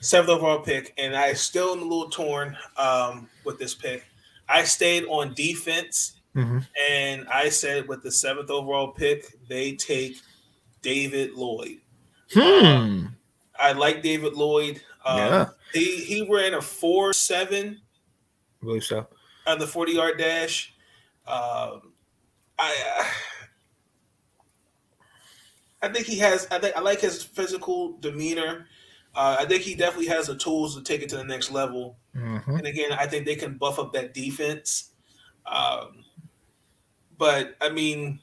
seventh 0.00 0.30
overall 0.30 0.60
pick, 0.60 0.94
and 0.96 1.16
I 1.16 1.32
still 1.34 1.72
am 1.72 1.80
a 1.80 1.84
little 1.84 2.08
torn 2.08 2.56
um, 2.76 3.28
with 3.44 3.58
this 3.58 3.74
pick. 3.74 4.04
I 4.48 4.64
stayed 4.64 5.04
on 5.06 5.34
defense, 5.34 6.19
Mhm. 6.34 6.66
and 6.88 7.28
I 7.28 7.48
said 7.48 7.88
with 7.88 8.02
the 8.02 8.10
seventh 8.12 8.50
overall 8.50 8.88
pick, 8.92 9.34
they 9.48 9.74
take 9.74 10.16
Devin 10.82 11.34
Lloyd. 11.34 11.80
Hmm. 12.32 13.06
I 13.58 13.72
like 13.72 14.02
Devin 14.02 14.34
Lloyd. 14.34 14.80
Um, 15.04 15.18
Yeah. 15.18 15.48
He 15.72 16.04
he 16.04 16.26
ran 16.30 16.54
a 16.54 16.60
four 16.62 17.12
seven 17.12 17.80
I 18.62 18.64
believe 18.64 18.84
so. 18.84 19.06
on 19.46 19.58
the 19.58 19.66
40 19.66 19.92
yard 19.92 20.18
dash. 20.18 20.72
Um, 21.26 21.92
I 22.58 23.10
I 25.82 25.88
think 25.88 26.06
he 26.06 26.18
has. 26.18 26.46
I 26.50 26.58
think 26.58 26.76
I 26.76 26.80
like 26.80 27.00
his 27.00 27.22
physical 27.22 27.96
demeanor. 27.98 28.66
Uh, 29.14 29.36
I 29.40 29.46
think 29.46 29.62
he 29.62 29.74
definitely 29.74 30.06
has 30.08 30.26
the 30.26 30.36
tools 30.36 30.76
to 30.76 30.82
take 30.82 31.02
it 31.02 31.08
to 31.10 31.16
the 31.16 31.24
next 31.24 31.50
level. 31.50 31.98
Mhm. 32.14 32.58
And 32.58 32.66
again, 32.66 32.92
I 32.92 33.06
think 33.06 33.24
they 33.26 33.34
can 33.34 33.56
buff 33.56 33.78
up 33.78 33.92
that 33.94 34.12
defense. 34.14 34.90
Um, 35.46 35.99
but 37.20 37.54
I 37.60 37.68
mean, 37.68 38.18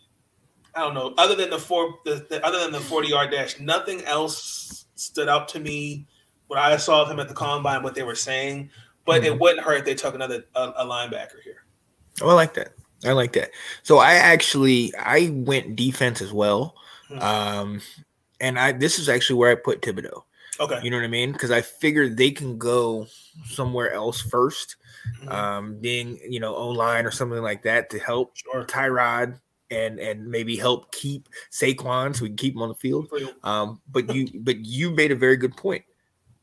I 0.76 0.82
don't 0.82 0.96
know. 0.96 1.14
Other 1.18 1.36
than 1.36 1.52
the 1.52 1.60
four, 1.60 2.00
the, 2.04 2.26
the 2.30 2.46
other 2.46 2.60
than 2.60 2.72
the 2.72 2.80
40 2.80 3.08
yard 3.08 3.32
dash, 3.32 3.60
nothing 3.60 4.04
else 4.04 4.86
stood 4.96 5.30
out 5.30 5.48
to 5.50 5.60
me 5.60 6.08
when 6.48 6.60
I 6.60 6.76
saw 6.78 7.06
him 7.06 7.20
at 7.20 7.30
the 7.30 7.36
combine. 7.36 7.84
What 7.84 7.94
they 7.96 8.04
were 8.04 8.16
saying, 8.16 8.72
but 9.06 9.24
it 9.24 9.40
wouldn't 9.40 9.62
hurt 9.62 9.78
if 9.80 9.86
they 9.86 9.96
took 9.96 10.16
another 10.16 10.44
a, 10.56 10.62
a 10.78 10.86
linebacker 10.86 11.42
here. 11.44 11.64
Oh, 12.22 12.30
I 12.30 12.34
like 12.34 12.56
that. 12.56 12.74
I 13.06 13.12
like 13.12 13.34
that. 13.34 13.52
So 13.84 14.00
I 14.00 14.14
actually 14.14 14.92
I 14.98 15.30
went 15.32 15.76
defense 15.76 16.20
as 16.20 16.34
well. 16.34 16.76
Hmm. 17.08 17.20
Um 17.20 17.82
and 18.42 18.60
I 18.60 18.72
this 18.72 18.98
is 18.98 19.08
actually 19.10 19.38
where 19.38 19.52
I 19.52 19.56
put 19.56 19.84
Thibodeaux. 19.84 20.24
Okay. 20.60 20.80
You 20.82 20.90
know 20.90 20.98
what 20.98 21.04
I 21.04 21.10
mean? 21.10 21.34
Because 21.34 21.52
I 21.52 21.62
figured 21.62 22.18
they 22.18 22.32
can 22.32 22.58
go 22.58 23.06
somewhere 23.46 23.94
else 23.94 24.24
1st 24.24 24.76
Mhm. 24.76 24.76
Um, 25.28 25.80
being 25.80 26.20
you 26.28 26.40
know 26.40 26.56
online 26.56 27.06
or 27.06 27.12
something 27.12 27.42
like 27.42 27.64
that 27.64 27.90
to 27.92 28.00
help 28.00 28.36
Sure. 28.38 28.66
Tyrod 28.66 29.40
and 29.70 30.00
and 30.00 30.28
maybe 30.28 30.56
help 30.56 30.92
keep 30.92 31.28
Saquon 31.52 32.16
so 32.16 32.24
we 32.24 32.30
can 32.30 32.38
keep 32.38 32.56
him 32.56 32.62
on 32.62 32.70
the 32.70 32.76
field. 32.76 33.12
Um, 33.44 33.82
but 33.92 34.14
you 34.14 34.28
but 34.42 34.66
you 34.66 34.92
made 34.92 35.12
a 35.12 35.16
very 35.16 35.38
good 35.38 35.56
point. 35.58 35.84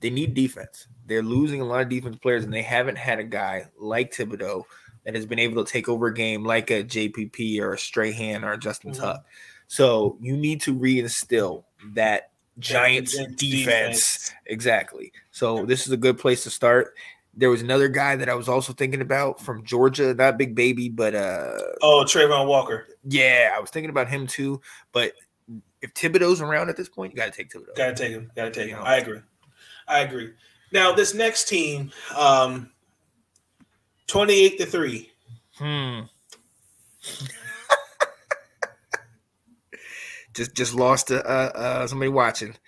They 0.00 0.10
need 0.10 0.34
defense. 0.34 0.86
They're 1.06 1.22
losing 1.22 1.60
a 1.60 1.64
lot 1.64 1.80
of 1.82 1.88
defense 1.88 2.16
players, 2.16 2.44
and 2.44 2.52
they 2.52 2.62
haven't 2.62 2.96
had 2.96 3.18
a 3.18 3.24
guy 3.24 3.66
like 3.78 4.12
Thibodeaux 4.12 4.64
that 5.04 5.14
has 5.14 5.26
been 5.26 5.38
able 5.38 5.64
to 5.64 5.70
take 5.70 5.88
over 5.88 6.06
a 6.08 6.14
game 6.14 6.44
like 6.44 6.70
a 6.70 6.82
JPP 6.82 7.60
or 7.60 7.74
a 7.74 7.78
Strahan 7.78 8.44
or 8.44 8.52
a 8.52 8.58
Justin 8.58 8.92
Mhm. 8.92 8.98
Tuck. 8.98 9.26
So 9.66 10.18
you 10.20 10.36
need 10.36 10.60
to 10.62 10.74
reinstill 10.74 11.64
that 11.94 12.30
Giants 12.58 13.16
Giants 13.16 13.34
defense. 13.36 14.32
Exactly. 14.46 15.12
So 15.30 15.66
this 15.66 15.86
is 15.86 15.92
a 15.92 15.96
good 15.96 16.18
place 16.18 16.42
to 16.44 16.50
start. 16.50 16.94
There 17.37 17.51
was 17.51 17.62
another 17.62 17.89
guy 17.89 18.16
that 18.16 18.28
I 18.28 18.35
was 18.35 18.49
also 18.49 18.72
thinking 18.72 19.01
about 19.01 19.41
from 19.41 19.64
Georgia, 19.64 20.14
not 20.14 20.39
Big 20.39 20.55
Baby, 20.55 20.89
but 20.89 21.14
uh 21.14 21.59
Oh, 21.82 22.05
Travon 22.07 22.47
Walker. 22.47 22.87
yeah, 23.05 23.53
I 23.55 23.61
was 23.61 23.70
thinking 23.70 23.91
about 23.91 24.09
him 24.09 24.26
too. 24.26 24.61
But 24.93 25.12
if 25.82 25.93
Thibodeaux's 25.95 26.41
around 26.41 26.68
at 26.70 26.76
this 26.76 26.89
point, 26.89 27.12
you 27.12 27.16
got 27.16 27.26
to 27.26 27.30
take 27.32 27.51
Thibodeaux. 27.51 27.76
Gotta 27.76 27.95
take 27.95 28.12
him. 28.12 28.30
Gotta 28.35 28.51
take 28.51 28.68
him. 28.70 28.80
I 28.82 28.97
agree. 28.97 29.20
I 29.87 30.01
agree. 30.01 30.32
Now 30.72 30.93
this 30.93 31.12
next 31.14 31.49
team, 31.49 31.91
um, 32.16 32.70
twenty-eight 34.07 34.59
to 34.59 34.66
three. 34.66 35.11
Hmm. 35.57 36.01
just 40.35 40.55
just 40.55 40.74
lost 40.74 41.09
to 41.09 41.24
uh, 41.24 41.51
uh 41.55 41.87
somebody 41.87 42.11
watching. 42.11 42.55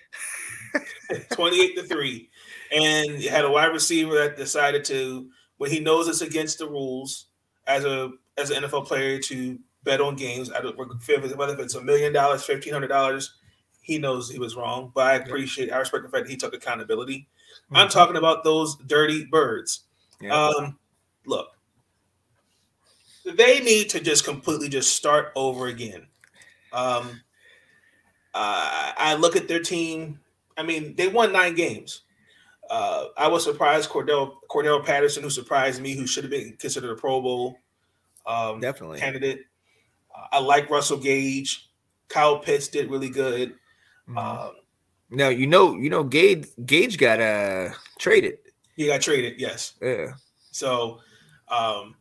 28 1.31 1.75
to 1.75 1.83
3 1.83 2.29
and 2.71 3.21
had 3.23 3.45
a 3.45 3.51
wide 3.51 3.71
receiver 3.73 4.13
that 4.15 4.37
decided 4.37 4.83
to 4.85 5.29
when 5.57 5.71
he 5.71 5.79
knows 5.79 6.07
it's 6.07 6.21
against 6.21 6.59
the 6.59 6.67
rules 6.67 7.27
as 7.67 7.85
a 7.85 8.11
as 8.37 8.49
an 8.51 8.63
NFL 8.63 8.85
player 8.85 9.19
to 9.19 9.59
bet 9.83 10.01
on 10.01 10.15
games 10.15 10.51
I 10.51 10.61
don't 10.61 10.77
whether 10.77 11.53
if 11.53 11.59
it's 11.59 11.75
a 11.75 11.81
million 11.81 12.13
dollars 12.13 12.43
fifteen 12.43 12.73
hundred 12.73 12.89
dollars 12.89 13.35
he 13.81 13.97
knows 13.97 14.29
he 14.29 14.39
was 14.39 14.55
wrong 14.55 14.91
but 14.93 15.07
I 15.07 15.15
appreciate 15.15 15.71
I 15.71 15.77
respect 15.77 16.03
the 16.03 16.09
fact 16.09 16.25
that 16.25 16.31
he 16.31 16.37
took 16.37 16.53
accountability 16.53 17.27
I'm 17.71 17.87
Mhm. 17.87 17.91
talking 17.91 18.17
about 18.17 18.43
those 18.43 18.75
dirty 18.85 19.25
birds 19.25 19.85
Yeah. 20.21 20.33
um 20.35 20.77
look 21.25 21.49
they 23.25 23.59
need 23.61 23.89
to 23.89 23.99
just 23.99 24.23
completely 24.25 24.69
just 24.69 24.95
start 24.95 25.31
over 25.35 25.67
again 25.67 26.07
um 26.73 27.21
uh, 28.33 28.91
I 28.97 29.15
look 29.15 29.35
at 29.35 29.47
their 29.47 29.61
team 29.61 30.19
I 30.57 30.63
mean, 30.63 30.95
they 30.95 31.07
won 31.07 31.31
nine 31.31 31.53
games. 31.53 32.01
Uh, 32.69 33.05
I 33.17 33.27
was 33.27 33.43
surprised 33.43 33.89
Cordell 33.89 34.35
Cordell 34.49 34.83
Patterson, 34.85 35.23
who 35.23 35.29
surprised 35.29 35.81
me, 35.81 35.95
who 35.95 36.05
should 36.07 36.23
have 36.23 36.31
been 36.31 36.55
considered 36.59 36.91
a 36.91 36.95
Pro 36.95 37.21
Bowl 37.21 37.57
um, 38.25 38.59
Definitely. 38.59 38.99
candidate. 38.99 39.41
Uh, 40.15 40.25
I 40.33 40.39
like 40.39 40.69
Russell 40.69 40.97
Gage. 40.97 41.69
Kyle 42.09 42.39
Pitts 42.39 42.67
did 42.67 42.89
really 42.89 43.09
good. 43.09 43.55
Mhm. 44.09 44.17
Um, 44.17 44.51
now 45.09 45.29
you 45.29 45.47
know 45.47 45.75
you 45.75 45.89
know 45.89 46.03
Gage 46.03 46.47
Gage 46.65 46.97
got 46.97 47.19
uh 47.21 47.69
traded. 47.99 48.37
he 48.75 48.87
got 48.87 49.01
traded, 49.01 49.39
yes. 49.39 49.73
Yeah. 49.81 50.13
So 50.51 50.99
um, 51.47 51.95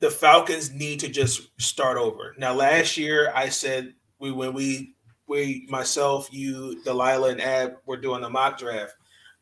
the 0.00 0.10
Falcons 0.10 0.72
need 0.72 1.00
to 1.00 1.08
just 1.08 1.48
start 1.60 1.96
over. 1.96 2.34
Now, 2.38 2.52
last 2.54 2.96
year 2.96 3.32
I 3.34 3.48
said 3.48 3.94
we 4.18 4.30
when 4.32 4.52
we 4.52 4.94
we 5.32 5.66
myself, 5.68 6.28
you, 6.30 6.82
Delilah, 6.84 7.30
and 7.30 7.40
Ab 7.40 7.74
were 7.86 7.96
doing 7.96 8.20
the 8.20 8.30
mock 8.30 8.58
draft. 8.58 8.94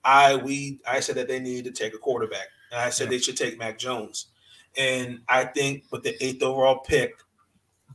I 0.05 0.37
we 0.37 0.81
I 0.89 1.01
said 1.01 1.17
that 1.17 1.29
they 1.29 1.41
needed 1.41 1.75
to 1.75 1.83
take 1.83 1.95
a 1.95 1.99
quarterback. 1.99 2.47
And 2.73 2.81
I 2.81 2.91
said 2.91 3.05
Yeah. 3.05 3.11
they 3.11 3.19
should 3.19 3.37
take 3.37 3.59
Mac 3.59 3.79
Jones. 3.79 4.27
And 4.79 5.21
I 5.29 5.45
think 5.45 5.85
with 5.91 6.03
the 6.05 6.23
eighth 6.25 6.43
overall 6.43 6.79
pick, 6.79 7.13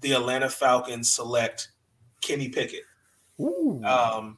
the 0.02 0.12
Atlanta 0.12 0.50
Falcons 0.50 1.10
select 1.10 1.70
Kenny 2.22 2.50
Pickett. 2.50 2.84
Ooh. 3.40 3.82
Um, 3.84 4.38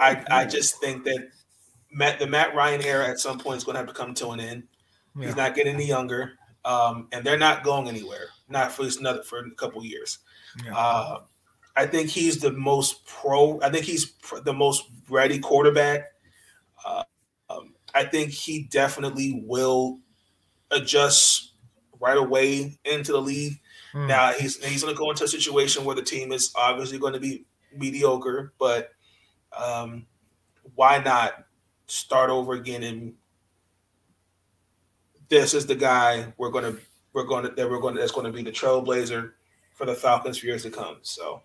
I, 0.00 0.24
I 0.30 0.44
just 0.46 0.80
think 0.80 1.04
that 1.04 1.28
Matt 1.92 2.18
the 2.18 2.26
Matt 2.26 2.54
Ryan 2.54 2.82
era 2.82 3.06
at 3.08 3.18
some 3.20 3.38
point 3.38 3.58
is 3.58 3.64
going 3.64 3.74
to 3.74 3.80
have 3.80 3.88
to 3.88 3.92
come 3.94 4.14
to 4.14 4.30
an 4.30 4.40
end. 4.40 4.64
Yeah. 5.16 5.26
He's 5.26 5.36
not 5.36 5.54
getting 5.54 5.74
any 5.74 5.86
younger, 5.86 6.32
um, 6.64 7.08
and 7.12 7.24
they're 7.24 7.38
not 7.38 7.62
going 7.62 7.86
anywhere. 7.88 8.28
Not 8.48 8.72
for 8.72 8.86
another 8.98 9.22
for 9.22 9.38
a 9.38 9.50
couple 9.52 9.84
years. 9.84 10.18
Yeah. 10.64 10.76
Uh, 10.76 11.20
I 11.76 11.86
think 11.86 12.08
he's 12.08 12.38
the 12.38 12.52
most 12.52 13.04
pro. 13.06 13.60
I 13.60 13.70
think 13.70 13.84
he's 13.84 14.06
pr- 14.06 14.40
the 14.40 14.52
most 14.52 14.84
ready 15.08 15.38
quarterback. 15.38 16.12
Uh, 16.84 17.02
um, 17.50 17.74
I 17.94 18.04
think 18.04 18.30
he 18.30 18.64
definitely 18.70 19.42
will 19.44 19.98
adjust 20.70 21.52
right 22.00 22.16
away 22.16 22.78
into 22.84 23.12
the 23.12 23.20
league. 23.20 23.60
Hmm. 23.92 24.06
Now 24.06 24.32
he's 24.32 24.62
he's 24.64 24.82
going 24.82 24.94
to 24.94 24.98
go 24.98 25.10
into 25.10 25.24
a 25.24 25.28
situation 25.28 25.84
where 25.84 25.96
the 25.96 26.02
team 26.02 26.32
is 26.32 26.52
obviously 26.54 26.98
going 26.98 27.14
to 27.14 27.20
be 27.20 27.46
mediocre, 27.76 28.52
but 28.58 28.90
um, 29.56 30.06
why 30.74 30.98
not 30.98 31.44
start 31.86 32.30
over 32.30 32.54
again? 32.54 32.82
And 32.82 33.14
this 35.28 35.54
is 35.54 35.66
the 35.66 35.74
guy 35.74 36.32
we're 36.36 36.50
going 36.50 36.76
to 36.76 36.80
we're 37.12 37.24
going 37.24 37.44
to 37.44 37.50
that 37.50 37.68
we're 37.68 37.80
going 37.80 37.94
to 37.94 38.00
that's 38.00 38.12
going 38.12 38.26
to 38.26 38.32
be 38.32 38.42
the 38.42 38.52
trailblazer 38.52 39.32
for 39.72 39.86
the 39.86 39.94
Falcons 39.94 40.38
for 40.38 40.46
years 40.46 40.62
to 40.62 40.70
come. 40.70 40.98
So 41.02 41.42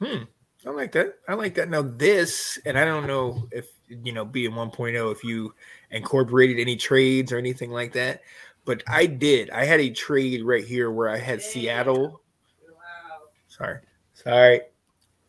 Hmm. 0.00 0.24
I 0.66 0.70
like 0.70 0.92
that. 0.92 1.14
I 1.28 1.34
like 1.34 1.54
that. 1.54 1.70
Now 1.70 1.82
this, 1.82 2.58
and 2.66 2.78
I 2.78 2.84
don't 2.84 3.06
know 3.06 3.48
if 3.50 3.68
you 3.88 4.12
know, 4.12 4.24
being 4.24 4.52
1.0, 4.52 5.12
if 5.12 5.24
you 5.24 5.54
incorporated 5.90 6.58
any 6.58 6.76
trades 6.76 7.32
or 7.32 7.38
anything 7.38 7.70
like 7.70 7.92
that, 7.94 8.22
but 8.64 8.82
I 8.88 9.06
did. 9.06 9.50
I 9.50 9.64
had 9.64 9.80
a 9.80 9.90
trade 9.90 10.44
right 10.44 10.64
here 10.64 10.90
where 10.90 11.08
I 11.08 11.18
had 11.18 11.42
Seattle. 11.42 12.20
Wow. 12.68 13.28
Sorry, 13.48 13.78
sorry. 14.14 14.60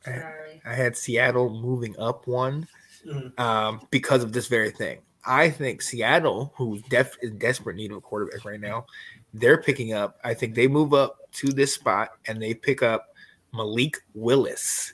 I, 0.05 0.09
Sorry. 0.11 0.61
I 0.65 0.73
had 0.73 0.95
Seattle 0.97 1.49
moving 1.49 1.95
up 1.97 2.27
one 2.27 2.67
Mhm. 3.07 3.39
um, 3.39 3.87
because 3.89 4.23
of 4.23 4.31
this 4.33 4.47
very 4.47 4.69
thing. 4.71 4.99
I 5.25 5.49
think 5.49 5.81
Seattle, 5.81 6.53
who's 6.55 6.81
def 6.83 7.17
in 7.21 7.37
desperate 7.37 7.75
need 7.75 7.91
of 7.91 7.97
a 7.97 8.01
quarterback 8.01 8.43
right 8.45 8.59
now, 8.59 8.85
they're 9.33 9.61
picking 9.61 9.93
up. 9.93 10.19
I 10.23 10.33
think 10.33 10.55
they 10.55 10.67
move 10.67 10.93
up 10.93 11.17
to 11.33 11.47
this 11.51 11.73
spot 11.73 12.09
and 12.27 12.41
they 12.41 12.53
pick 12.53 12.81
up 12.83 13.10
Malik 13.53 13.97
Willis. 14.13 14.93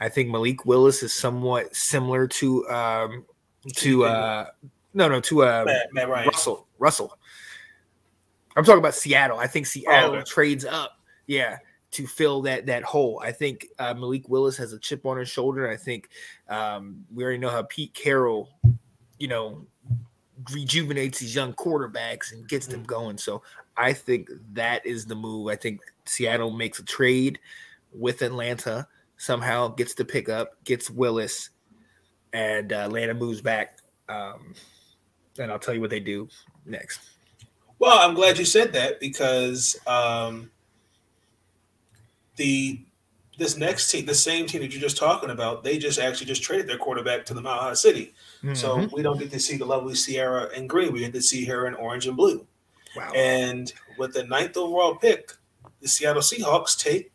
I 0.00 0.08
think 0.08 0.30
Malik 0.30 0.64
Willis 0.64 1.02
is 1.02 1.14
somewhat 1.14 1.74
similar 1.74 2.26
to 2.28 2.68
um 2.68 3.24
to 3.76 4.04
uh 4.04 4.46
no 4.94 5.08
no 5.08 5.20
to 5.20 5.42
uh 5.42 5.64
Matt, 5.66 6.08
Matt. 6.08 6.26
Russell 6.26 6.66
Russell. 6.78 7.18
I'm 8.56 8.64
talking 8.64 8.78
about 8.80 8.94
Seattle. 8.94 9.38
I 9.38 9.46
think 9.46 9.66
Seattle 9.66 10.16
okay. 10.16 10.24
trades 10.24 10.64
up, 10.64 10.98
yeah, 11.26 11.58
to 11.92 12.06
fill 12.06 12.42
that 12.42 12.66
that 12.66 12.82
hole. 12.82 13.20
I 13.22 13.32
think 13.32 13.68
uh, 13.78 13.94
Malik 13.94 14.28
Willis 14.28 14.56
has 14.56 14.72
a 14.72 14.78
chip 14.78 15.06
on 15.06 15.16
his 15.16 15.28
shoulder. 15.28 15.70
I 15.70 15.76
think 15.76 16.08
um, 16.48 17.04
we 17.14 17.22
already 17.22 17.38
know 17.38 17.50
how 17.50 17.62
Pete 17.62 17.94
Carroll, 17.94 18.50
you 19.18 19.28
know, 19.28 19.64
rejuvenates 20.52 21.20
these 21.20 21.34
young 21.34 21.52
quarterbacks 21.54 22.32
and 22.32 22.48
gets 22.48 22.66
them 22.66 22.82
going. 22.82 23.18
So 23.18 23.42
I 23.76 23.92
think 23.92 24.28
that 24.52 24.84
is 24.84 25.06
the 25.06 25.14
move. 25.14 25.48
I 25.48 25.56
think 25.56 25.80
Seattle 26.04 26.50
makes 26.50 26.78
a 26.78 26.84
trade 26.84 27.38
with 27.92 28.22
Atlanta 28.22 28.86
somehow, 29.16 29.68
gets 29.68 29.94
the 29.94 30.04
pickup, 30.04 30.62
gets 30.64 30.90
Willis, 30.90 31.50
and 32.32 32.72
uh, 32.72 32.76
Atlanta 32.86 33.14
moves 33.14 33.40
back. 33.40 33.78
Um, 34.08 34.54
and 35.38 35.50
I'll 35.50 35.58
tell 35.58 35.74
you 35.74 35.80
what 35.80 35.90
they 35.90 36.00
do 36.00 36.28
next. 36.66 37.00
Well, 37.78 37.98
I'm 37.98 38.14
glad 38.14 38.38
you 38.38 38.44
said 38.44 38.72
that 38.72 38.98
because 39.00 39.76
um, 39.86 40.50
the 42.36 42.80
this 43.38 43.56
next 43.56 43.88
team, 43.92 44.04
the 44.04 44.14
same 44.14 44.46
team 44.46 44.62
that 44.62 44.72
you're 44.72 44.80
just 44.80 44.96
talking 44.96 45.30
about, 45.30 45.62
they 45.62 45.78
just 45.78 46.00
actually 46.00 46.26
just 46.26 46.42
traded 46.42 46.66
their 46.68 46.76
quarterback 46.76 47.24
to 47.26 47.34
the 47.34 47.40
Mile 47.40 47.60
High 47.60 47.74
City. 47.74 48.12
So 48.52 48.78
Mhm. 48.78 48.92
we 48.92 49.00
don't 49.02 49.16
get 49.18 49.30
to 49.30 49.38
see 49.38 49.56
the 49.56 49.64
lovely 49.64 49.94
Ciara 49.94 50.48
in 50.56 50.66
green. 50.66 50.92
We 50.92 51.00
get 51.00 51.12
to 51.12 51.22
see 51.22 51.44
her 51.44 51.68
in 51.68 51.74
orange 51.74 52.08
and 52.08 52.16
blue. 52.16 52.44
wow, 52.96 53.12
And 53.14 53.72
with 53.96 54.12
the 54.12 54.24
ninth 54.24 54.56
overall 54.56 54.96
pick, 54.96 55.32
the 55.80 55.86
Seattle 55.86 56.20
Seahawks 56.22 56.76
take 56.76 57.12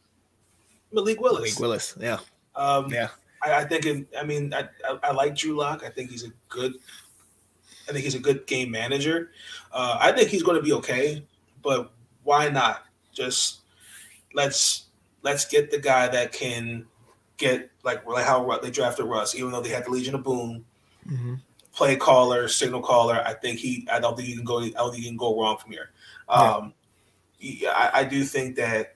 Malik 0.93 1.19
Willis. 1.19 1.41
Malik 1.41 1.59
Willis, 1.59 1.97
yeah, 1.99 2.19
Um, 2.55 2.91
yeah. 2.93 3.09
I, 3.41 3.53
I 3.61 3.65
think. 3.65 4.07
I 4.17 4.23
mean, 4.23 4.53
I, 4.53 4.69
I, 4.87 4.97
I 5.03 5.11
like 5.11 5.35
Drew 5.35 5.57
Lock. 5.57 5.83
I 5.83 5.89
think 5.89 6.09
he's 6.11 6.23
a 6.23 6.31
good. 6.49 6.75
I 7.89 7.91
think 7.91 8.05
he's 8.05 8.15
a 8.15 8.19
good 8.19 8.47
game 8.47 8.71
manager. 8.71 9.31
Uh, 9.71 9.97
I 9.99 10.11
think 10.13 10.29
he's 10.29 10.43
going 10.43 10.55
to 10.57 10.63
be 10.63 10.71
okay. 10.73 11.25
But 11.61 11.91
why 12.23 12.47
not 12.49 12.85
just 13.11 13.59
let's 14.33 14.85
let's 15.21 15.45
get 15.45 15.71
the 15.71 15.77
guy 15.79 16.07
that 16.07 16.31
can 16.31 16.85
get 17.37 17.69
like 17.83 18.05
like 18.07 18.25
how 18.25 18.57
they 18.59 18.71
drafted 18.71 19.05
Russ, 19.07 19.35
even 19.35 19.51
though 19.51 19.61
they 19.61 19.69
had 19.69 19.85
the 19.85 19.89
Legion 19.91 20.15
of 20.15 20.23
Boom, 20.23 20.63
Mhm. 21.09 21.41
play 21.73 21.95
caller, 21.97 22.47
signal 22.47 22.81
caller. 22.81 23.21
I 23.25 23.33
think 23.33 23.59
he. 23.59 23.85
I 23.91 23.99
don't 23.99 24.15
think 24.15 24.29
you 24.29 24.35
can 24.37 24.45
go. 24.45 24.59
I 24.61 24.69
don't 24.69 24.91
think 24.91 25.03
you 25.03 25.09
can 25.09 25.17
go 25.17 25.37
wrong 25.41 25.57
from 25.57 25.71
here. 25.71 25.89
Yeah. 26.29 26.35
Um, 26.55 26.73
he- 27.37 27.67
I, 27.67 27.99
I 27.99 28.03
do 28.05 28.23
think 28.23 28.55
that, 28.55 28.95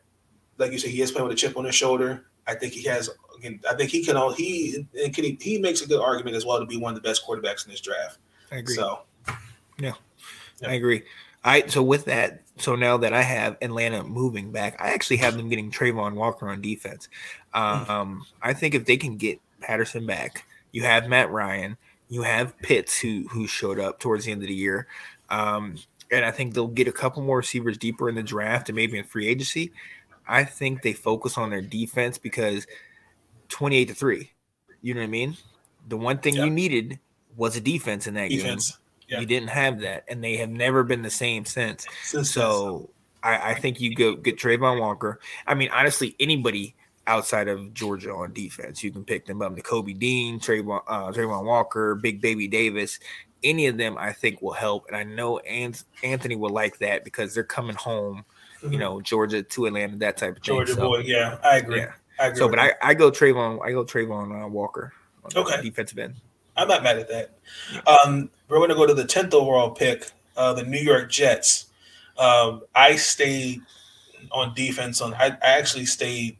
like 0.58 0.72
you 0.72 0.80
said, 0.80 0.91
he 0.91 1.01
is 1.01 1.12
playing 1.12 1.28
with 1.28 1.38
a 1.38 1.39
chip 1.39 1.58
on 1.58 1.66
his 1.66 1.76
shoulder. 1.76 2.26
I 2.47 2.55
think 2.55 2.74
he 2.74 2.84
has. 2.84 3.10
Again, 3.38 3.60
I 3.70 3.76
think 3.76 3.91
he 3.91 4.03
can. 4.03 4.18
all 4.18 4.32
He 4.32 4.88
and 5.03 5.14
can 5.14 5.24
he, 5.24 5.38
he 5.39 5.58
makes 5.60 5.82
a 5.82 5.88
good 5.88 6.01
argument 6.01 6.36
as 6.36 6.45
well 6.45 6.60
to 6.60 6.66
be 6.66 6.78
one 6.78 6.95
of 6.95 7.01
the 7.01 7.08
best 7.08 7.26
quarterbacks 7.26 7.66
in 7.66 7.72
this 7.72 7.82
draft. 7.82 8.18
I 8.51 8.58
agree. 8.58 8.76
So 8.76 9.01
yeah, 9.78 9.93
I 10.66 10.74
agree. 10.74 11.03
I 11.43 11.68
so 11.68 11.84
with 11.84 12.05
that, 12.05 12.41
so 12.58 12.76
now 12.76 12.97
that 12.97 13.14
I 13.14 13.22
have 13.22 13.58
Atlanta 13.62 14.03
moving 14.03 14.51
back, 14.51 14.76
I 14.82 14.89
actually 14.89 15.18
have 15.18 15.38
them 15.38 15.49
getting 15.49 15.72
Travon 15.72 16.14
Walker 16.14 16.49
on 16.49 16.62
defense. 16.62 17.10
Um, 17.53 18.26
I 18.41 18.53
think 18.53 18.76
if 18.76 18.86
they 18.86 18.97
can 18.97 19.18
get 19.18 19.39
Patterson 19.62 20.05
back, 20.05 20.45
you 20.72 20.84
have 20.84 21.08
Matt 21.08 21.32
Ryan, 21.32 21.78
you 22.10 22.24
have 22.24 22.58
Pitts 22.60 22.99
who 22.99 23.28
who 23.30 23.47
showed 23.47 23.80
up 23.80 23.99
towards 23.99 24.26
the 24.26 24.32
end 24.32 24.41
of 24.41 24.47
the 24.47 24.53
year, 24.53 24.88
um, 25.30 25.76
and 26.12 26.26
I 26.26 26.32
think 26.32 26.53
they'll 26.53 26.68
get 26.68 26.88
a 26.88 26.91
couple 26.91 27.22
more 27.24 27.38
receivers 27.38 27.78
deeper 27.78 28.10
in 28.10 28.16
the 28.16 28.24
draft 28.24 28.70
and 28.70 28.76
maybe 28.76 28.97
in 28.97 29.03
free 29.03 29.28
agency. 29.28 29.72
I 30.28 30.43
think 30.43 30.82
they 30.82 30.93
focus 30.93 31.38
on 31.38 31.49
their 31.49 31.61
defense 31.61 32.17
because 32.17 32.67
twenty 33.49 33.78
eight 33.78 33.88
to 33.89 33.93
three, 33.93 34.32
you 34.82 34.93
know 34.93 35.01
what 35.01 35.07
I 35.07 35.09
mean. 35.09 35.38
The 35.88 35.97
one 35.97 36.17
thing 36.19 36.36
Yeah. 36.36 36.45
you 36.45 36.49
needed 36.49 36.99
was 37.36 37.55
a 37.55 37.61
defense 37.61 38.07
in 38.07 38.13
that 38.15 38.30
game. 38.30 38.39
defense. 38.39 38.78
Yeah. 39.07 39.21
You 39.21 39.25
didn't 39.25 39.49
have 39.49 39.80
that, 39.82 40.03
and 40.09 40.21
they 40.21 40.36
have 40.38 40.49
never 40.49 40.84
been 40.84 41.01
the 41.01 41.09
same 41.09 41.45
since. 41.45 41.86
Since 42.03 42.32
So 42.32 42.89
I, 43.23 43.51
I 43.51 43.53
think 43.55 43.80
you 43.80 43.95
go 43.95 44.15
get 44.15 44.38
Travon 44.38 44.80
Walker. 44.82 45.19
I 45.45 45.53
mean, 45.53 45.69
honestly, 45.71 46.15
anybody 46.19 46.75
outside 47.07 47.47
of 47.47 47.73
Georgia 47.73 48.11
on 48.13 48.34
defense, 48.34 48.84
you 48.84 48.91
can 48.91 49.05
pick 49.05 49.25
them 49.25 49.41
up. 49.41 49.55
The 49.55 49.61
Kobe 49.61 49.93
Dean, 49.93 50.41
Travon, 50.41 50.82
uh, 50.88 51.11
Travon 51.13 51.45
Walker, 51.45 51.95
Big 51.95 52.19
Baby 52.19 52.49
Davis. 52.49 52.99
Any 53.43 53.67
of 53.67 53.78
them, 53.78 53.97
I 53.97 54.11
think, 54.11 54.41
will 54.41 54.51
help. 54.51 54.88
And 54.88 54.97
I 54.97 55.03
know 55.03 55.39
Anthony 55.39 56.36
will 56.36 56.49
like 56.49 56.80
that 56.80 57.05
because 57.05 57.34
they're 57.34 57.43
coming 57.45 57.75
home. 57.78 58.25
You 58.64 58.78
know, 58.78 59.01
Georgia 59.01 59.43
to 59.43 59.66
Atlanta, 59.66 59.97
that 59.97 60.18
type 60.18 60.38
of 60.38 60.43
thing. 60.43 60.55
Mm-hmm. 60.55 60.66
Georgia 60.66 60.74
So, 60.74 60.82
boy. 60.82 60.97
Yeah, 60.99 61.38
I 61.43 61.58
agree. 61.58 61.80
Yeah. 61.80 61.93
I 62.20 62.28
agree. 62.28 62.39
So, 62.39 62.49
but. 62.49 62.60
I, 62.60 62.74
I 62.82 62.93
go 62.93 63.12
Travon. 63.12 63.60
I 63.64 63.72
go 63.72 63.84
Travon 63.86 64.43
uh, 64.43 64.47
Walker. 64.47 64.93
On 65.24 65.30
the 65.34 65.39
Okay. 65.41 65.62
defensive 65.62 65.97
end. 65.99 66.16
I'm 66.55 66.68
not 66.68 66.82
mad 66.84 66.97
at 66.97 67.08
that. 67.10 67.38
Um, 67.86 68.32
we're 68.47 68.58
going 68.58 68.70
to 68.70 68.76
go 68.76 68.88
to 68.88 68.93
the 68.93 69.03
10th 69.03 69.34
overall 69.34 69.72
pick, 69.72 70.10
uh, 70.36 70.53
the 70.53 70.64
New 70.64 70.80
York 70.80 71.10
Jets. 71.12 71.68
Um, 72.18 72.64
I 72.74 72.95
stayed 72.95 73.62
on 74.32 74.55
defense. 74.55 74.99
On 75.01 75.14
I, 75.14 75.28
I 75.28 75.38
actually 75.60 75.86
stayed. 75.86 76.38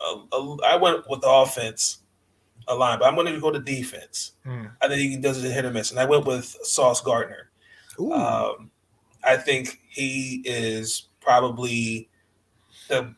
Uh, 0.00 0.20
uh, 0.32 0.56
I 0.64 0.76
went 0.76 1.08
with 1.10 1.20
the 1.20 1.28
offense 1.28 1.98
a 2.68 2.74
line, 2.74 2.98
but 2.98 3.06
I'm 3.06 3.14
going 3.14 3.32
to 3.32 3.40
go 3.40 3.50
to 3.50 3.58
defense. 3.58 4.32
Hmm. 4.44 4.66
I 4.80 4.88
think 4.88 5.00
he 5.00 5.16
does 5.16 5.42
it 5.42 5.50
hit 5.52 5.64
or 5.64 5.70
miss, 5.70 5.90
and 5.90 5.98
I 6.00 6.04
went 6.04 6.24
with 6.24 6.44
Sauce 6.62 7.00
Gardner. 7.00 7.50
Um, 7.98 8.70
I 9.24 9.36
think 9.36 9.80
he 9.88 10.42
is 10.44 11.07
probably 11.28 12.08
the 12.88 13.14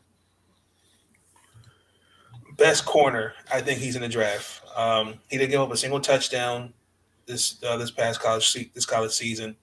best 2.57 2.85
corner. 2.85 3.35
I 3.53 3.61
think 3.61 3.79
he's 3.79 3.95
in 3.95 4.03
the 4.03 4.09
draft. 4.09 4.63
Um, 4.77 5.15
he 5.31 5.39
didn't 5.39 5.53
give 5.53 5.61
up 5.61 5.71
a 5.71 5.77
single 5.77 6.01
touchdown 6.01 6.73
this 7.27 7.63
uh, 7.63 7.77
this 7.77 7.93
past 7.93 8.21
college 8.21 8.49
se- 8.49 8.73
this 8.75 8.85
college 8.85 9.13
season. 9.13 9.55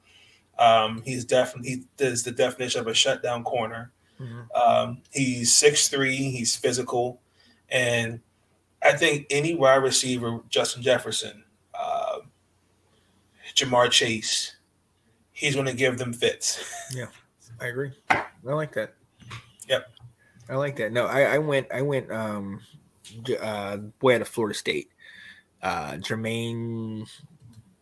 Um, 0.57 1.01
he's 1.03 1.25
definitely 1.25 1.69
he 1.97 2.05
is 2.05 2.23
the 2.23 2.31
definition 2.31 2.79
of 2.79 2.87
a 2.87 2.93
shutdown 2.93 3.43
corner. 3.43 3.91
Mhm. 4.19 4.47
Um, 4.55 5.01
he's 5.11 5.51
six 5.51 5.89
three. 5.89 6.15
He's 6.31 6.55
physical, 6.55 7.19
and 7.67 8.21
I 8.81 8.93
think 8.93 9.27
any 9.29 9.55
wide 9.55 9.83
receiver, 9.83 10.39
Justin 10.49 10.81
Jefferson, 10.83 11.43
uh, 11.77 12.19
Ja'Marr 13.55 13.91
Chase, 13.91 14.55
he's 15.33 15.53
going 15.55 15.67
to 15.67 15.73
give 15.73 15.97
them 15.97 16.13
fits. 16.13 16.63
I 17.59 17.67
agree. 17.67 17.91
I 18.09 18.23
like 18.43 18.73
that. 18.73 18.93
Yep. 19.67 19.87
I 20.49 20.55
like 20.55 20.75
that. 20.77 20.91
No, 20.91 21.05
I, 21.05 21.21
I 21.35 21.37
went 21.39 21.67
I 21.71 21.81
went 21.81 22.11
um 22.11 22.61
uh 23.41 23.77
boy 23.77 24.15
out 24.15 24.21
of 24.21 24.27
Florida 24.27 24.55
State. 24.57 24.89
Uh 25.61 25.93
Jermaine 25.93 27.09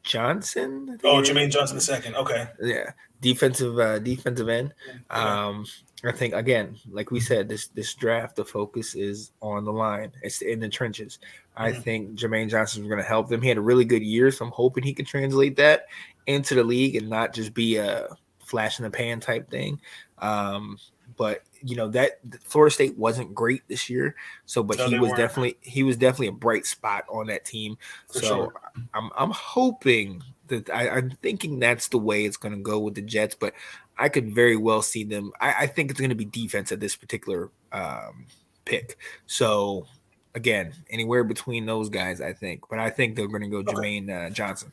Johnson. 0.04 1.00
Oh. 1.04 1.22
Jermaine 1.22 1.50
Johnson 1.52 1.78
the 1.78 1.82
second. 1.82 2.16
Okay. 2.16 2.48
Yeah. 2.62 2.92
Defensive 3.22 3.78
uh 3.80 4.00
defensive 4.00 4.50
end. 4.50 4.74
Um 5.10 5.66
I 6.04 6.12
think 6.12 6.34
again, 6.36 6.78
like 6.90 7.10
we 7.12 7.20
said, 7.20 7.50
this 7.50 7.68
this 7.68 7.94
draft, 7.96 8.36
the 8.36 8.46
focus 8.46 8.96
is 8.96 9.32
on 9.42 9.66
the 9.66 9.74
line. 9.74 10.12
It's 10.22 10.42
in 10.42 10.60
the 10.60 10.70
trenches. 10.70 11.20
I 11.58 11.72
Mhm. 11.72 11.84
think 11.84 12.20
Jermaine 12.20 12.50
Johnson 12.50 12.84
is 12.84 12.88
going 12.90 13.02
to 13.02 13.08
help 13.08 13.30
them. 13.30 13.42
He 13.42 13.48
had 13.48 13.58
a 13.58 13.62
really 13.62 13.86
good 13.86 14.04
year, 14.04 14.30
so 14.30 14.46
I'm 14.46 14.52
hoping 14.52 14.84
he 14.84 14.94
can 14.94 15.06
translate 15.06 15.56
that 15.56 15.86
into 16.28 16.54
the 16.54 16.64
league 16.64 16.96
and 16.98 17.10
not 17.10 17.34
just 17.34 17.54
be 17.54 17.78
a 17.78 18.10
flash 18.46 18.80
in 18.80 18.84
the 18.84 18.92
pan 18.92 19.20
type 19.20 19.50
thing. 19.50 19.80
Um, 20.20 20.78
but 21.18 21.44
you 21.62 21.76
know 21.76 21.88
that 21.90 22.20
Florida 22.44 22.74
State 22.74 22.98
wasn't 22.98 23.34
great 23.34 23.62
this 23.68 23.90
year, 23.90 24.16
so 24.46 24.64
but 24.64 24.78
No, 24.78 24.88
he 24.88 25.00
was 25.00 25.10
weren't. 25.10 25.18
definitely 25.18 25.58
he 25.62 25.84
was 25.84 25.98
definitely 25.98 26.28
a 26.28 26.32
bright 26.34 26.66
spot 26.66 27.06
on 27.10 27.28
that 27.28 27.46
team. 27.46 27.78
For 28.08 28.20
so 28.20 28.28
sure. 28.28 28.54
I'm 28.94 29.10
I'm 29.18 29.32
hoping 29.32 30.24
that 30.48 30.70
I, 30.70 30.90
I'm 30.90 31.12
thinking 31.22 31.60
that's 31.60 31.88
the 31.90 31.98
way 31.98 32.26
it's 32.26 32.38
going 32.38 32.54
to 32.54 32.62
go 32.62 32.80
with 32.80 32.96
the 32.96 33.02
Jets, 33.02 33.36
but 33.36 33.54
I 33.98 34.10
could 34.10 34.34
very 34.34 34.58
well 34.58 34.82
see 34.82 35.04
them. 35.04 35.32
I, 35.40 35.54
I 35.62 35.68
think 35.68 35.90
it's 35.90 36.00
going 36.00 36.10
to 36.10 36.16
be 36.16 36.26
defense 36.26 36.72
at 36.72 36.80
this 36.80 36.96
particular 36.96 37.50
um, 37.72 38.26
pick. 38.66 38.98
So 39.26 39.88
again, 40.36 40.74
anywhere 40.90 41.24
between 41.24 41.66
those 41.66 41.90
guys, 41.90 42.20
I 42.22 42.34
think. 42.34 42.64
But 42.70 42.80
I 42.80 42.90
think 42.90 43.16
they're 43.16 43.28
going 43.28 43.42
to 43.42 43.48
go 43.48 43.58
Okay. 43.60 43.74
Jermaine 43.74 44.10
uh, 44.10 44.30
Johnson. 44.32 44.72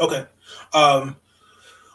Okay. 0.00 0.26
Um, 0.74 1.16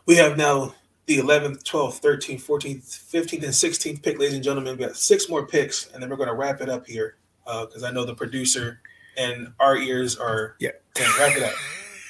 we 0.05 0.15
have 0.15 0.37
now 0.37 0.73
the 1.07 1.17
11th, 1.19 1.63
12th, 1.63 2.01
13th, 2.01 2.41
14th, 2.43 2.83
15th, 3.11 3.43
and 3.43 3.53
16th 3.53 4.03
pick, 4.03 4.19
ladies 4.19 4.35
and 4.35 4.43
gentlemen. 4.43 4.77
We 4.77 4.85
got 4.85 4.95
six 4.97 5.29
more 5.29 5.47
picks, 5.47 5.87
and 5.93 6.03
then 6.03 6.09
we're 6.09 6.17
going 6.17 6.27
to 6.29 6.35
wrap 6.35 6.61
it 6.61 6.69
up 6.69 6.85
here 6.85 7.15
because 7.45 7.83
I 7.83 7.91
know 7.91 8.03
the 8.05 8.13
producer 8.13 8.81
and 9.17 9.53
our 9.59 9.77
ears 9.77 10.17
are 10.17 10.55
Yeah. 10.59 10.71
saying 10.95 11.11
wrap 11.17 11.37
it 11.37 11.43
up. 11.43 11.53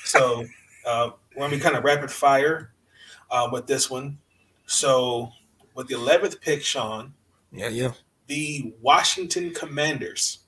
So 0.03 0.45
uh, 0.85 1.11
we're 1.35 1.41
going 1.41 1.51
to 1.51 1.57
be 1.57 1.61
kind 1.63 1.75
of 1.75 1.83
rapid 1.83 2.09
fire 2.11 2.71
uh, 3.29 3.47
with 3.51 3.67
this 3.67 3.89
one. 3.89 4.17
So 4.65 5.31
with 5.75 5.87
the 5.87 5.93
11th 5.95 6.41
pick, 6.41 6.63
Sean, 6.63 7.13
Yeah, 7.51 7.69
yeah. 7.69 7.91
the 8.25 8.73
Washington 8.81 9.53
Commanders. 9.53 10.39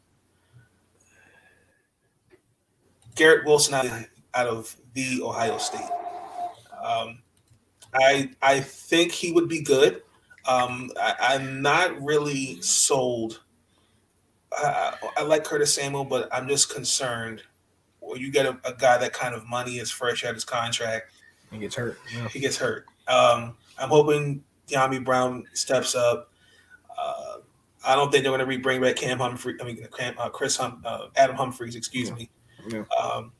Garrett 3.15 3.45
Wilson 3.45 3.73
out, 3.75 3.85
out 4.33 4.47
of 4.47 4.75
the 4.93 5.21
Ohio 5.21 5.57
State. 5.59 5.81
Um, 6.83 7.21
I 7.93 8.31
I 8.41 8.59
think 8.59 9.11
he 9.11 9.31
would 9.31 9.47
be 9.47 9.61
good. 9.61 10.01
Um, 10.47 10.91
I, 10.99 11.15
I'm 11.19 11.61
not 11.61 12.01
really 12.01 12.61
sold. 12.61 13.41
I, 14.51 14.95
I 15.17 15.23
like 15.23 15.43
Curtis 15.43 15.73
Samuel, 15.73 16.05
but 16.05 16.27
I'm 16.33 16.47
just 16.47 16.73
concerned. 16.73 17.43
Well, 18.01 18.17
you 18.17 18.31
get 18.31 18.45
a, 18.45 18.57
a 18.63 18.73
guy 18.73 18.97
that 18.97 19.13
kind 19.13 19.35
of 19.35 19.47
money 19.47 19.77
is 19.77 19.91
fresh 19.91 20.23
out 20.25 20.33
his 20.33 20.45
contract 20.45 21.11
He 21.51 21.59
gets 21.59 21.75
hurt. 21.75 21.99
Yeah. 22.13 22.27
he 22.29 22.39
gets 22.39 22.57
hurt. 22.57 22.85
Um, 23.07 23.55
I'm 23.77 23.89
hoping 23.89 24.43
Dyami 24.67 25.03
Brown 25.03 25.45
steps 25.53 25.93
up. 25.95 26.31
Uh, 26.97 27.37
I 27.85 27.95
don't 27.95 28.11
think 28.11 28.23
they're 28.23 28.35
going 28.35 28.47
to 28.47 28.59
bring 28.59 28.81
back 28.81 28.95
Cam 28.95 29.19
Humphrey. 29.19 29.55
I 29.61 29.63
mean, 29.63 29.87
Cam, 29.97 30.15
uh, 30.17 30.29
Chris 30.29 30.57
hum, 30.57 30.81
uh, 30.85 31.07
Adam 31.15 31.35
Humphries. 31.35 31.75
Excuse 31.75 32.11
me. 32.11 32.29
Yeah. 32.67 32.83
Um, 33.01 33.31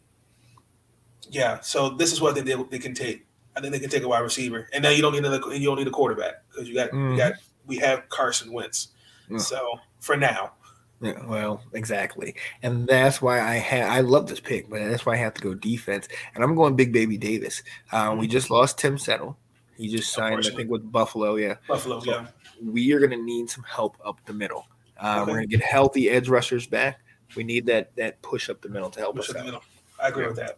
yeah. 1.29 1.59
So 1.61 1.89
this 1.89 2.13
is 2.13 2.21
what 2.21 2.35
they, 2.35 2.41
they 2.41 2.55
they 2.69 2.79
can 2.79 2.93
take. 2.93 3.25
I 3.59 3.61
think 3.61 3.73
they 3.73 3.79
can 3.79 3.89
take 3.89 4.03
a 4.03 4.07
wide 4.07 4.19
receiver, 4.19 4.69
and 4.71 4.81
now 4.81 4.89
you 4.89 5.01
don't 5.01 5.11
need 5.11 5.25
another. 5.25 5.53
You 5.53 5.65
don't 5.67 5.77
need 5.77 5.87
a 5.87 5.91
quarterback 5.91 6.43
because 6.49 6.67
you 6.69 6.73
got 6.75 6.91
Mhm. 6.91 7.11
you 7.11 7.17
got 7.17 7.33
we 7.67 7.75
have 7.77 8.07
Carson 8.07 8.53
Wentz. 8.53 8.89
Yeah. 9.29 9.37
So 9.39 9.79
for 9.99 10.15
now, 10.15 10.53
Yeah, 11.01 11.25
well, 11.25 11.61
exactly, 11.73 12.35
and 12.63 12.87
that's 12.87 13.21
why 13.21 13.41
I 13.41 13.55
had 13.55 13.83
I 13.89 13.99
love 13.99 14.27
this 14.27 14.39
pick, 14.39 14.69
but 14.69 14.79
that's 14.87 15.05
why 15.05 15.13
I 15.13 15.17
have 15.17 15.33
to 15.33 15.41
go 15.41 15.53
defense, 15.53 16.07
and 16.35 16.43
I'm 16.43 16.55
going 16.55 16.75
Big 16.77 16.93
Baby 16.93 17.17
Davis. 17.17 17.61
Um, 17.91 18.17
we 18.17 18.27
just 18.27 18.49
lost 18.49 18.77
Tim 18.77 18.97
Settle. 18.97 19.37
He 19.75 19.87
just 19.89 20.11
signed, 20.13 20.45
I 20.45 20.49
think, 20.49 20.69
with 20.69 20.89
Buffalo. 20.91 21.35
Yeah, 21.35 21.55
Buffalo. 21.67 21.99
So- 21.99 22.11
yeah. 22.11 22.27
we 22.63 22.91
are 22.93 22.99
going 22.99 23.11
to 23.11 23.23
need 23.23 23.49
some 23.49 23.63
help 23.63 23.95
up 24.03 24.19
the 24.25 24.33
middle. 24.33 24.67
Uh, 24.97 25.19
Okay. 25.21 25.31
We're 25.31 25.37
going 25.37 25.49
to 25.49 25.57
get 25.57 25.65
healthy 25.65 26.09
edge 26.09 26.27
rushers 26.27 26.65
back. 26.67 26.99
We 27.35 27.43
need 27.45 27.65
that 27.67 27.95
that 27.95 28.21
push 28.21 28.49
up 28.49 28.61
the 28.61 28.69
middle 28.69 28.89
to 28.89 28.99
help 28.99 29.15
Push 29.15 29.29
us 29.29 29.35
out. 29.35 29.45
middle. 29.45 29.63
I 30.01 30.07
agree 30.09 30.25
with 30.27 30.35
that. 30.37 30.57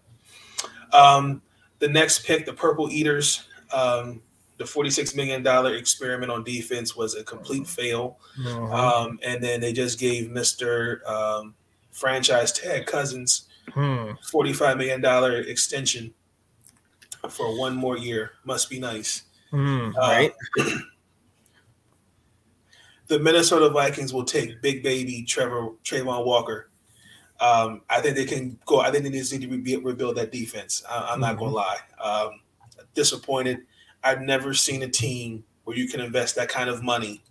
Um, 0.94 1.42
the 1.82 1.90
next 1.90 2.26
pick, 2.26 2.46
the 2.46 2.54
Purple 2.54 2.90
Eaters, 2.90 3.46
um, 3.74 4.22
the 4.58 4.64
$46 4.64 5.16
million 5.16 5.46
experiment 5.76 6.32
on 6.32 6.44
defense 6.46 6.96
was 6.96 7.16
a 7.16 7.24
complete 7.24 7.68
fail. 7.68 8.20
Uh-huh. 8.40 9.04
Um, 9.04 9.20
and 9.24 9.44
then 9.44 9.60
they 9.60 9.74
just 9.74 10.00
gave 10.00 10.30
Mr. 10.30 11.04
Um, 11.06 11.56
franchise 11.92 12.54
tag 12.54 12.86
Cousins 12.86 13.50
Hmm. 13.74 14.12
$45 14.34 14.78
million 14.78 15.50
extension 15.50 16.14
for 17.30 17.58
one 17.58 17.76
more 17.76 17.98
year. 17.98 18.32
Must 18.44 18.70
be 18.70 18.80
nice. 18.80 19.24
Hmm. 19.50 19.92
Uh, 19.96 20.00
right? 20.00 20.34
the 23.08 23.20
Minnesota 23.20 23.70
Vikings 23.70 24.14
will 24.14 24.26
take 24.26 24.62
Big 24.62 24.84
Baby 24.84 25.24
Trevor 25.24 25.70
Travon 25.84 26.26
Walker. 26.26 26.70
Um, 27.42 27.82
I 27.90 28.00
think 28.02 28.16
they 28.16 28.26
can 28.26 28.58
go. 28.66 28.80
I 28.80 28.92
think 28.92 29.04
they 29.04 29.10
need 29.10 29.26
to 29.26 29.48
rebuild, 29.48 29.84
rebuild 29.84 30.16
that 30.18 30.32
defense. 30.32 30.84
I, 30.90 31.10
I'm 31.12 31.20
not 31.20 31.38
going 31.38 31.52
to 31.52 31.56
lie. 31.56 31.80
Um, 32.02 32.42
disappointed. 32.94 33.62
I've 34.04 34.22
never 34.22 34.54
seen 34.54 34.84
a 34.84 34.88
team 34.88 35.44
where 35.64 35.76
you 35.76 35.88
can 35.88 36.00
invest 36.00 36.36
that 36.36 36.50
kind 36.50 36.70
of 36.70 36.84
money 36.84 37.24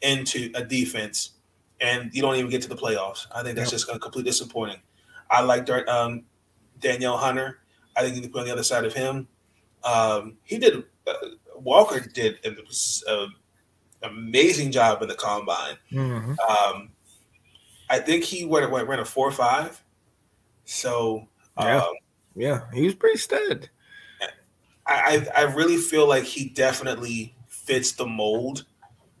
into 0.00 0.50
a 0.54 0.64
defense 0.64 1.32
and 1.80 2.14
you 2.14 2.22
don't 2.22 2.36
even 2.36 2.50
get 2.50 2.62
to 2.62 2.68
the 2.68 2.76
playoffs. 2.76 3.26
I 3.34 3.42
think 3.42 3.56
that's 3.56 3.72
yep. 3.72 3.80
just 3.80 3.88
completely 3.88 4.22
disappointing. 4.22 4.80
I 5.30 5.42
like 5.42 5.68
um, 5.88 6.24
Danielle 6.80 7.16
Hunter. 7.16 7.58
I 7.96 8.02
think 8.02 8.16
you 8.16 8.22
can 8.22 8.30
put 8.30 8.40
on 8.40 8.46
the 8.46 8.52
other 8.52 8.62
side 8.62 8.84
of 8.84 8.94
him. 8.94 9.26
Um, 9.84 10.36
he 10.44 10.58
did. 10.58 10.84
Uh, 11.06 11.12
Walker 11.56 12.00
did 12.00 12.38
an 12.44 12.56
uh, 13.08 13.26
amazing 14.02 14.70
job 14.70 15.02
in 15.02 15.08
the 15.08 15.14
combine. 15.14 15.76
Mm-hmm. 15.90 16.34
Um, 16.48 16.90
I 17.92 17.98
think 17.98 18.24
he 18.24 18.46
went, 18.46 18.70
went 18.70 18.88
ran 18.88 19.00
a 19.00 19.04
four 19.04 19.30
five. 19.30 19.84
So 20.64 21.28
yeah, 21.58 21.82
um, 21.82 21.94
yeah, 22.34 22.60
he 22.72 22.84
was 22.84 22.94
pretty 22.94 23.18
stud. 23.18 23.68
I, 24.86 25.26
I 25.36 25.42
really 25.42 25.76
feel 25.76 26.08
like 26.08 26.24
he 26.24 26.48
definitely 26.48 27.36
fits 27.46 27.92
the 27.92 28.06
mold 28.06 28.64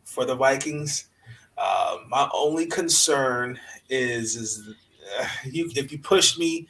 for 0.04 0.24
the 0.24 0.34
Vikings. 0.34 1.08
Uh, 1.56 1.98
my 2.08 2.28
only 2.32 2.66
concern 2.66 3.60
is 3.90 4.36
is 4.36 4.70
uh, 5.20 5.26
you 5.44 5.70
if 5.76 5.92
you 5.92 5.98
pushed 5.98 6.38
me, 6.38 6.66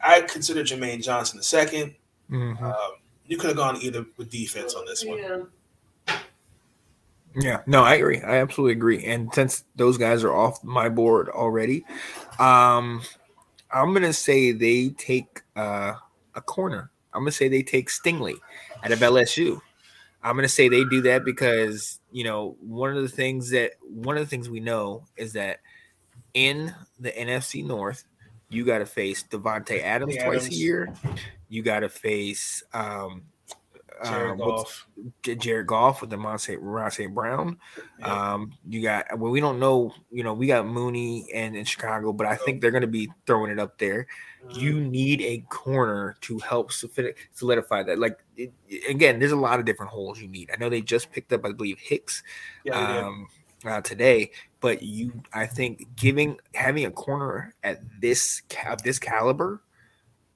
I 0.00 0.22
consider 0.22 0.62
Jermaine 0.62 1.02
Johnson 1.02 1.36
the 1.36 1.44
2nd 1.44 1.94
mm-hmm. 2.30 2.64
um, 2.64 2.92
you 3.26 3.36
could 3.36 3.48
have 3.48 3.56
gone 3.56 3.76
either 3.82 4.06
with 4.16 4.30
defense 4.30 4.74
on 4.74 4.86
this 4.86 5.04
one. 5.04 5.18
Yeah. 5.18 5.38
Yeah, 7.36 7.60
no, 7.66 7.82
I 7.84 7.94
agree. 7.96 8.20
I 8.20 8.36
absolutely 8.36 8.72
agree. 8.72 9.04
And 9.04 9.32
since 9.34 9.64
those 9.76 9.98
guys 9.98 10.24
are 10.24 10.34
off 10.34 10.64
my 10.64 10.88
board 10.88 11.28
already, 11.28 11.84
um, 12.38 13.02
I'm 13.70 13.92
gonna 13.92 14.14
say 14.14 14.52
they 14.52 14.90
take 14.90 15.42
uh, 15.54 15.94
a 16.34 16.40
corner. 16.40 16.90
I'm 17.12 17.20
gonna 17.22 17.32
say 17.32 17.48
they 17.48 17.62
take 17.62 17.90
Stingley 17.90 18.36
out 18.82 18.90
of 18.92 19.00
LSU. 19.00 19.60
I'm 20.22 20.34
gonna 20.34 20.48
say 20.48 20.68
they 20.68 20.84
do 20.84 21.02
that 21.02 21.24
because 21.24 22.00
you 22.10 22.24
know 22.24 22.56
one 22.60 22.96
of 22.96 23.02
the 23.02 23.08
things 23.08 23.50
that 23.50 23.72
one 23.82 24.16
of 24.16 24.22
the 24.22 24.30
things 24.30 24.48
we 24.48 24.60
know 24.60 25.04
is 25.16 25.34
that 25.34 25.60
in 26.32 26.74
the 26.98 27.10
NFC 27.10 27.64
North, 27.64 28.04
you 28.48 28.64
got 28.64 28.78
to 28.78 28.86
face 28.86 29.24
Davante 29.24 29.82
Adams, 29.82 30.16
Adams, 30.16 30.22
twice 30.22 30.50
a 30.50 30.54
year. 30.54 30.94
You 31.48 31.62
got 31.62 31.80
to 31.80 31.88
face 31.88 32.62
um, 32.72 33.24
Jared 34.04 34.32
um, 34.32 34.38
Goff. 34.38 34.86
Jared 35.22 35.66
Goff 35.66 36.00
with 36.00 36.10
the 36.10 36.16
Monte 36.16 36.56
Brown. 37.06 37.58
Yeah. 37.98 38.32
Um, 38.34 38.52
you 38.68 38.82
got 38.82 39.18
well, 39.18 39.30
we 39.30 39.40
don't 39.40 39.58
know. 39.58 39.94
You 40.10 40.24
know, 40.24 40.34
we 40.34 40.46
got 40.46 40.66
Mooney 40.66 41.26
and 41.32 41.56
in 41.56 41.64
Chicago, 41.64 42.12
but 42.12 42.26
I 42.26 42.36
think 42.36 42.60
they're 42.60 42.70
going 42.70 42.82
to 42.82 42.86
be 42.86 43.10
throwing 43.26 43.50
it 43.50 43.58
up 43.58 43.78
there. 43.78 44.06
Mm-hmm. 44.44 44.60
You 44.60 44.80
need 44.80 45.22
a 45.22 45.38
corner 45.48 46.16
to 46.22 46.38
help 46.38 46.72
solidify 47.32 47.84
that. 47.84 47.98
Like 47.98 48.18
it, 48.36 48.52
again, 48.88 49.18
there's 49.18 49.32
a 49.32 49.36
lot 49.36 49.58
of 49.58 49.64
different 49.64 49.92
holes 49.92 50.20
you 50.20 50.28
need. 50.28 50.50
I 50.52 50.56
know 50.56 50.68
they 50.68 50.82
just 50.82 51.10
picked 51.10 51.32
up, 51.32 51.44
I 51.44 51.52
believe, 51.52 51.78
Hicks. 51.78 52.22
Yeah, 52.64 53.06
um, 53.06 53.28
uh, 53.64 53.80
today, 53.80 54.30
but 54.60 54.82
you, 54.82 55.22
I 55.32 55.46
think, 55.46 55.88
giving 55.96 56.38
having 56.54 56.84
a 56.84 56.90
corner 56.90 57.54
at 57.64 57.80
this 58.00 58.42
of 58.68 58.82
this 58.82 58.98
caliber, 58.98 59.62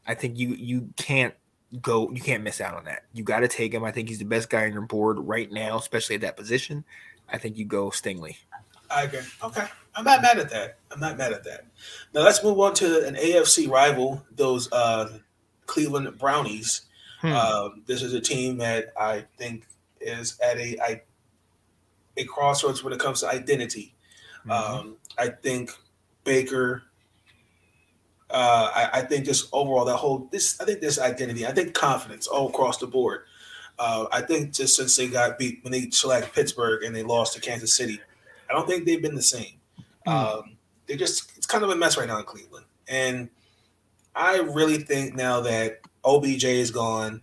I 0.07 0.15
think 0.15 0.39
you 0.39 0.55
you 0.55 0.89
can't 0.97 1.35
go 1.81 2.11
you 2.11 2.21
can't 2.21 2.43
miss 2.43 2.61
out 2.61 2.75
on 2.75 2.85
that. 2.85 3.05
You 3.13 3.23
got 3.25 3.41
to 3.41 3.49
take 3.49 3.73
him. 3.73 3.85
I 3.85 3.93
think 3.93 4.09
he's 4.09 4.19
the 4.19 4.25
best 4.25 4.51
guy 4.51 4.65
on 4.65 4.73
your 4.73 4.83
board 4.83 5.19
right 5.21 5.51
now, 5.51 5.79
especially 5.79 6.17
at 6.17 6.23
that 6.23 6.37
position. 6.37 6.85
I 7.29 7.39
think 7.39 7.57
you 7.57 7.65
go 7.65 7.91
Stingley. 7.91 8.37
I 8.91 9.05
agree. 9.05 9.21
Okay. 9.43 9.67
I'm 9.95 10.05
not 10.05 10.23
mad 10.23 10.39
at 10.39 10.51
that. 10.51 10.79
I'm 10.91 11.01
not 11.01 11.17
mad 11.17 11.33
at 11.33 11.45
that. 11.45 11.65
Now 12.15 12.23
let's 12.23 12.43
move 12.43 12.59
on 12.59 12.75
to 12.75 13.07
an 13.07 13.15
AFC 13.15 13.69
rival, 13.69 14.25
those 14.35 14.71
uh, 14.73 15.19
Cleveland 15.67 16.19
Brownies. 16.19 16.83
Hmm. 17.21 17.33
Uh, 17.35 17.69
this 17.87 18.03
is 18.03 18.15
a 18.15 18.21
team 18.21 18.59
that 18.59 18.93
I 18.99 19.25
think 19.37 19.67
is 20.01 20.39
at 20.41 20.57
a 20.57 20.77
I, 20.83 21.03
a 22.17 22.25
crossroads 22.25 22.83
when 22.83 22.93
it 22.93 22.99
comes 22.99 23.21
to 23.21 23.29
identity. 23.29 23.95
Mm-hmm. 24.47 24.51
Um, 24.51 24.97
I 25.19 25.29
think 25.29 25.73
Baker 26.25 26.85
uh, 28.31 28.71
I, 28.75 29.01
I, 29.01 29.03
think 29.03 29.25
just 29.25 29.49
overall 29.53 29.85
that 29.85 29.97
whole 29.97 30.29
this 30.31 30.61
I 30.61 30.65
think 30.65 30.81
this 30.81 30.99
identity, 30.99 31.47
I 31.47 31.53
think 31.53 31.75
confidence 31.75 32.27
all 32.27 32.49
across 32.49 32.79
the 32.79 32.87
board. 32.87 33.23
Uh, 33.79 34.07
I 34.13 34.21
think 34.21 34.53
just 34.53 34.77
since 34.77 34.95
they 34.97 35.09
got 35.09 35.39
beat 35.39 35.61
when 35.63 35.73
they 35.73 35.91
select 35.91 36.35
Pittsburgh 36.35 36.85
and 36.85 36.95
they 36.95 37.03
lost 37.03 37.35
to 37.35 37.41
Kansas 37.41 37.75
City, 37.75 38.01
I 38.49 38.53
don't 38.53 38.69
think 38.69 38.85
they've 38.85 39.03
been 39.03 39.15
the 39.15 39.23
same. 39.23 39.55
Mm. 40.07 40.13
Um, 40.13 40.57
they 40.87 40.97
just 40.97 41.33
it's 41.37 41.47
kind 41.47 41.65
of 41.65 41.71
a 41.71 41.77
mess 41.77 41.97
right 41.97 42.07
now 42.07 42.19
in 42.19 42.25
Cleveland, 42.25 42.67
and 42.89 43.29
I 44.15 44.39
really 44.39 44.79
think 44.79 45.15
now 45.15 45.41
that 45.41 45.81
OBJ 46.05 46.45
is 46.45 46.71
gone, 46.71 47.23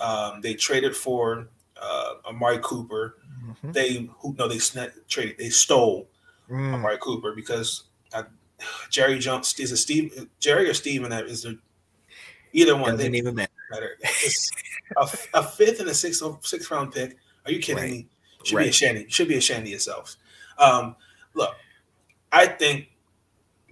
um, 0.00 0.40
they 0.42 0.54
traded 0.54 0.96
for 0.96 1.48
uh, 1.80 2.14
Amari 2.26 2.60
Cooper. 2.62 3.16
Mm-hmm. 3.44 3.72
They 3.72 4.08
who 4.18 4.34
no 4.38 4.48
they 4.48 4.58
traded 5.08 5.38
they 5.38 5.50
stole 5.50 6.08
mm. 6.50 6.74
Amari 6.74 6.98
Cooper 7.00 7.32
because 7.34 7.84
Jerry 8.90 9.18
Jones 9.18 9.54
is 9.58 9.72
a 9.72 9.76
Steve 9.76 10.28
Jerry 10.40 10.68
or 10.68 10.74
Steven 10.74 11.10
that 11.10 11.26
is 11.26 11.42
the 11.42 11.58
either 12.52 12.76
one. 12.76 12.96
Doesn't 12.96 13.14
even 13.14 13.34
matter. 13.34 13.98
a, 14.96 15.08
a, 15.34 15.42
fifth 15.42 15.80
and 15.80 15.88
a 15.88 15.94
sixth 15.94 16.22
sixth 16.42 16.70
round 16.70 16.92
pick. 16.92 17.16
Are 17.44 17.52
you 17.52 17.58
kidding 17.58 17.82
right. 17.82 17.90
me? 17.90 18.06
Should 18.44 18.56
right. 18.56 18.64
be 18.64 18.68
ashamed. 18.70 19.12
Should 19.12 19.28
be 19.28 19.36
ashamed 19.36 19.64
of 19.64 19.68
yourselves. 19.68 20.16
Um, 20.58 20.96
look, 21.34 21.54
I 22.32 22.46
think 22.46 22.88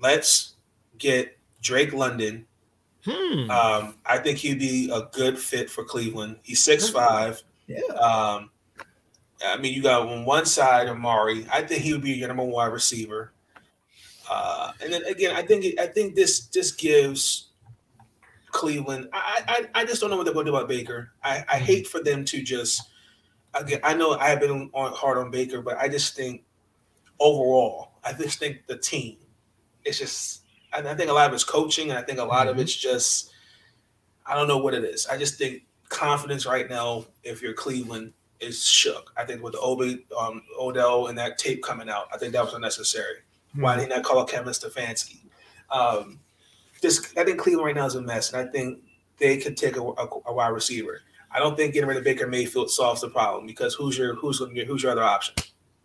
let's 0.01 0.55
get 0.99 1.39
Drake 1.62 1.93
London. 1.93 2.47
Hmm. 3.05 3.51
Um, 3.51 3.97
I 4.07 4.18
think 4.18 4.39
he'd 4.39 4.59
be 4.59 4.91
a 4.93 5.09
good 5.12 5.39
fit 5.39 5.70
for 5.70 5.85
Cleveland. 5.85 6.37
He's 6.43 6.62
six 6.62 6.89
five. 6.89 7.43
Yeah. 7.66 7.80
Um, 7.95 8.51
I 9.45 9.59
mean, 9.59 9.74
you 9.74 9.82
got 9.82 10.09
on 10.09 10.24
one 10.24 10.47
side 10.47 10.89
Amari. 10.89 11.47
I 11.53 11.62
think 11.62 11.82
he 11.82 11.93
would 11.93 12.03
be 12.03 12.12
your 12.12 12.28
number 12.28 12.43
one 12.43 12.53
wide 12.53 12.72
receiver. 12.72 13.32
Uh, 14.31 14.72
and 14.83 14.93
then 14.93 15.05
again, 15.05 15.35
I 15.35 15.43
think 15.43 15.79
I 15.79 15.87
think 15.87 16.14
this 16.14 16.47
this 16.47 16.70
gives 16.72 17.49
Cleveland. 18.51 19.09
I, 19.12 19.68
I 19.75 19.81
I 19.83 19.85
just 19.85 20.01
don't 20.01 20.11
know 20.11 20.16
what 20.16 20.25
they're 20.25 20.35
going 20.35 20.47
to 20.47 20.53
do 20.53 20.57
about 20.57 20.68
Baker. 20.68 21.11
I, 21.22 21.39
I 21.49 21.57
mm-hmm. 21.57 21.64
hate 21.64 21.89
for 21.89 22.03
them 22.03 22.25
to 22.27 22.43
just. 22.43 22.83
Again, 23.55 23.81
I 23.85 23.95
know 23.95 24.12
I 24.18 24.31
have 24.31 24.41
been 24.41 24.70
on, 24.72 24.93
hard 24.93 25.16
on 25.16 25.31
Baker, 25.31 25.62
but 25.62 25.77
I 25.77 25.89
just 25.89 26.16
think 26.16 26.43
overall, 27.20 27.93
I 28.03 28.12
just 28.12 28.39
think 28.39 28.66
the 28.66 28.77
team. 28.77 29.18
It's 29.85 29.99
just. 29.99 30.41
I 30.72 30.83
think 30.95 31.09
a 31.09 31.12
lot 31.12 31.29
of 31.29 31.35
it's 31.35 31.45
coaching, 31.45 31.91
and 31.91 31.99
I 31.99 32.03
think 32.03 32.18
a 32.18 32.25
lot 32.25 32.47
mm-hmm. 32.47 32.59
of 32.59 32.59
it's 32.59 32.75
just. 32.75 33.31
I 34.27 34.35
don't 34.35 34.49
know 34.49 34.59
what 34.59 34.75
it 34.75 34.85
is. 34.85 35.07
I 35.07 35.18
just 35.18 35.37
think 35.37 35.64
confidence 35.91 36.47
right 36.47 36.68
now, 36.68 37.05
if 37.22 37.43
you're 37.43 37.53
Cleveland, 37.53 38.14
is 38.41 38.64
shook. 38.64 39.12
I 39.16 39.25
think 39.25 39.43
with 39.43 39.53
the 39.53 39.61
Obi, 39.61 40.07
um, 40.18 40.43
Odell 40.59 41.09
and 41.09 41.18
that 41.18 41.39
tape 41.39 41.62
coming 41.62 41.89
out, 41.89 42.09
I 42.12 42.18
think 42.18 42.33
that 42.33 42.45
was 42.45 42.55
unnecessary. 42.55 43.18
Why 43.57 43.77
didn't 43.77 43.93
I 43.93 44.01
call 44.01 44.25
Kevin 44.25 44.53
Stefanski? 44.53 45.21
Um, 45.71 46.21
this 46.83 47.13
I 47.17 47.25
think 47.25 47.39
Cleveland 47.39 47.67
right 47.67 47.75
now 47.75 47.87
is 47.87 47.95
a 47.95 48.03
mess, 48.03 48.33
and 48.33 48.47
I 48.47 48.51
think 48.51 48.81
they 49.19 49.39
could 49.39 49.57
take 49.57 49.77
a, 49.77 49.83
a, 49.83 50.09
a 50.27 50.33
wide 50.33 50.49
receiver. 50.49 51.01
I 51.31 51.39
don't 51.39 51.57
think 51.57 51.75
getting 51.75 51.89
rid 51.89 51.97
of 51.97 52.05
Baker 52.05 52.27
Mayfield 52.27 52.71
solves 52.71 53.01
the 53.01 53.09
problem 53.09 53.47
because 53.47 53.75
who's 53.75 53.99
your 53.99 54.15
who's 54.15 54.39
who's 54.39 54.83
your 54.83 54.93
other 54.93 55.03
option? 55.03 55.35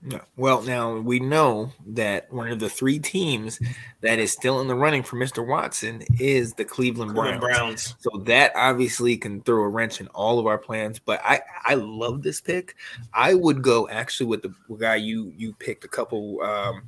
No. 0.01 0.21
Well, 0.37 0.61
now 0.61 0.97
we 0.97 1.19
know 1.19 1.73
that 1.87 2.31
one 2.31 2.49
of 2.49 2.59
the 2.59 2.69
three 2.69 2.99
teams 2.99 3.59
that 3.99 4.17
is 4.17 4.31
still 4.31 4.61
in 4.61 4.69
the 4.69 4.75
running 4.75 5.03
for 5.03 5.17
Mr. 5.17 5.45
Watson 5.45 6.03
is 6.19 6.53
the 6.53 6.63
Cleveland, 6.63 7.11
Cleveland 7.15 7.41
Browns. 7.41 7.57
Browns. 7.57 7.95
So 7.99 8.19
that 8.19 8.53
obviously 8.55 9.17
can 9.17 9.41
throw 9.41 9.63
a 9.63 9.67
wrench 9.67 9.99
in 9.99 10.07
all 10.09 10.39
of 10.39 10.47
our 10.47 10.57
plans. 10.57 10.99
But 10.99 11.19
I 11.25 11.41
I 11.65 11.73
love 11.73 12.23
this 12.23 12.39
pick. 12.39 12.75
I 13.13 13.33
would 13.33 13.61
go 13.61 13.89
actually 13.89 14.27
with 14.27 14.43
the 14.43 14.53
guy 14.77 14.95
you 14.95 15.33
you 15.35 15.51
picked 15.53 15.83
a 15.83 15.89
couple 15.89 16.41
um, 16.43 16.83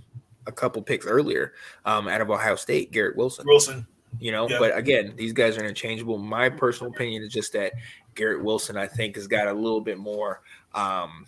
a 0.48 0.52
couple 0.52 0.82
picks 0.82 1.06
earlier 1.06 1.54
um, 1.86 2.08
out 2.08 2.22
of 2.22 2.30
Ohio 2.30 2.56
State, 2.56 2.92
Garrett 2.92 3.16
Wilson. 3.16 3.46
Wilson. 3.46 3.88
You 4.20 4.32
know, 4.34 4.48
but 4.48 4.76
again, 4.78 5.14
these 5.16 5.32
guys 5.32 5.58
are 5.58 5.62
interchangeable. 5.62 6.18
My 6.18 6.50
personal 6.50 6.92
opinion 6.92 7.24
is 7.24 7.32
just 7.32 7.54
that 7.54 7.72
Garrett 8.14 8.44
Wilson, 8.44 8.76
I 8.76 8.86
think, 8.86 9.16
has 9.16 9.26
got 9.26 9.48
a 9.48 9.54
little 9.54 9.80
bit 9.80 9.98
more, 9.98 10.42
um, 10.76 11.26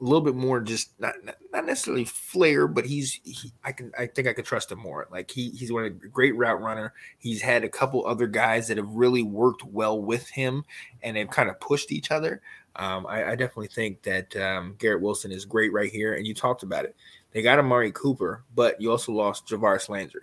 a 0.00 0.04
little 0.04 0.20
bit 0.20 0.34
more, 0.34 0.60
just 0.60 0.90
not 0.98 1.14
not 1.52 1.64
necessarily 1.64 2.04
flair, 2.04 2.66
but 2.66 2.84
he's 2.84 3.20
he, 3.22 3.52
I 3.64 3.70
can 3.72 3.92
I 3.96 4.06
think 4.06 4.26
I 4.26 4.32
could 4.32 4.44
trust 4.44 4.72
him 4.72 4.80
more. 4.80 5.06
Like 5.10 5.30
he 5.30 5.50
he's 5.50 5.72
one 5.72 5.84
a 5.84 5.90
great 5.90 6.36
route 6.36 6.60
runner. 6.60 6.92
He's 7.18 7.40
had 7.40 7.64
a 7.64 7.68
couple 7.68 8.04
other 8.04 8.26
guys 8.26 8.68
that 8.68 8.76
have 8.76 8.90
really 8.90 9.22
worked 9.22 9.64
well 9.64 10.02
with 10.02 10.28
him, 10.28 10.64
and 11.02 11.16
they've 11.16 11.30
kind 11.30 11.48
of 11.48 11.60
pushed 11.60 11.92
each 11.92 12.10
other. 12.10 12.42
Um, 12.74 13.06
I, 13.06 13.30
I, 13.30 13.36
definitely 13.36 13.68
think 13.68 14.02
that 14.02 14.36
um, 14.36 14.74
Garrett 14.78 15.00
Wilson 15.00 15.32
is 15.32 15.46
great 15.46 15.72
right 15.72 15.90
here, 15.90 16.12
and 16.12 16.26
you 16.26 16.34
talked 16.34 16.62
about 16.62 16.84
it. 16.84 16.94
They 17.36 17.42
got 17.42 17.58
Amari 17.58 17.92
Cooper, 17.92 18.44
but 18.54 18.80
you 18.80 18.90
also 18.90 19.12
lost 19.12 19.46
Jarvis 19.46 19.90
Landry. 19.90 20.22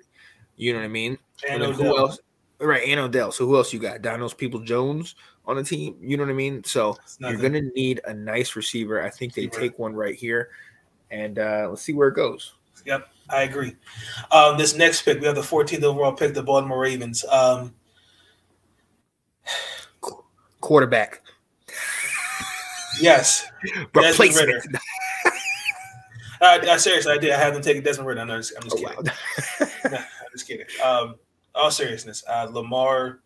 You 0.55 0.73
know 0.73 0.79
what 0.79 0.85
I 0.85 0.87
mean? 0.87 1.19
And, 1.47 1.61
and 1.61 1.75
who 1.75 1.95
else? 1.95 2.17
Right, 2.57 2.87
and 2.87 2.99
Odell. 2.99 3.31
So 3.31 3.45
who 3.45 3.55
else 3.55 3.71
you 3.71 3.79
got? 3.79 4.01
Donovan 4.01 4.35
Peoples-Jones 4.35 5.13
on 5.45 5.57
the 5.57 5.63
team. 5.63 5.95
You 6.01 6.17
know 6.17 6.23
what 6.23 6.31
I 6.31 6.33
mean? 6.33 6.63
So 6.63 6.97
you're 7.19 7.37
gonna 7.37 7.61
need 7.75 8.01
a 8.05 8.15
nice 8.15 8.55
receiver. 8.55 8.99
I 8.99 9.11
think 9.11 9.35
they 9.35 9.45
take 9.45 9.77
one 9.77 9.93
right 9.93 10.15
here, 10.15 10.49
and 11.11 11.37
uh, 11.37 11.67
let's 11.69 11.83
see 11.83 11.93
where 11.93 12.07
it 12.07 12.15
goes. 12.15 12.53
Yep, 12.83 13.07
I 13.29 13.43
agree. 13.43 13.75
Um, 14.31 14.57
this 14.57 14.75
next 14.75 15.03
pick, 15.03 15.19
we 15.19 15.27
have 15.27 15.35
the 15.35 15.41
14th 15.41 15.83
overall 15.83 16.13
pick, 16.13 16.33
the 16.33 16.41
Baltimore 16.41 16.79
Ravens. 16.79 17.23
Um, 17.25 17.75
Quarterback. 20.61 21.21
Yes. 22.99 23.45
Replacement. 23.93 24.65
Uh, 26.43 26.59
uh, 26.71 26.77
seriously, 26.77 27.13
I 27.13 27.17
did. 27.17 27.31
I 27.31 27.37
have 27.37 27.53
them 27.53 27.63
taking 27.63 27.83
Desmond 27.83 28.05
Ridder. 28.07 28.21
I'm 28.21 28.27
just, 28.27 28.53
I'm 28.57 28.63
just 28.63 28.75
Oh, 28.75 28.79
kidding. 28.79 29.05
wow. 29.05 29.67
No, 29.91 29.97
I'm 29.97 30.31
just 30.33 30.47
kidding. 30.47 30.65
Um, 30.83 31.15
all 31.55 31.71
seriousness, 31.71 32.23
uh, 32.27 32.47
Lamar. 32.51 33.19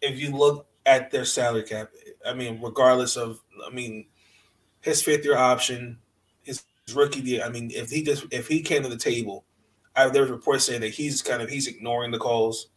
If 0.00 0.18
you 0.18 0.30
look 0.34 0.66
at 0.86 1.10
their 1.10 1.24
salary 1.26 1.64
cap, 1.64 1.90
I 2.26 2.32
mean, 2.32 2.60
regardless 2.62 3.16
of, 3.16 3.40
I 3.66 3.70
mean, 3.70 4.06
his 4.80 5.02
fifth 5.02 5.24
year 5.24 5.36
option, 5.36 5.98
his 6.42 6.62
rookie 6.94 7.20
deal. 7.20 7.42
I 7.44 7.50
mean, 7.50 7.70
if 7.74 7.90
he 7.90 8.02
just 8.02 8.24
if 8.30 8.48
he 8.48 8.62
came 8.62 8.82
to 8.82 8.88
the 8.88 8.96
table, 8.96 9.44
I, 9.94 10.08
there 10.08 10.22
was 10.22 10.30
reports 10.30 10.64
saying 10.64 10.80
that 10.80 10.88
he's 10.94 11.20
kind 11.20 11.42
of 11.42 11.50
he's 11.50 11.66
ignoring 11.66 12.10
the 12.10 12.18
calls. 12.18 12.68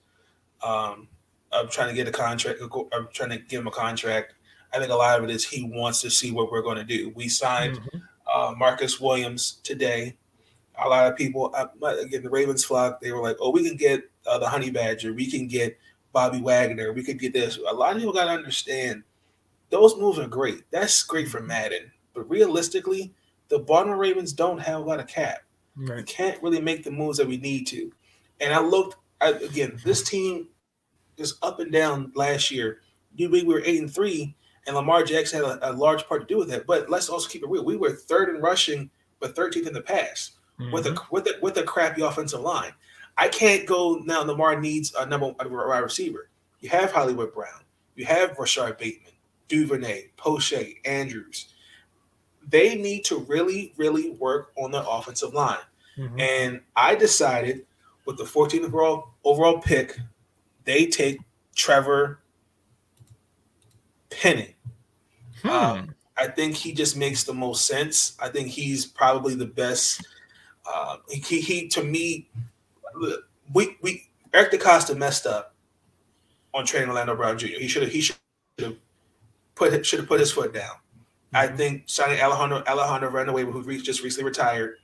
Um, 0.62 1.08
of 1.52 1.70
trying 1.70 1.90
to 1.90 1.94
get 1.94 2.08
a 2.08 2.12
contract, 2.12 2.60
of 2.62 3.14
trying 3.14 3.30
to 3.30 3.38
give 3.38 3.62
him 3.62 3.68
a 3.68 3.72
contract. 3.72 4.34
I 4.74 4.80
think 4.80 4.92
a 4.92 4.96
lot 4.96 5.20
of 5.20 5.24
it 5.24 5.30
is 5.30 5.46
he 5.46 5.64
wants 5.64 6.02
to 6.02 6.10
see 6.10 6.32
what 6.32 6.52
we're 6.52 6.64
going 6.64 6.78
to 6.78 6.84
do. 6.84 7.12
We 7.16 7.30
signed 7.30 7.80
Mhm. 7.80 8.02
Uh, 8.32 8.54
Marcus 8.58 9.00
Williams 9.00 9.60
today. 9.64 10.18
A 10.84 10.88
lot 10.88 11.12
of 11.12 11.18
people, 11.18 11.54
uh, 11.56 11.68
again, 12.00 12.24
the 12.24 12.30
Ravens 12.30 12.66
flock, 12.66 13.00
they 13.00 13.12
were 13.12 13.22
like, 13.22 13.38
oh, 13.40 13.52
we 13.52 13.68
can 13.68 13.78
get 13.78 14.10
uh, 14.26 14.40
the 14.40 14.50
Honey 14.50 14.72
Badger. 14.72 15.14
We 15.14 15.30
can 15.30 15.48
get 15.48 15.78
Bobby 16.14 16.42
Wagner. 16.42 16.94
We 16.94 17.04
could 17.04 17.20
get 17.20 17.34
this. 17.34 17.58
A 17.58 17.74
lot 17.74 17.94
of 17.94 18.00
people 18.00 18.14
got 18.14 18.26
to 18.26 18.32
understand 18.32 19.04
those 19.70 19.98
moves 19.98 20.20
are 20.20 20.28
great. 20.28 20.64
That's 20.72 21.04
great 21.04 21.28
for 21.28 21.42
Madden. 21.42 21.92
But 22.14 22.30
realistically, 22.30 23.14
the 23.50 23.60
Baltimore 23.60 23.98
Ravens 23.98 24.34
don't 24.34 24.60
have 24.60 24.82
a 24.82 24.84
lot 24.84 25.00
of 25.00 25.08
cap. 25.08 25.40
We 25.98 26.04
can't 26.04 26.42
really 26.44 26.62
make 26.62 26.84
the 26.84 26.92
moves 26.92 27.18
that 27.18 27.28
we 27.28 27.38
need 27.38 27.66
to. 27.68 27.92
And 28.40 28.54
I 28.54 28.60
looked, 28.60 28.98
I, 29.22 29.32
again, 29.32 29.80
this 29.84 30.04
team 30.04 30.48
is 31.18 31.36
up 31.42 31.60
and 31.60 31.72
down 31.72 32.12
last 32.16 32.52
year. 32.52 32.82
You 33.16 33.30
we 33.30 33.44
were 33.44 33.62
eight 33.66 33.80
and 33.80 33.94
three, 33.94 34.36
and 34.66 34.76
Lamar 34.76 35.04
Jackson 35.04 35.44
had 35.44 35.58
a, 35.60 35.72
a 35.72 35.74
large 35.74 36.06
part 36.08 36.22
to 36.22 36.28
do 36.34 36.38
with 36.38 36.50
that. 36.50 36.66
But 36.66 36.90
let's 36.90 37.10
also 37.10 37.28
keep 37.30 37.44
it 37.44 37.50
real. 37.50 37.66
We 37.66 37.76
were 37.78 37.92
third 37.92 38.34
in 38.34 38.42
rushing, 38.42 38.90
but 39.20 39.36
13th 39.36 39.68
in 39.68 39.74
the 39.74 39.82
pass 39.82 40.32
with 40.72 40.86
Mhm. 40.86 40.96
a 40.98 41.08
with 41.12 41.28
a 41.28 41.34
with 41.42 41.58
a 41.58 41.64
crappy 41.64 42.02
offensive 42.02 42.42
line. 42.42 42.74
I 43.18 43.28
can't 43.28 43.66
go 43.68 44.02
now. 44.06 44.22
Lamar 44.24 44.60
needs 44.60 44.94
a 44.98 45.06
number 45.06 45.28
a 45.40 45.50
wide 45.50 45.80
receiver. 45.80 46.30
You 46.62 46.70
have 46.70 46.92
Hollywood 46.92 47.34
Brown. 47.34 47.62
You 47.96 48.06
have 48.06 48.38
Rashod 48.40 48.78
Bateman, 48.78 49.12
Duvernay, 49.50 50.10
Proche, 50.18 50.78
Andrews. 50.86 51.54
They 52.50 52.76
need 52.76 53.06
to 53.06 53.18
really, 53.20 53.74
really 53.78 54.12
work 54.12 54.52
on 54.58 54.72
their 54.72 54.84
offensive 54.88 55.34
line. 55.34 55.60
Mhm. 55.98 56.20
And 56.20 56.62
I 56.76 56.96
decided 56.96 57.66
with 58.06 58.18
the 58.18 58.26
14th 58.26 58.66
overall 58.66 59.10
overall 59.24 59.60
pick, 59.62 59.98
they 60.66 60.88
take 60.88 61.20
Trevor 61.56 62.20
Penning. 64.24 64.54
Hmm. 65.42 65.50
Um, 65.50 65.96
I 66.16 66.28
think 66.28 66.56
he 66.56 66.72
just 66.72 66.96
makes 66.96 67.26
the 67.26 67.34
most 67.34 67.68
sense. 67.68 68.16
I 68.22 68.30
think 68.30 68.48
he's 68.48 68.86
probably 68.86 69.36
the 69.36 69.48
best. 69.48 70.08
Uh, 70.66 70.96
he, 71.10 71.42
he 71.42 71.68
to 71.68 71.84
me, 71.84 72.30
we 73.54 73.76
we 73.82 74.08
Eric 74.34 74.54
DeCosta 74.54 74.96
messed 74.96 75.26
up 75.26 75.56
on 76.54 76.66
trading 76.66 76.88
Orlando 76.88 77.18
Brown 77.18 77.38
Jr. 77.38 77.48
He 77.48 77.68
should 77.68 77.84
have 77.84 77.92
he 77.92 78.00
should 78.00 78.16
have 78.60 78.78
put 79.56 79.86
should 79.86 80.00
have 80.00 80.08
put 80.08 80.22
his 80.22 80.32
foot 80.32 80.54
down. 80.54 80.76
I 81.34 81.48
Mhm. 81.48 81.58
think 81.58 81.84
signing 81.88 82.22
Alejandro 82.22 82.64
Alejandro 82.66 83.12
Renaway, 83.12 83.44
who 83.52 83.82
just 83.82 84.04
recently 84.04 84.24
retired, 84.30 84.78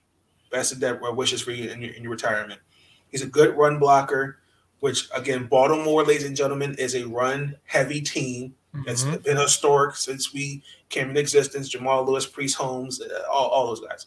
best 0.52 0.74
of 0.74 0.82
that 0.82 1.00
wishes 1.16 1.42
for 1.42 1.52
you 1.52 1.70
in 1.70 1.82
your, 1.82 1.94
in 1.94 2.04
your 2.04 2.12
retirement. 2.12 2.60
He's 3.08 3.22
a 3.22 3.28
good 3.28 3.56
run 3.56 3.80
blocker, 3.80 4.40
which 4.82 5.08
again, 5.16 5.46
Baltimore, 5.46 6.04
ladies 6.04 6.26
and 6.26 6.36
gentlemen, 6.36 6.76
is 6.78 6.94
a 6.94 7.08
run 7.08 7.56
heavy 7.64 8.02
team. 8.02 8.54
It's 8.86 9.03
Mhm. 9.03 9.24
been 9.24 9.38
historic 9.38 9.95
since 9.95 10.34
we 10.34 10.61
came 10.89 11.09
into 11.09 11.20
existence. 11.20 11.70
Jamal 11.70 12.05
Lewis, 12.05 12.26
Priest 12.28 12.55
Holmes, 12.55 13.01
uh, 13.01 13.24
all, 13.32 13.47
all 13.47 13.67
those 13.67 13.82
guys. 13.82 14.05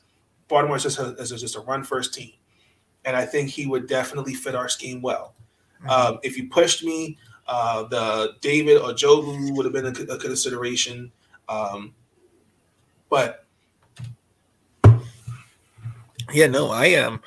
Baltimore 0.49 0.77
is 0.77 0.85
just 0.85 0.99
a, 0.99 1.15
is 1.17 1.31
just 1.31 1.57
a 1.57 1.61
run 1.61 1.83
first 1.83 2.15
team, 2.15 2.33
and 3.05 3.17
I 3.17 3.27
think 3.27 3.51
he 3.51 3.67
would 3.67 3.89
definitely 3.89 4.35
fit 4.35 4.55
our 4.55 4.69
scheme 4.69 5.03
well. 5.03 5.35
Mhm. 5.83 5.91
Um, 5.91 6.19
if 6.23 6.37
you 6.37 6.49
pushed 6.49 6.85
me, 6.85 7.19
uh, 7.49 7.83
the 7.85 8.37
David 8.41 8.77
or 8.79 8.93
Jobu 8.93 9.55
would 9.57 9.65
have 9.65 9.73
been 9.73 9.87
a, 9.87 10.13
a 10.13 10.19
consideration. 10.19 11.11
Um, 11.49 11.95
but 13.11 13.47
Yeah, 16.33 16.47
no, 16.47 16.71
I 16.71 16.87
am. 16.87 17.21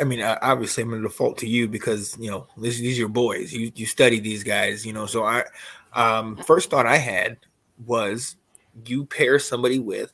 I 0.00 0.04
mean, 0.04 0.22
obviously, 0.22 0.82
I'm 0.82 0.90
going 0.90 1.02
to 1.02 1.08
default 1.08 1.36
to 1.38 1.46
you 1.48 1.68
because 1.68 2.16
you 2.18 2.30
know 2.30 2.46
this, 2.56 2.78
these 2.78 2.96
are 2.96 3.00
your 3.00 3.08
boys. 3.08 3.52
You 3.52 3.70
you 3.74 3.86
study 3.86 4.18
these 4.18 4.42
guys, 4.42 4.84
you 4.86 4.92
know. 4.92 5.06
So 5.06 5.24
I, 5.24 5.44
um, 5.94 6.36
first 6.36 6.70
thought 6.70 6.86
I 6.86 6.96
had 6.96 7.38
was 7.84 8.36
you 8.86 9.04
pair 9.04 9.38
somebody 9.38 9.78
with 9.78 10.12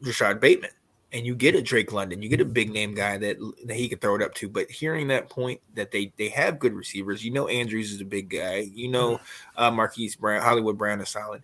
Rashod 0.00 0.40
Bateman, 0.40 0.70
and 1.12 1.26
you 1.26 1.34
get 1.34 1.54
a 1.54 1.62
Drake 1.62 1.92
London, 1.92 2.22
you 2.22 2.28
get 2.28 2.40
a 2.40 2.44
big 2.44 2.70
name 2.70 2.94
guy 2.94 3.16
that 3.18 3.36
that 3.64 3.76
he 3.76 3.88
could 3.88 4.00
throw 4.00 4.14
it 4.14 4.22
up 4.22 4.34
to. 4.34 4.48
But 4.48 4.70
hearing 4.70 5.08
that 5.08 5.30
point 5.30 5.60
that 5.74 5.90
they 5.90 6.12
they 6.16 6.28
have 6.28 6.58
good 6.58 6.74
receivers, 6.74 7.24
you 7.24 7.30
know, 7.30 7.48
Andrews 7.48 7.92
is 7.92 8.00
a 8.00 8.04
big 8.04 8.28
guy. 8.28 8.68
You 8.72 8.88
know, 8.88 9.20
uh, 9.56 9.70
Marquise 9.70 10.16
Brown, 10.16 10.42
Hollywood 10.42 10.78
Brown 10.78 11.00
is 11.00 11.08
solid. 11.08 11.42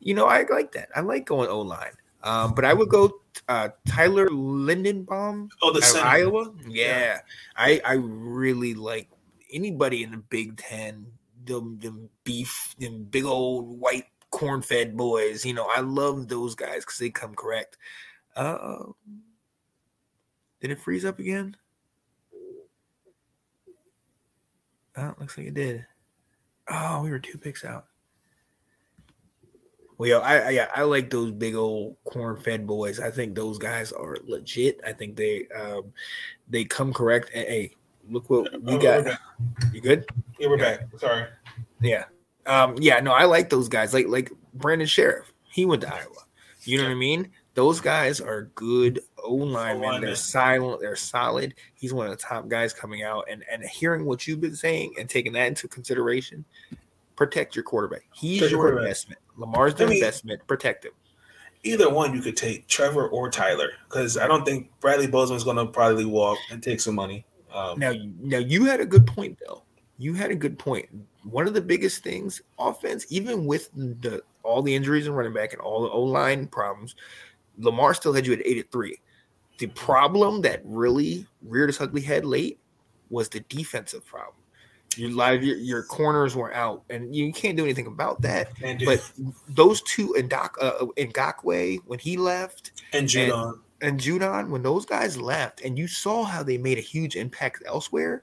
You 0.00 0.14
know, 0.14 0.26
I 0.26 0.44
like 0.48 0.72
that. 0.72 0.88
I 0.94 1.00
like 1.00 1.26
going 1.26 1.48
O 1.48 1.60
line. 1.60 1.92
Um, 2.22 2.54
but 2.54 2.64
I 2.64 2.72
would 2.72 2.88
go 2.88 3.20
uh, 3.48 3.68
Tyler 3.86 4.28
Linderbaum 4.28 5.50
oh, 5.62 5.72
the 5.72 5.78
of 5.78 5.84
center. 5.84 6.06
Iowa. 6.06 6.52
Yeah. 6.66 7.20
I 7.56 7.80
I 7.84 7.94
really 7.94 8.74
like 8.74 9.08
anybody 9.52 10.02
in 10.02 10.10
the 10.12 10.18
Big 10.18 10.56
Ten. 10.56 11.06
Them, 11.44 11.78
them 11.80 12.08
beef, 12.24 12.74
them 12.78 13.04
big 13.04 13.24
old 13.24 13.78
white 13.78 14.06
corn 14.30 14.62
fed 14.62 14.96
boys. 14.96 15.44
You 15.44 15.54
know, 15.54 15.68
I 15.72 15.80
love 15.80 16.28
those 16.28 16.54
guys 16.54 16.80
because 16.84 16.98
they 16.98 17.10
come 17.10 17.34
correct. 17.34 17.76
Uh, 18.34 18.86
did 20.60 20.70
it 20.70 20.80
freeze 20.80 21.04
up 21.04 21.18
again? 21.18 21.56
Oh, 24.96 25.14
looks 25.18 25.36
like 25.36 25.48
it 25.48 25.54
did. 25.54 25.86
Oh, 26.68 27.02
we 27.02 27.10
were 27.10 27.18
two 27.18 27.38
picks 27.38 27.64
out. 27.64 27.86
Well, 29.98 30.08
yo, 30.08 30.18
I, 30.20 30.38
I 30.38 30.50
yeah, 30.50 30.68
I 30.74 30.82
like 30.82 31.10
those 31.10 31.30
big 31.30 31.54
old 31.54 31.96
corn 32.04 32.36
fed 32.40 32.66
boys. 32.66 32.98
I 32.98 33.10
think 33.10 33.34
those 33.34 33.58
guys 33.58 33.92
are 33.92 34.16
legit. 34.26 34.80
I 34.84 34.92
think 34.92 35.16
they 35.16 35.46
um 35.54 35.92
they 36.48 36.64
come 36.64 36.92
correct. 36.92 37.30
Hey, 37.32 37.72
look 38.08 38.28
what 38.28 38.52
we 38.62 38.74
Oh, 38.74 38.78
got. 38.78 39.18
You 39.72 39.80
good? 39.80 40.06
Yeah, 40.38 40.48
we're 40.48 40.58
back. 40.58 40.80
Sorry. 40.98 41.26
Yeah. 41.80 42.04
Um, 42.46 42.76
yeah, 42.78 43.00
no, 43.00 43.12
I 43.12 43.24
like 43.24 43.50
those 43.50 43.68
guys. 43.68 43.94
Like 43.94 44.06
like 44.08 44.30
Brandon 44.54 44.86
Scherff. 44.86 45.24
He 45.44 45.64
went 45.64 45.82
to 45.82 45.94
Iowa. 45.94 46.08
You 46.64 46.78
know 46.78 46.84
what 46.84 46.90
I 46.92 46.94
mean? 46.96 47.30
Those 47.54 47.80
guys 47.80 48.20
are 48.20 48.50
good 48.54 49.00
O 49.22 49.34
linemen. 49.34 50.00
They're 50.00 50.16
silent, 50.16 50.80
they're 50.80 50.96
solid. 50.96 51.54
He's 51.74 51.92
one 51.94 52.06
of 52.06 52.12
the 52.12 52.18
top 52.22 52.48
guys 52.48 52.72
coming 52.72 53.02
out. 53.02 53.26
And 53.30 53.44
and 53.50 53.62
hearing 53.64 54.04
what 54.04 54.26
you've 54.26 54.40
been 54.40 54.56
saying 54.56 54.94
and 54.98 55.08
taking 55.08 55.32
that 55.34 55.46
into 55.46 55.68
consideration, 55.68 56.44
protect 57.16 57.54
your 57.54 57.62
quarterback. 57.62 58.02
He's 58.12 58.40
your 58.40 58.50
quarterback. 58.50 58.82
investment. 58.82 59.20
Lamar's 59.36 59.74
the 59.74 59.84
I 59.84 59.88
mean- 59.88 59.96
investment. 59.98 60.46
Protect 60.46 60.84
him. 60.84 60.92
Either 61.66 61.88
one 61.88 62.12
you 62.14 62.20
could 62.20 62.36
take, 62.36 62.66
Trevor 62.68 63.08
or 63.08 63.30
Tyler, 63.30 63.70
because 63.88 64.18
I 64.18 64.26
don't 64.26 64.44
think 64.44 64.70
Bradley 64.80 65.06
Bozeman's 65.06 65.44
going 65.44 65.56
to 65.56 65.64
probably 65.64 66.04
walk 66.04 66.36
and 66.50 66.62
take 66.62 66.78
some 66.78 66.94
money. 66.94 67.24
Um, 67.54 67.78
Now, 67.78 67.94
now 68.20 68.36
you 68.36 68.66
had 68.66 68.80
a 68.80 68.84
good 68.84 69.06
point 69.06 69.38
though. 69.46 69.62
You 69.98 70.14
had 70.14 70.30
a 70.30 70.34
good 70.34 70.58
point. 70.58 70.88
One 71.22 71.46
of 71.46 71.54
the 71.54 71.60
biggest 71.60 72.02
things, 72.02 72.42
offense, 72.58 73.06
even 73.10 73.46
with 73.46 73.70
the 73.74 74.22
all 74.42 74.62
the 74.62 74.74
injuries 74.74 75.06
and 75.06 75.16
running 75.16 75.32
back 75.32 75.52
and 75.52 75.62
all 75.62 75.82
the 75.82 75.88
O 75.88 76.02
line 76.02 76.46
problems, 76.46 76.94
Lamar 77.58 77.94
still 77.94 78.12
had 78.12 78.26
you 78.26 78.32
at 78.32 78.46
eight 78.46 78.58
at 78.58 78.70
three. 78.70 79.00
The 79.58 79.68
problem 79.68 80.42
that 80.42 80.60
really 80.64 81.26
reared 81.42 81.68
its 81.68 81.80
ugly 81.80 82.02
head 82.02 82.24
late 82.24 82.58
was 83.10 83.28
the 83.28 83.40
defensive 83.40 84.04
problem. 84.04 84.34
Your 84.96 85.10
live 85.10 85.42
your, 85.42 85.56
your 85.56 85.82
corners 85.84 86.36
were 86.36 86.52
out, 86.54 86.82
and 86.90 87.14
you 87.14 87.32
can't 87.32 87.56
do 87.56 87.64
anything 87.64 87.86
about 87.86 88.20
that. 88.22 88.48
and 88.62 88.82
But 88.84 89.08
those 89.48 89.82
two 89.82 90.14
and 90.16 90.28
Doc 90.30 90.56
uh, 90.60 90.86
Ngakoue 90.96 91.80
when 91.86 91.98
he 91.98 92.16
left, 92.16 92.82
and 92.92 93.08
Judon. 93.08 93.58
and 93.80 93.98
Judon, 93.98 94.50
when 94.50 94.62
those 94.62 94.84
guys 94.84 95.16
left, 95.16 95.62
and 95.62 95.78
you 95.78 95.88
saw 95.88 96.24
how 96.24 96.42
they 96.42 96.58
made 96.58 96.78
a 96.78 96.82
huge 96.82 97.16
impact 97.16 97.62
elsewhere, 97.66 98.22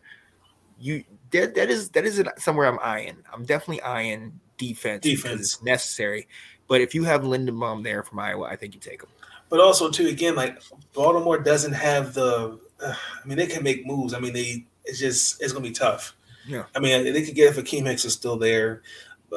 you 0.81 1.03
that 1.31 1.55
that 1.55 1.69
is 1.69 1.89
that 1.89 2.05
is 2.05 2.23
somewhere 2.37 2.67
I'm 2.67 2.79
eyeing. 2.81 3.17
I'm 3.31 3.45
definitely 3.45 3.81
eyeing 3.83 4.39
defense, 4.57 5.03
because 5.03 5.21
Defense. 5.23 5.41
it's 5.41 5.63
necessary. 5.63 6.27
But 6.67 6.81
if 6.81 6.95
you 6.95 7.03
have 7.03 7.21
Linderbaum 7.23 7.83
there 7.83 8.03
from 8.03 8.19
Iowa, 8.19 8.47
I 8.47 8.55
think 8.55 8.73
you 8.73 8.79
take 8.79 9.01
him. 9.01 9.09
But 9.49 9.59
also, 9.59 9.89
too, 9.89 10.07
again, 10.07 10.35
like 10.35 10.61
Baltimore 10.93 11.37
doesn't 11.39 11.73
have 11.73 12.13
the. 12.13 12.59
Uh, 12.81 12.93
I 13.23 13.27
mean, 13.27 13.37
they 13.37 13.47
can 13.47 13.63
make 13.63 13.85
moves. 13.85 14.13
I 14.13 14.19
mean, 14.19 14.33
they. 14.33 14.65
It's 14.85 14.99
just 14.99 15.41
it's 15.41 15.51
gonna 15.53 15.63
be 15.63 15.71
tough. 15.71 16.15
Yeah. 16.47 16.63
I 16.75 16.79
mean, 16.79 17.11
they 17.13 17.21
could 17.23 17.35
get 17.35 17.55
if 17.55 17.63
Akiem 17.63 17.85
Hicks 17.85 18.05
is 18.05 18.13
still 18.13 18.37
there. 18.37 18.81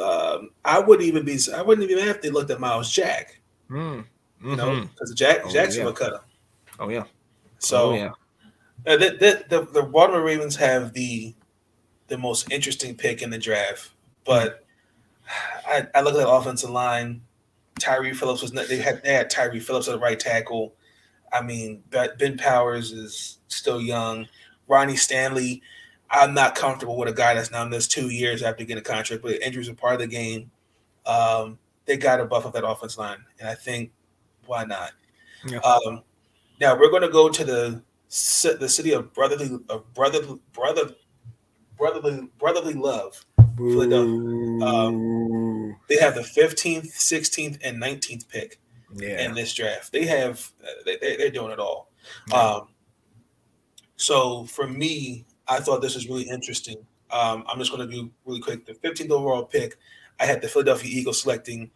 Um, 0.01 0.51
I 0.65 0.79
wouldn't 0.79 1.07
even 1.07 1.25
be. 1.25 1.39
I 1.55 1.63
wouldn't 1.63 1.89
even 1.91 2.05
have 2.07 2.17
if 2.17 2.23
they 2.23 2.31
looked 2.31 2.51
at 2.51 2.61
Myles 2.61 2.91
Jack. 2.91 3.41
Mm. 3.71 4.05
You 4.43 4.57
know, 4.57 4.83
because 4.83 5.13
Jack 5.15 5.41
Oh, 5.45 5.51
Jackson 5.51 5.81
yeah. 5.81 5.87
would 5.87 5.97
cut 5.97 6.13
him. 6.15 6.21
Oh 6.79 6.89
yeah. 6.89 7.05
So 7.59 7.91
oh 7.91 7.95
yeah. 7.95 8.11
Uh, 8.87 8.97
the, 8.97 9.11
the, 9.11 9.45
the 9.49 9.73
the 9.73 9.83
Baltimore 9.83 10.23
Ravens 10.23 10.57
have 10.57 10.93
the 10.93 11.35
the 12.09 12.19
most 12.19 12.51
interesting 12.53 12.95
pick 12.95 13.23
in 13.23 13.31
the 13.31 13.39
draft, 13.39 13.91
but 14.25 14.65
I, 15.67 15.87
I 15.95 16.03
look 16.03 16.15
at 16.15 16.19
the 16.19 16.29
offensive 16.29 16.71
line. 16.71 17.23
Tyre 17.79 18.15
Phillips 18.15 18.43
was 18.43 18.53
not. 18.53 18.69
They 18.69 18.79
had 18.79 19.03
they 19.03 19.15
had 19.15 19.31
Tyre 19.31 19.59
Phillips 19.61 19.89
at 19.89 19.93
the 19.93 19.99
right 19.99 20.21
tackle. 20.21 20.75
I 21.33 21.43
mean, 21.43 21.83
Ben 21.91 22.37
Powers 22.37 22.93
is 22.93 23.39
still 23.49 23.81
young. 23.81 24.29
Ronnie 24.69 24.97
Stanley, 24.97 25.63
I'm 26.11 26.33
not 26.33 26.55
comfortable 26.55 26.97
with 26.97 27.09
a 27.09 27.13
guy 27.13 27.35
that's 27.35 27.51
now 27.51 27.65
missed 27.65 27.91
two 27.91 28.09
years 28.09 28.43
after 28.43 28.65
getting 28.65 28.81
a 28.81 28.85
contract, 28.85 29.23
but 29.23 29.43
injuries 29.43 29.69
are 29.69 29.75
part 29.75 29.95
of 29.95 30.01
the 30.01 30.07
game. 30.07 30.51
Um, 31.07 31.59
they 31.87 31.97
got 31.97 32.17
to 32.17 32.25
buff 32.25 32.47
up 32.47 32.53
that 32.53 32.67
offense 32.67 32.97
line, 32.97 33.19
and 33.41 33.49
I 33.49 33.55
think 33.55 33.91
why 34.47 34.65
not? 34.65 34.93
Yeah. 35.47 35.59
Um, 35.59 36.03
now 36.61 36.79
we're 36.79 36.91
going 36.91 37.03
to 37.03 37.09
go 37.09 37.29
to 37.29 37.45
the 37.45 37.83
the 38.61 38.69
city 38.69 38.93
of 38.93 39.13
brotherly 39.13 39.59
of 39.69 39.93
brotherly 39.93 40.39
brother 40.53 40.95
brotherly 41.77 42.29
brotherly 42.39 42.75
love, 42.75 43.25
Philadelphia. 43.57 44.67
Um, 44.67 45.77
they 45.89 45.97
have 45.97 46.15
the 46.15 46.21
15th, 46.21 46.93
16th, 46.93 47.59
and 47.65 47.83
19th 47.83 48.29
pick 48.29 48.61
yeah. 48.95 49.25
in 49.25 49.35
this 49.35 49.53
draft. 49.53 49.93
They 49.93 50.07
have 50.07 50.51
they, 50.85 51.17
they're 51.17 51.31
doing 51.31 51.51
it 51.51 51.59
all. 51.59 51.91
Yeah. 52.29 52.37
Um, 52.37 52.69
so 53.97 54.45
for 54.45 54.67
me, 54.67 55.25
I 55.49 55.61
thought 55.61 55.83
this 55.83 55.95
was 55.95 56.09
really 56.09 56.29
interesting. 56.29 56.77
Um, 57.11 57.45
I'm 57.49 57.59
just 57.59 57.73
going 57.73 57.89
to 57.89 57.93
do 57.93 58.11
really 58.25 58.41
quick. 58.41 58.67
The 58.67 58.75
15th 58.75 59.11
overall 59.11 59.45
pick, 59.45 59.77
I 60.19 60.27
had 60.27 60.41
the 60.43 60.49
Philadelphia 60.49 60.91
Eagles 60.91 61.21
selecting 61.21 61.71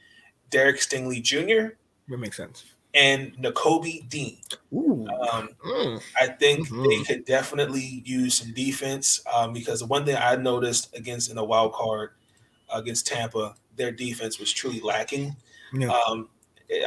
Derek 0.51 0.77
Stingley 0.77 1.23
Jr. 1.23 1.75
That 2.09 2.19
makes 2.19 2.37
sense. 2.37 2.65
And 2.95 3.37
Nakobe 3.37 4.09
Dean. 4.09 4.39
Um, 4.73 5.49
mm. 5.65 6.03
I 6.21 6.27
think 6.27 6.69
mm-hmm. 6.69 6.89
they 6.89 7.03
could 7.05 7.25
definitely 7.25 8.03
use 8.05 8.35
some 8.39 8.53
defense 8.55 9.21
um, 9.33 9.53
because 9.53 9.81
the 9.81 9.87
one 9.87 10.05
thing 10.05 10.17
I 10.17 10.37
noticed 10.37 10.97
against 10.97 11.31
in 11.31 11.37
the 11.37 11.45
wild 11.45 11.75
card 11.75 12.11
against 12.73 13.07
Tampa, 13.07 13.55
their 13.77 13.93
defense 13.93 14.39
was 14.39 14.53
truly 14.53 14.81
lacking. 14.81 15.37
Yeah. 15.73 15.91
Um, 15.91 16.29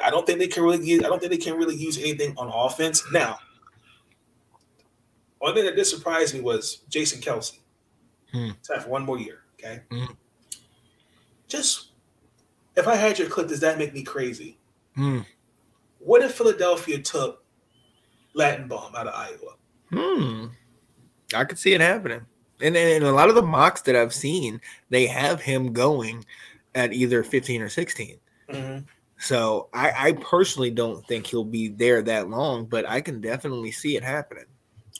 I 0.03 0.09
don't 0.09 0.25
think 0.25 0.39
they 0.39 0.47
can 0.47 0.63
really. 0.63 0.85
Use, 0.85 1.03
I 1.03 1.07
don't 1.07 1.19
think 1.19 1.31
they 1.31 1.37
can 1.37 1.57
really 1.57 1.75
use 1.75 1.97
anything 1.97 2.35
on 2.37 2.51
offense 2.53 3.03
now. 3.11 3.39
One 5.39 5.55
thing 5.55 5.65
that 5.65 5.75
did 5.75 5.85
surprise 5.85 6.33
me 6.33 6.41
was 6.41 6.81
Jason 6.89 7.19
Kelce. 7.19 7.57
Hmm. 8.31 8.51
Time 8.63 8.81
for 8.81 8.89
one 8.89 9.05
more 9.05 9.17
year. 9.17 9.39
Okay. 9.59 9.81
Hmm. 9.91 10.13
Just 11.47 11.91
if 12.75 12.87
I 12.87 12.95
had 12.95 13.17
your 13.17 13.27
clip, 13.27 13.47
does 13.47 13.59
that 13.61 13.77
make 13.77 13.93
me 13.93 14.03
crazy? 14.03 14.57
Hmm. 14.95 15.21
What 16.03 16.23
if 16.23 16.33
Philadelphia 16.33 16.99
took 16.99 17.43
Bomb 18.35 18.95
out 18.95 19.07
of 19.07 19.13
Iowa? 19.13 19.55
Hmm. 19.89 20.45
I 21.33 21.45
could 21.45 21.59
see 21.59 21.73
it 21.73 21.81
happening. 21.81 22.25
And, 22.61 22.75
and 22.75 23.03
a 23.03 23.11
lot 23.11 23.29
of 23.29 23.35
the 23.35 23.41
mocks 23.41 23.81
that 23.81 23.95
I've 23.95 24.13
seen, 24.13 24.61
they 24.89 25.07
have 25.07 25.41
him 25.41 25.73
going 25.73 26.25
at 26.75 26.93
either 26.93 27.23
15 27.23 27.61
or 27.61 27.69
16. 27.69 28.17
Mm-hmm. 28.49 28.85
So 29.17 29.69
I, 29.73 29.91
I, 29.95 30.11
personally 30.13 30.71
don't 30.71 31.05
think 31.07 31.27
he'll 31.27 31.43
be 31.43 31.67
there 31.67 32.01
that 32.01 32.29
long, 32.29 32.65
but 32.65 32.89
I 32.89 33.01
can 33.01 33.21
definitely 33.21 33.71
see 33.71 33.95
it 33.95 34.03
happening. 34.03 34.45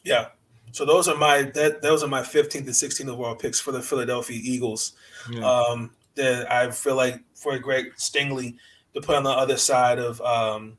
Yeah. 0.04 0.28
So 0.72 0.86
those 0.86 1.08
are 1.08 1.18
my 1.18 1.44
that 1.56 1.82
those 1.82 2.04
are 2.04 2.08
my 2.08 2.22
15th 2.22 2.56
and 2.56 2.68
16th 2.68 3.10
overall 3.10 3.36
picks 3.36 3.60
for 3.60 3.72
the 3.72 3.82
Philadelphia 3.82 4.40
Eagles. 4.42 4.94
Yeah. 5.30 5.46
Um, 5.46 5.92
that 6.16 6.52
I 6.52 6.70
feel 6.72 6.96
like 6.96 7.22
for 7.34 7.58
Greg 7.58 7.94
Stingley 7.98 8.58
to 8.94 9.02
put 9.02 9.16
on 9.16 9.24
the 9.24 9.32
other 9.32 9.58
side 9.58 10.00
of 10.00 10.22
um, 10.22 10.78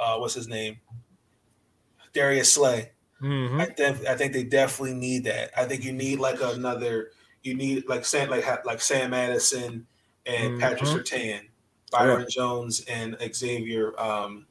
uh, 0.00 0.16
what's 0.16 0.34
his 0.34 0.48
name, 0.48 0.78
Darius 2.12 2.52
Slay. 2.52 2.90
Mm-hmm. 3.22 3.60
I, 3.60 3.66
def- 3.66 4.08
I 4.08 4.14
think 4.14 4.32
they 4.32 4.44
definitely 4.44 4.94
need 4.94 5.24
that. 5.24 5.50
I 5.56 5.66
think 5.66 5.84
you 5.84 5.92
need 5.92 6.18
like 6.18 6.40
another. 6.42 7.10
You 7.42 7.54
need 7.54 7.88
like 7.88 8.04
Sam 8.04 8.30
like 8.30 8.64
like 8.64 8.80
Sam 8.80 9.10
Madison 9.10 9.86
and 10.26 10.52
mm-hmm. 10.52 10.60
Patrick 10.60 10.82
Surtain, 10.82 11.42
Byron 11.92 12.22
yeah. 12.22 12.26
Jones 12.28 12.84
and 12.88 13.16
Xavier. 13.34 13.98
Um, 14.00 14.46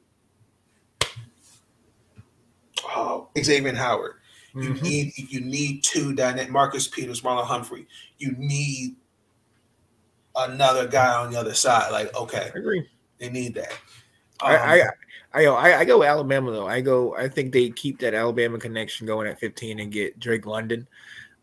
oh, 2.84 3.28
Xavier 3.38 3.74
Howard. 3.74 4.14
You 4.54 4.60
mm-hmm. 4.70 4.84
need 4.84 5.12
you 5.16 5.40
need 5.40 5.84
two 5.84 6.14
dynamic 6.14 6.50
Marcus 6.50 6.88
Peters, 6.88 7.20
Marlon 7.22 7.46
Humphrey. 7.46 7.86
You 8.18 8.34
need 8.36 8.96
another 10.36 10.86
guy 10.88 11.14
on 11.14 11.32
the 11.32 11.38
other 11.38 11.54
side. 11.54 11.90
Like, 11.92 12.14
okay, 12.16 12.50
I 12.54 12.58
agree. 12.58 12.88
They 13.18 13.30
need 13.30 13.54
that. 13.54 13.72
Um, 14.42 14.50
I, 14.50 14.56
I, 14.56 14.90
I, 15.32 15.46
I 15.46 15.84
go 15.84 16.02
Alabama 16.02 16.50
though. 16.50 16.66
I 16.66 16.80
go. 16.80 17.14
I 17.16 17.28
think 17.28 17.52
they 17.52 17.70
keep 17.70 17.98
that 18.00 18.14
Alabama 18.14 18.58
connection 18.58 19.06
going 19.06 19.28
at 19.28 19.38
15 19.38 19.80
and 19.80 19.92
get 19.92 20.18
Drake 20.18 20.46
London. 20.46 20.88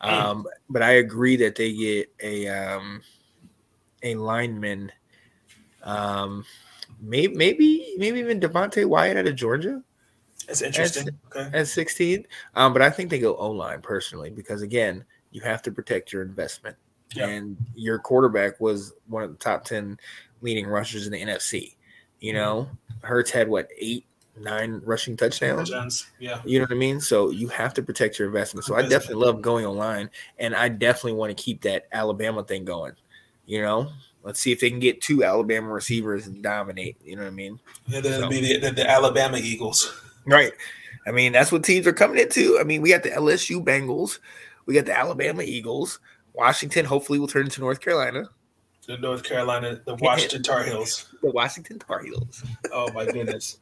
Mm. 0.02 0.10
Um, 0.10 0.44
mm. 0.44 0.50
but 0.70 0.82
I 0.82 0.92
agree 0.94 1.36
that 1.38 1.56
they 1.56 1.74
get 1.74 2.14
a 2.22 2.48
um, 2.48 3.02
a 4.04 4.16
lineman. 4.16 4.92
Um, 5.84 6.46
maybe 7.00 7.36
maybe 7.36 7.96
maybe 7.98 8.20
even 8.20 8.40
Devonte 8.40 8.86
Wyatt 8.86 9.18
out 9.18 9.28
of 9.28 9.36
Georgia. 9.36 9.82
That's 10.48 10.62
interesting. 10.62 11.10
At, 11.36 11.48
okay. 11.48 11.60
At 11.60 11.68
16. 11.68 12.26
Um, 12.56 12.72
but 12.72 12.82
I 12.82 12.90
think 12.90 13.10
they 13.10 13.20
go 13.20 13.36
O 13.36 13.52
line 13.52 13.82
personally 13.82 14.30
because 14.30 14.62
again, 14.62 15.04
you 15.32 15.42
have 15.42 15.62
to 15.64 15.72
protect 15.72 16.14
your 16.14 16.22
investment 16.22 16.78
and 17.16 17.58
your 17.76 18.00
quarterback 18.00 18.60
was 18.60 18.94
one 19.08 19.24
of 19.24 19.32
the 19.32 19.38
top 19.38 19.64
10 19.64 19.98
leading 20.42 20.68
rushers 20.68 21.06
in 21.06 21.14
the 21.14 21.22
NFC. 21.22 21.76
You 22.20 22.34
know, 22.34 22.70
Hurts 23.04 23.32
had 23.32 23.48
what, 23.48 23.70
eight, 23.78 24.06
nine 24.40 24.82
rushing 24.86 25.18
touchdowns? 25.18 25.72
Yeah. 26.20 26.42
You 26.46 26.60
know 26.60 26.64
what 26.64 26.72
I 26.72 26.76
mean? 26.76 27.00
So 27.00 27.30
you 27.30 27.48
have 27.50 27.74
to 27.76 27.84
protect 27.84 28.20
your 28.20 28.28
investment. 28.28 28.66
So 28.66 28.76
I 28.76 28.82
definitely 28.82 29.26
love 29.26 29.42
going 29.42 29.66
online, 29.66 30.10
and 30.40 30.56
I 30.56 30.70
definitely 30.70 31.14
want 31.14 31.36
to 31.36 31.42
keep 31.42 31.62
that 31.62 31.88
Alabama 31.92 32.44
thing 32.44 32.66
going. 32.66 32.94
You 33.46 33.62
know, 33.62 33.92
let's 34.24 34.40
see 34.40 34.52
if 34.52 34.60
they 34.60 34.70
can 34.70 34.80
get 34.80 35.02
two 35.02 35.24
Alabama 35.24 35.70
receivers 35.70 36.28
and 36.28 36.42
dominate. 36.44 36.98
You 37.04 37.16
know 37.16 37.24
what 37.24 37.30
I 37.30 37.32
mean? 37.32 37.60
Yeah, 37.88 38.02
then 38.02 38.22
so. 38.22 38.30
be 38.30 38.42
the, 38.42 38.58
the, 38.60 38.72
the 38.72 38.90
Alabama 38.90 39.38
Eagles. 39.38 39.94
Right. 40.26 40.52
I 41.08 41.12
mean, 41.12 41.32
that's 41.32 41.54
what 41.54 41.64
teams 41.64 41.88
are 41.88 41.94
coming 41.94 42.20
into. 42.20 42.58
I 42.60 42.64
mean, 42.64 42.82
we 42.82 42.90
got 42.90 43.04
the 43.04 43.12
LSU 43.12 43.64
Bengals, 43.64 44.20
we 44.66 44.74
got 44.74 44.86
the 44.86 44.98
Alabama 44.98 45.44
Eagles, 45.44 46.00
Washington 46.34 46.86
hopefully 46.86 47.18
will 47.18 47.28
turn 47.28 47.46
into 47.46 47.62
North 47.62 47.80
Carolina. 47.80 48.30
The 48.88 48.98
North 48.98 49.24
Carolina, 49.24 49.82
the 49.86 49.96
Washington 49.96 50.44
Tar 50.44 50.64
Heels. 50.64 51.14
The 51.22 51.32
Washington 51.32 51.78
Tar 51.78 52.04
Heels. 52.04 52.44
oh 52.72 52.92
my 52.94 53.06
goodness. 53.06 53.60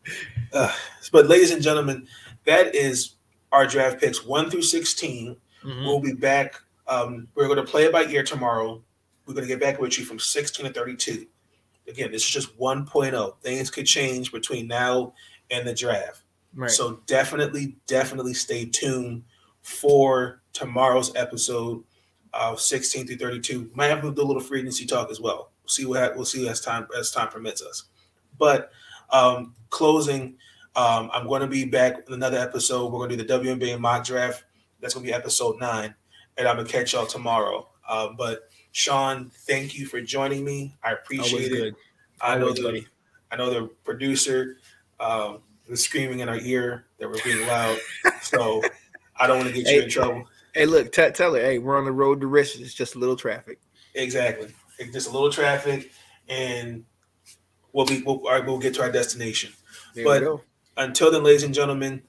Uh, 0.54 0.72
but 1.12 1.28
ladies 1.28 1.52
and 1.52 1.62
gentlemen, 1.62 2.08
that 2.46 2.76
is 2.76 3.16
our 3.52 3.66
draft 3.66 4.00
picks 4.00 4.24
one 4.24 4.50
through 4.50 4.62
16. 4.62 5.36
Mm-hmm. 5.64 5.86
We'll 5.86 6.00
be 6.00 6.14
back. 6.14 6.56
Um, 6.88 7.28
we're 7.34 7.48
going 7.48 7.58
to 7.58 7.70
play 7.70 7.86
it 7.86 7.92
by 7.92 8.06
ear 8.06 8.24
tomorrow. 8.24 8.82
We're 9.26 9.34
going 9.34 9.48
to 9.48 9.52
get 9.52 9.60
back 9.60 9.80
with 9.80 9.98
you 9.98 10.06
from 10.06 10.20
16 10.20 10.68
to 10.68 10.72
32. 10.72 11.26
Again, 11.88 12.12
this 12.12 12.24
is 12.24 12.30
just 12.30 12.58
1.0. 12.60 13.40
Things 13.42 13.72
could 13.72 13.86
change 13.86 14.32
between 14.32 14.68
now 14.68 15.14
and 15.50 15.68
the 15.68 15.74
draft. 15.74 16.22
Right. 16.56 16.70
So 16.70 17.00
definitely, 17.08 17.76
definitely 17.88 18.34
stay 18.34 18.66
tuned 18.66 19.24
for 19.62 20.42
tomorrow's 20.54 21.16
episode 21.16 21.84
uh, 22.36 22.56
16 22.56 23.08
through 23.08 23.16
32. 23.16 23.72
Might 23.74 23.88
have 23.88 24.02
to 24.02 24.14
do 24.14 24.22
a 24.22 24.24
little 24.24 24.42
free 24.42 24.60
agency 24.60 24.86
talk 24.86 25.10
as 25.10 25.20
well. 25.20 25.52
We'll 25.64 25.70
see 25.70 25.86
what 25.86 26.16
we'll 26.16 26.26
see 26.26 26.48
as 26.48 26.62
time 26.62 26.88
as 26.98 27.12
time 27.12 27.30
permits 27.30 27.62
us. 27.64 27.86
But 28.38 28.72
um, 29.12 29.56
closing, 29.70 30.36
um, 30.76 31.10
I'm 31.14 31.28
going 31.28 31.42
to 31.42 31.48
be 31.48 31.66
back 31.66 31.98
with 31.98 32.10
another 32.10 32.38
episode. 32.38 32.92
We're 32.92 33.00
going 33.00 33.18
to 33.18 33.18
do 33.18 33.24
the 33.24 33.40
WNBA 33.40 33.80
mock 33.80 34.06
draft. 34.06 34.44
That's 34.82 34.94
going 34.94 35.06
to 35.06 35.12
be 35.12 35.16
episode 35.16 35.60
nine, 35.60 35.96
and 36.38 36.48
I'm 36.48 36.58
gonna 36.58 36.68
catch 36.68 36.94
y'all 36.94 37.08
tomorrow. 37.08 37.68
Uh, 37.88 38.10
but 38.18 38.50
Sean, 38.72 39.32
thank 39.48 39.78
you 39.78 39.86
for 39.86 40.02
joining 40.02 40.44
me. 40.44 40.76
I 40.84 40.92
appreciate 40.92 41.52
it. 41.52 41.76
I 42.22 42.38
know 42.38 42.52
the 42.52 42.86
I 43.32 43.36
know 43.38 43.50
the 43.50 43.68
producer 43.84 44.58
um, 45.00 45.40
was 45.70 45.84
screaming 45.84 46.20
in 46.20 46.30
our 46.30 46.38
ear 46.38 46.86
that 47.00 47.10
we're 47.10 47.24
being 47.24 47.48
loud, 47.48 47.78
so 48.22 48.62
I 49.18 49.28
don't 49.28 49.38
want 49.38 49.50
to 49.50 49.56
get 49.56 49.74
you 49.74 49.84
in 49.84 49.90
trouble. 49.90 50.26
Hey, 50.56 50.66
look, 50.66 50.94
t- 50.94 51.12
tell 51.12 51.34
her, 51.34 51.42
hey, 51.42 51.60
we're 51.60 51.78
on 51.78 51.84
the 51.84 51.92
road 51.92 52.22
to 52.22 52.28
riches. 52.28 52.62
It's 52.62 52.74
just 52.74 52.96
a 52.96 53.00
little 53.00 53.18
traffic. 53.18 53.60
Exactly, 53.94 54.48
it's 54.80 54.94
just 54.94 55.10
a 55.10 55.12
little 55.12 55.30
traffic, 55.30 55.92
and 56.30 56.86
we'll 57.74 57.86
be 57.86 58.02
we'll, 58.04 58.22
we'll 58.22 58.58
get 58.58 58.74
to 58.76 58.82
our 58.82 58.92
destination. 58.92 59.52
There 59.94 60.06
but 60.06 60.42
until 60.78 61.12
then, 61.12 61.24
ladies 61.24 61.44
and 61.44 61.54
gentlemen, 61.54 62.02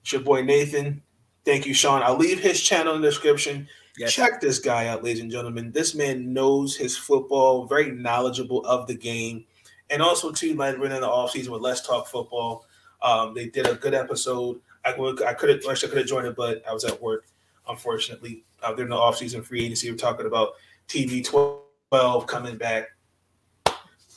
it's 0.00 0.12
your 0.12 0.22
boy 0.22 0.42
Nathan. 0.42 1.02
Thank 1.44 1.66
you, 1.66 1.74
Sean. 1.74 2.02
I'll 2.02 2.16
leave 2.16 2.40
his 2.40 2.62
channel 2.62 2.94
in 2.94 3.02
the 3.02 3.08
description. 3.08 3.68
Yes. 3.98 4.14
Check 4.14 4.40
this 4.40 4.58
guy 4.58 4.86
out, 4.86 5.04
ladies 5.04 5.22
and 5.22 5.30
gentlemen. 5.30 5.70
This 5.70 5.94
man 5.94 6.32
knows 6.32 6.74
his 6.74 6.96
football, 6.96 7.66
very 7.66 7.90
knowledgeable 7.90 8.64
of 8.64 8.86
the 8.86 8.94
game. 8.94 9.44
And 9.90 10.00
also, 10.00 10.32
too, 10.32 10.54
like 10.54 10.78
we're 10.78 10.86
in 10.86 11.00
the 11.02 11.08
off 11.08 11.32
season 11.32 11.52
with 11.52 11.60
Let's 11.60 11.86
Talk 11.86 12.06
Football. 12.06 12.64
Um, 13.02 13.34
they 13.34 13.48
did 13.48 13.66
a 13.66 13.74
good 13.74 13.92
episode. 13.92 14.60
I, 14.84 14.92
I 14.92 15.34
could 15.34 15.50
have, 15.50 15.58
actually, 15.68 15.88
I 15.88 15.90
could 15.90 15.98
have 15.98 16.06
joined 16.06 16.26
it, 16.26 16.36
but 16.36 16.62
I 16.66 16.72
was 16.72 16.84
at 16.84 17.02
work 17.02 17.26
unfortunately. 17.72 18.44
Uh, 18.62 18.72
they're 18.72 18.84
in 18.84 18.90
the 18.90 18.96
offseason 18.96 19.44
free 19.44 19.64
agency. 19.64 19.90
We're 19.90 19.96
talking 19.96 20.26
about 20.26 20.52
TB12 20.88 22.26
coming 22.26 22.56
back. 22.56 22.88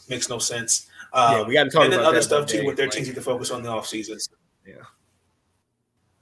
Makes 0.07 0.29
no 0.29 0.37
sense. 0.37 0.87
Um, 1.13 1.39
yeah, 1.39 1.47
we 1.47 1.53
got 1.53 1.63
to 1.63 1.69
talk 1.69 1.83
and 1.85 1.93
then 1.93 2.01
other 2.01 2.21
stuff 2.21 2.45
too 2.47 2.65
with 2.65 2.77
their 2.77 2.85
like, 2.87 2.95
teams 2.95 3.11
to 3.11 3.21
focus 3.21 3.49
on 3.49 3.63
the 3.63 3.69
off 3.69 3.87
seasons. 3.87 4.29
Yeah. 4.67 4.75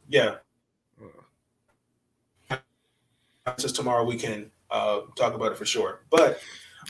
Yeah. 0.08 0.36
Just 3.58 3.76
tomorrow 3.76 4.06
we 4.06 4.16
can 4.16 4.50
uh, 4.72 5.02
talk 5.18 5.34
about 5.34 5.52
it 5.52 5.58
for 5.58 5.66
sure. 5.66 6.02
But 6.10 6.40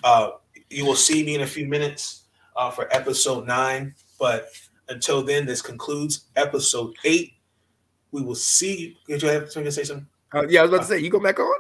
uh, 0.04 0.32
you 0.70 0.86
will 0.86 0.96
see 0.96 1.24
me 1.26 1.34
in 1.34 1.42
a 1.42 1.48
few 1.48 1.66
minutes 1.66 2.26
uh, 2.56 2.70
for 2.70 2.94
episode 2.94 3.48
nine. 3.48 3.96
But 4.20 4.50
Until 4.90 5.24
then, 5.24 5.46
this 5.46 5.62
concludes 5.62 6.26
episode 6.36 6.94
eight. 7.06 7.34
We 8.12 8.22
will 8.22 8.36
see. 8.36 8.98
Did 9.08 9.24
you 9.24 9.30
have 9.30 9.52
something 9.52 9.66
to 9.66 9.72
say 9.72 9.84
something? 9.84 10.08
Uh, 10.34 10.48
yeah, 10.48 10.60
I 10.60 10.64
was 10.64 10.72
about 10.72 10.82
to 10.82 10.88
say, 10.88 11.00
you 11.00 11.10
go 11.10 11.20
back 11.20 11.40
on? 11.40 11.60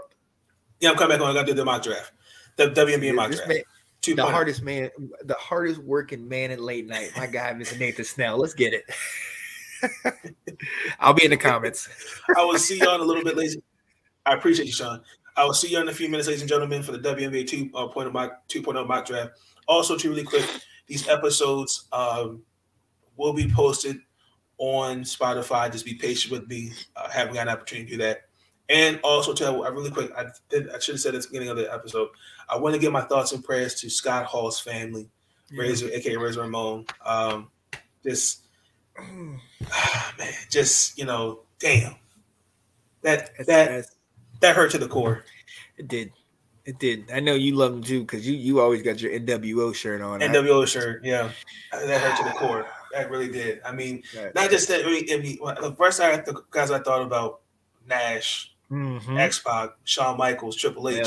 Yeah, 0.79 0.91
I'm 0.91 0.95
coming 0.95 1.17
back 1.17 1.23
on. 1.23 1.31
I 1.31 1.33
got 1.33 1.41
to 1.45 1.51
do 1.51 1.53
the 1.53 1.65
mock 1.65 1.83
draft. 1.83 2.11
The 2.55 2.67
WNBA 2.69 3.15
mock 3.15 3.31
draft. 3.31 3.47
man- 3.47 3.63
the 4.05 4.25
hardest 4.25 4.61
man, 4.63 4.89
the 5.23 5.35
hardest 5.35 5.79
working 5.81 6.27
man 6.27 6.51
in 6.51 6.61
late 6.61 6.87
night. 6.87 7.11
My 7.15 7.25
guy, 7.25 7.53
Mr. 7.53 7.79
Nathan 7.79 8.03
Snell. 8.03 8.37
Let's 8.37 8.53
get 8.53 8.73
it. 8.73 8.83
I'll 10.99 11.13
be 11.13 11.23
in 11.23 11.31
the 11.31 11.37
comments. 11.37 11.87
I 12.35 12.43
will 12.43 12.59
see 12.59 12.79
y'all 12.79 12.95
in 12.95 13.01
a 13.01 13.03
little 13.05 13.23
bit 13.23 13.37
later. 13.37 13.61
I 14.25 14.33
appreciate 14.33 14.65
you, 14.65 14.73
Sean. 14.73 15.01
I 15.35 15.45
will 15.45 15.53
see 15.53 15.69
you 15.69 15.79
in 15.79 15.87
a 15.87 15.93
few 15.93 16.09
minutes, 16.09 16.27
ladies 16.27 16.41
and 16.41 16.49
gentlemen, 16.49 16.83
for 16.83 16.91
the 16.91 16.99
WNBA 16.99 17.47
2 17.47 17.71
uh, 17.73 17.87
point 17.87 18.07
of 18.07 18.13
mock 18.13 18.47
2.0 18.49 18.87
mock 18.87 19.05
draft. 19.05 19.31
Also, 19.67 19.97
to 19.97 20.09
really 20.09 20.23
quick, 20.23 20.45
these 20.87 21.07
episodes 21.07 21.87
um, 21.91 22.41
will 23.15 23.33
be 23.33 23.49
posted 23.49 23.97
on 24.57 25.03
Spotify. 25.03 25.71
Just 25.71 25.85
be 25.85 25.95
patient 25.95 26.31
with 26.31 26.47
me. 26.47 26.71
Uh, 26.95 27.09
haven't 27.09 27.33
got 27.33 27.47
an 27.47 27.53
opportunity 27.53 27.85
to 27.91 27.91
do 27.91 28.03
that. 28.03 28.23
And 28.73 28.99
also, 29.03 29.33
to 29.35 29.45
I 29.63 29.69
really 29.69 29.91
quick, 29.91 30.11
I 30.17 30.25
did. 30.49 30.69
I 30.71 30.79
should 30.79 30.95
have 30.95 31.01
said 31.01 31.13
at 31.15 31.21
the 31.21 31.27
beginning 31.27 31.49
of 31.49 31.57
the 31.57 31.71
episode. 31.71 32.09
I 32.49 32.57
want 32.57 32.73
to 32.73 32.81
give 32.81 32.91
my 32.91 33.01
thoughts 33.01 33.31
and 33.31 33.43
prayers 33.43 33.75
to 33.81 33.89
Scott 33.89 34.25
Hall's 34.25 34.59
family, 34.59 35.09
Razor, 35.55 35.89
aka 35.93 36.15
Razor 36.17 36.41
Ramon. 36.41 36.85
Um, 37.05 37.49
just 38.03 38.47
man, 38.99 39.39
just 40.49 40.97
you 40.97 41.05
know, 41.05 41.41
damn, 41.59 41.95
that 43.03 43.29
That's- 43.37 43.37
that 43.37 43.45
that's- 43.47 43.95
that 44.39 44.55
hurt 44.55 44.71
to 44.71 44.77
the 44.77 44.87
core. 44.87 45.23
it 45.77 45.87
did. 45.87 46.11
It 46.65 46.79
did. 46.79 47.11
I 47.13 47.19
know 47.19 47.33
you 47.35 47.55
love 47.55 47.73
them 47.73 47.83
too 47.83 48.01
because 48.01 48.27
you 48.27 48.33
you 48.35 48.59
always 48.59 48.81
got 48.81 49.01
your 49.01 49.11
NWO 49.11 49.73
shirt 49.75 50.01
on. 50.01 50.19
NWO 50.21 50.65
shirt, 50.67 51.03
yeah, 51.05 51.29
that 51.71 52.01
hurt 52.01 52.17
to 52.17 52.23
the 52.23 52.31
core. 52.37 52.65
That 52.93 53.09
really 53.09 53.27
did. 53.31 53.59
I 53.65 53.71
mean, 53.71 54.03
Right. 54.15 54.35
not 54.35 54.51
just 54.51 54.67
that. 54.67 54.81
I 54.85 55.17
mean, 55.17 55.39
the 55.61 55.75
first 55.75 55.99
I 55.99 56.15
the 56.17 56.43
guys 56.51 56.69
I 56.69 56.77
thought 56.77 57.01
about 57.01 57.41
Nash, 57.87 58.52
Mhm. 58.71 59.19
X 59.19 59.39
Pac, 59.39 59.71
Shawn 59.83 60.17
Michaels, 60.17 60.55
Triple 60.55 60.89
H, 60.89 60.97
Yeah. 60.97 61.05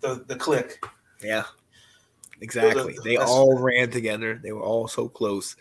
the 0.00 0.24
the 0.26 0.36
Kliq. 0.36 0.76
Yeah, 1.22 1.44
exactly. 2.40 2.96
They 3.02 3.16
all 3.16 3.58
ran 3.58 3.90
together. 3.90 4.38
They 4.42 4.52
were 4.52 4.62
all 4.62 4.86
so 4.88 5.08
close. 5.08 5.56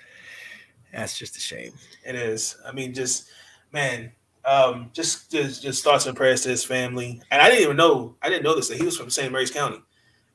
That's 0.92 1.18
just 1.18 1.38
a 1.38 1.40
shame. 1.40 1.74
It 2.06 2.16
is. 2.16 2.58
I 2.66 2.72
mean, 2.72 2.94
just 2.94 3.30
man, 3.72 4.12
um, 4.46 4.92
just 4.94 5.32
just 5.32 5.64
just 5.64 5.84
thoughts 5.84 6.06
and 6.06 6.16
prayers 6.16 6.42
to 6.44 6.50
his 6.50 6.64
family. 6.64 7.22
And 7.32 7.42
I 7.42 7.50
didn't 7.50 7.64
even 7.64 7.78
know. 7.78 8.16
I 8.22 8.30
didn't 8.30 8.44
know 8.44 8.56
this 8.56 8.68
that 8.68 8.78
he 8.78 8.86
was 8.86 8.98
from 8.98 9.10
St. 9.10 9.32
Mary's 9.32 9.52
County. 9.52 9.82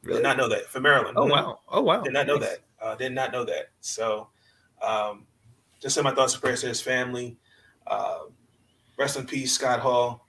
Did 0.05 0.23
not 0.23 0.37
know 0.37 0.49
that 0.49 0.67
from 0.67 0.85
Maryland. 0.85 1.17
Oh 1.19 1.27
wow! 1.27 1.61
Oh 1.69 1.83
wow! 1.83 2.01
Did 2.03 2.13
not 2.15 2.27
know 2.27 2.37
Nice. 2.37 2.49
that. 2.51 2.59
Uh, 2.81 2.95
did 2.95 3.13
not 3.13 3.33
know 3.33 3.45
that. 3.45 3.71
So, 3.81 4.29
um, 4.81 5.27
just 5.81 5.95
send 5.97 6.05
my 6.05 6.15
thoughts 6.15 6.33
and 6.35 6.43
prayers 6.43 6.61
to 6.63 6.69
his 6.69 6.81
family. 6.81 7.37
Uh, 7.87 8.21
rest 8.97 9.17
in 9.19 9.27
peace, 9.27 9.53
Scott 9.53 9.81
Hall, 9.81 10.25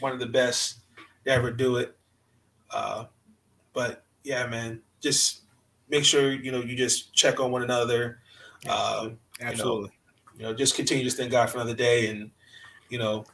one 0.00 0.12
of 0.12 0.18
the 0.18 0.26
best 0.26 0.78
to 1.24 1.30
ever 1.30 1.50
do 1.50 1.76
it. 1.76 1.96
Uh, 2.70 3.04
but 3.72 4.04
yeah, 4.22 4.46
man, 4.46 4.80
just 5.00 5.42
make 5.88 6.04
sure 6.04 6.32
you 6.32 6.50
know 6.50 6.60
you 6.60 6.76
just 6.76 7.14
check 7.14 7.40
on 7.40 7.50
one 7.50 7.62
another. 7.62 8.18
Um, 8.68 9.18
Absolutely. 9.40 9.90
you 10.36 10.42
know, 10.44 10.54
just 10.54 10.74
continue 10.74 11.08
to 11.08 11.10
thank 11.10 11.30
God 11.30 11.50
for 11.50 11.58
another 11.58 11.74
day, 11.74 12.08
and 12.08 12.30
you 12.88 12.98
know, 12.98 13.24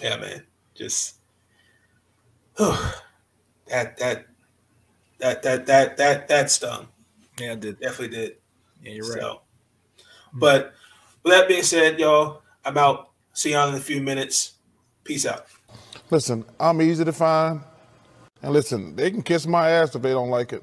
yeah, 0.00 0.16
man, 0.16 0.44
just 0.74 1.16
that 2.58 3.96
that 3.96 4.26
that 5.18 5.42
that 5.42 5.66
that 5.66 5.96
that 5.96 6.28
that 6.28 6.50
stung. 6.50 6.88
Yeah, 7.38 7.52
I 7.52 7.54
did. 7.54 7.80
Definitely 7.80 8.16
did. 8.16 8.36
Yeah, 8.82 8.92
you're 8.92 9.08
right. 9.08 9.20
So, 9.20 9.42
but 10.34 10.74
with 11.22 11.32
that 11.32 11.48
being 11.48 11.62
said, 11.62 11.98
y'all, 11.98 12.42
I'm 12.64 12.76
out. 12.76 13.10
See 13.32 13.52
y'all 13.52 13.68
in 13.68 13.74
a 13.74 13.80
few 13.80 14.02
minutes. 14.02 14.54
Peace 15.10 15.26
out. 15.26 15.44
Listen, 16.08 16.44
I'm 16.60 16.80
easy 16.80 17.04
to 17.04 17.12
find. 17.12 17.62
And 18.42 18.52
listen, 18.52 18.94
they 18.94 19.10
can 19.10 19.22
kiss 19.22 19.44
my 19.44 19.68
ass 19.68 19.92
if 19.96 20.02
they 20.02 20.10
don't 20.10 20.30
like 20.30 20.52
it. 20.52 20.62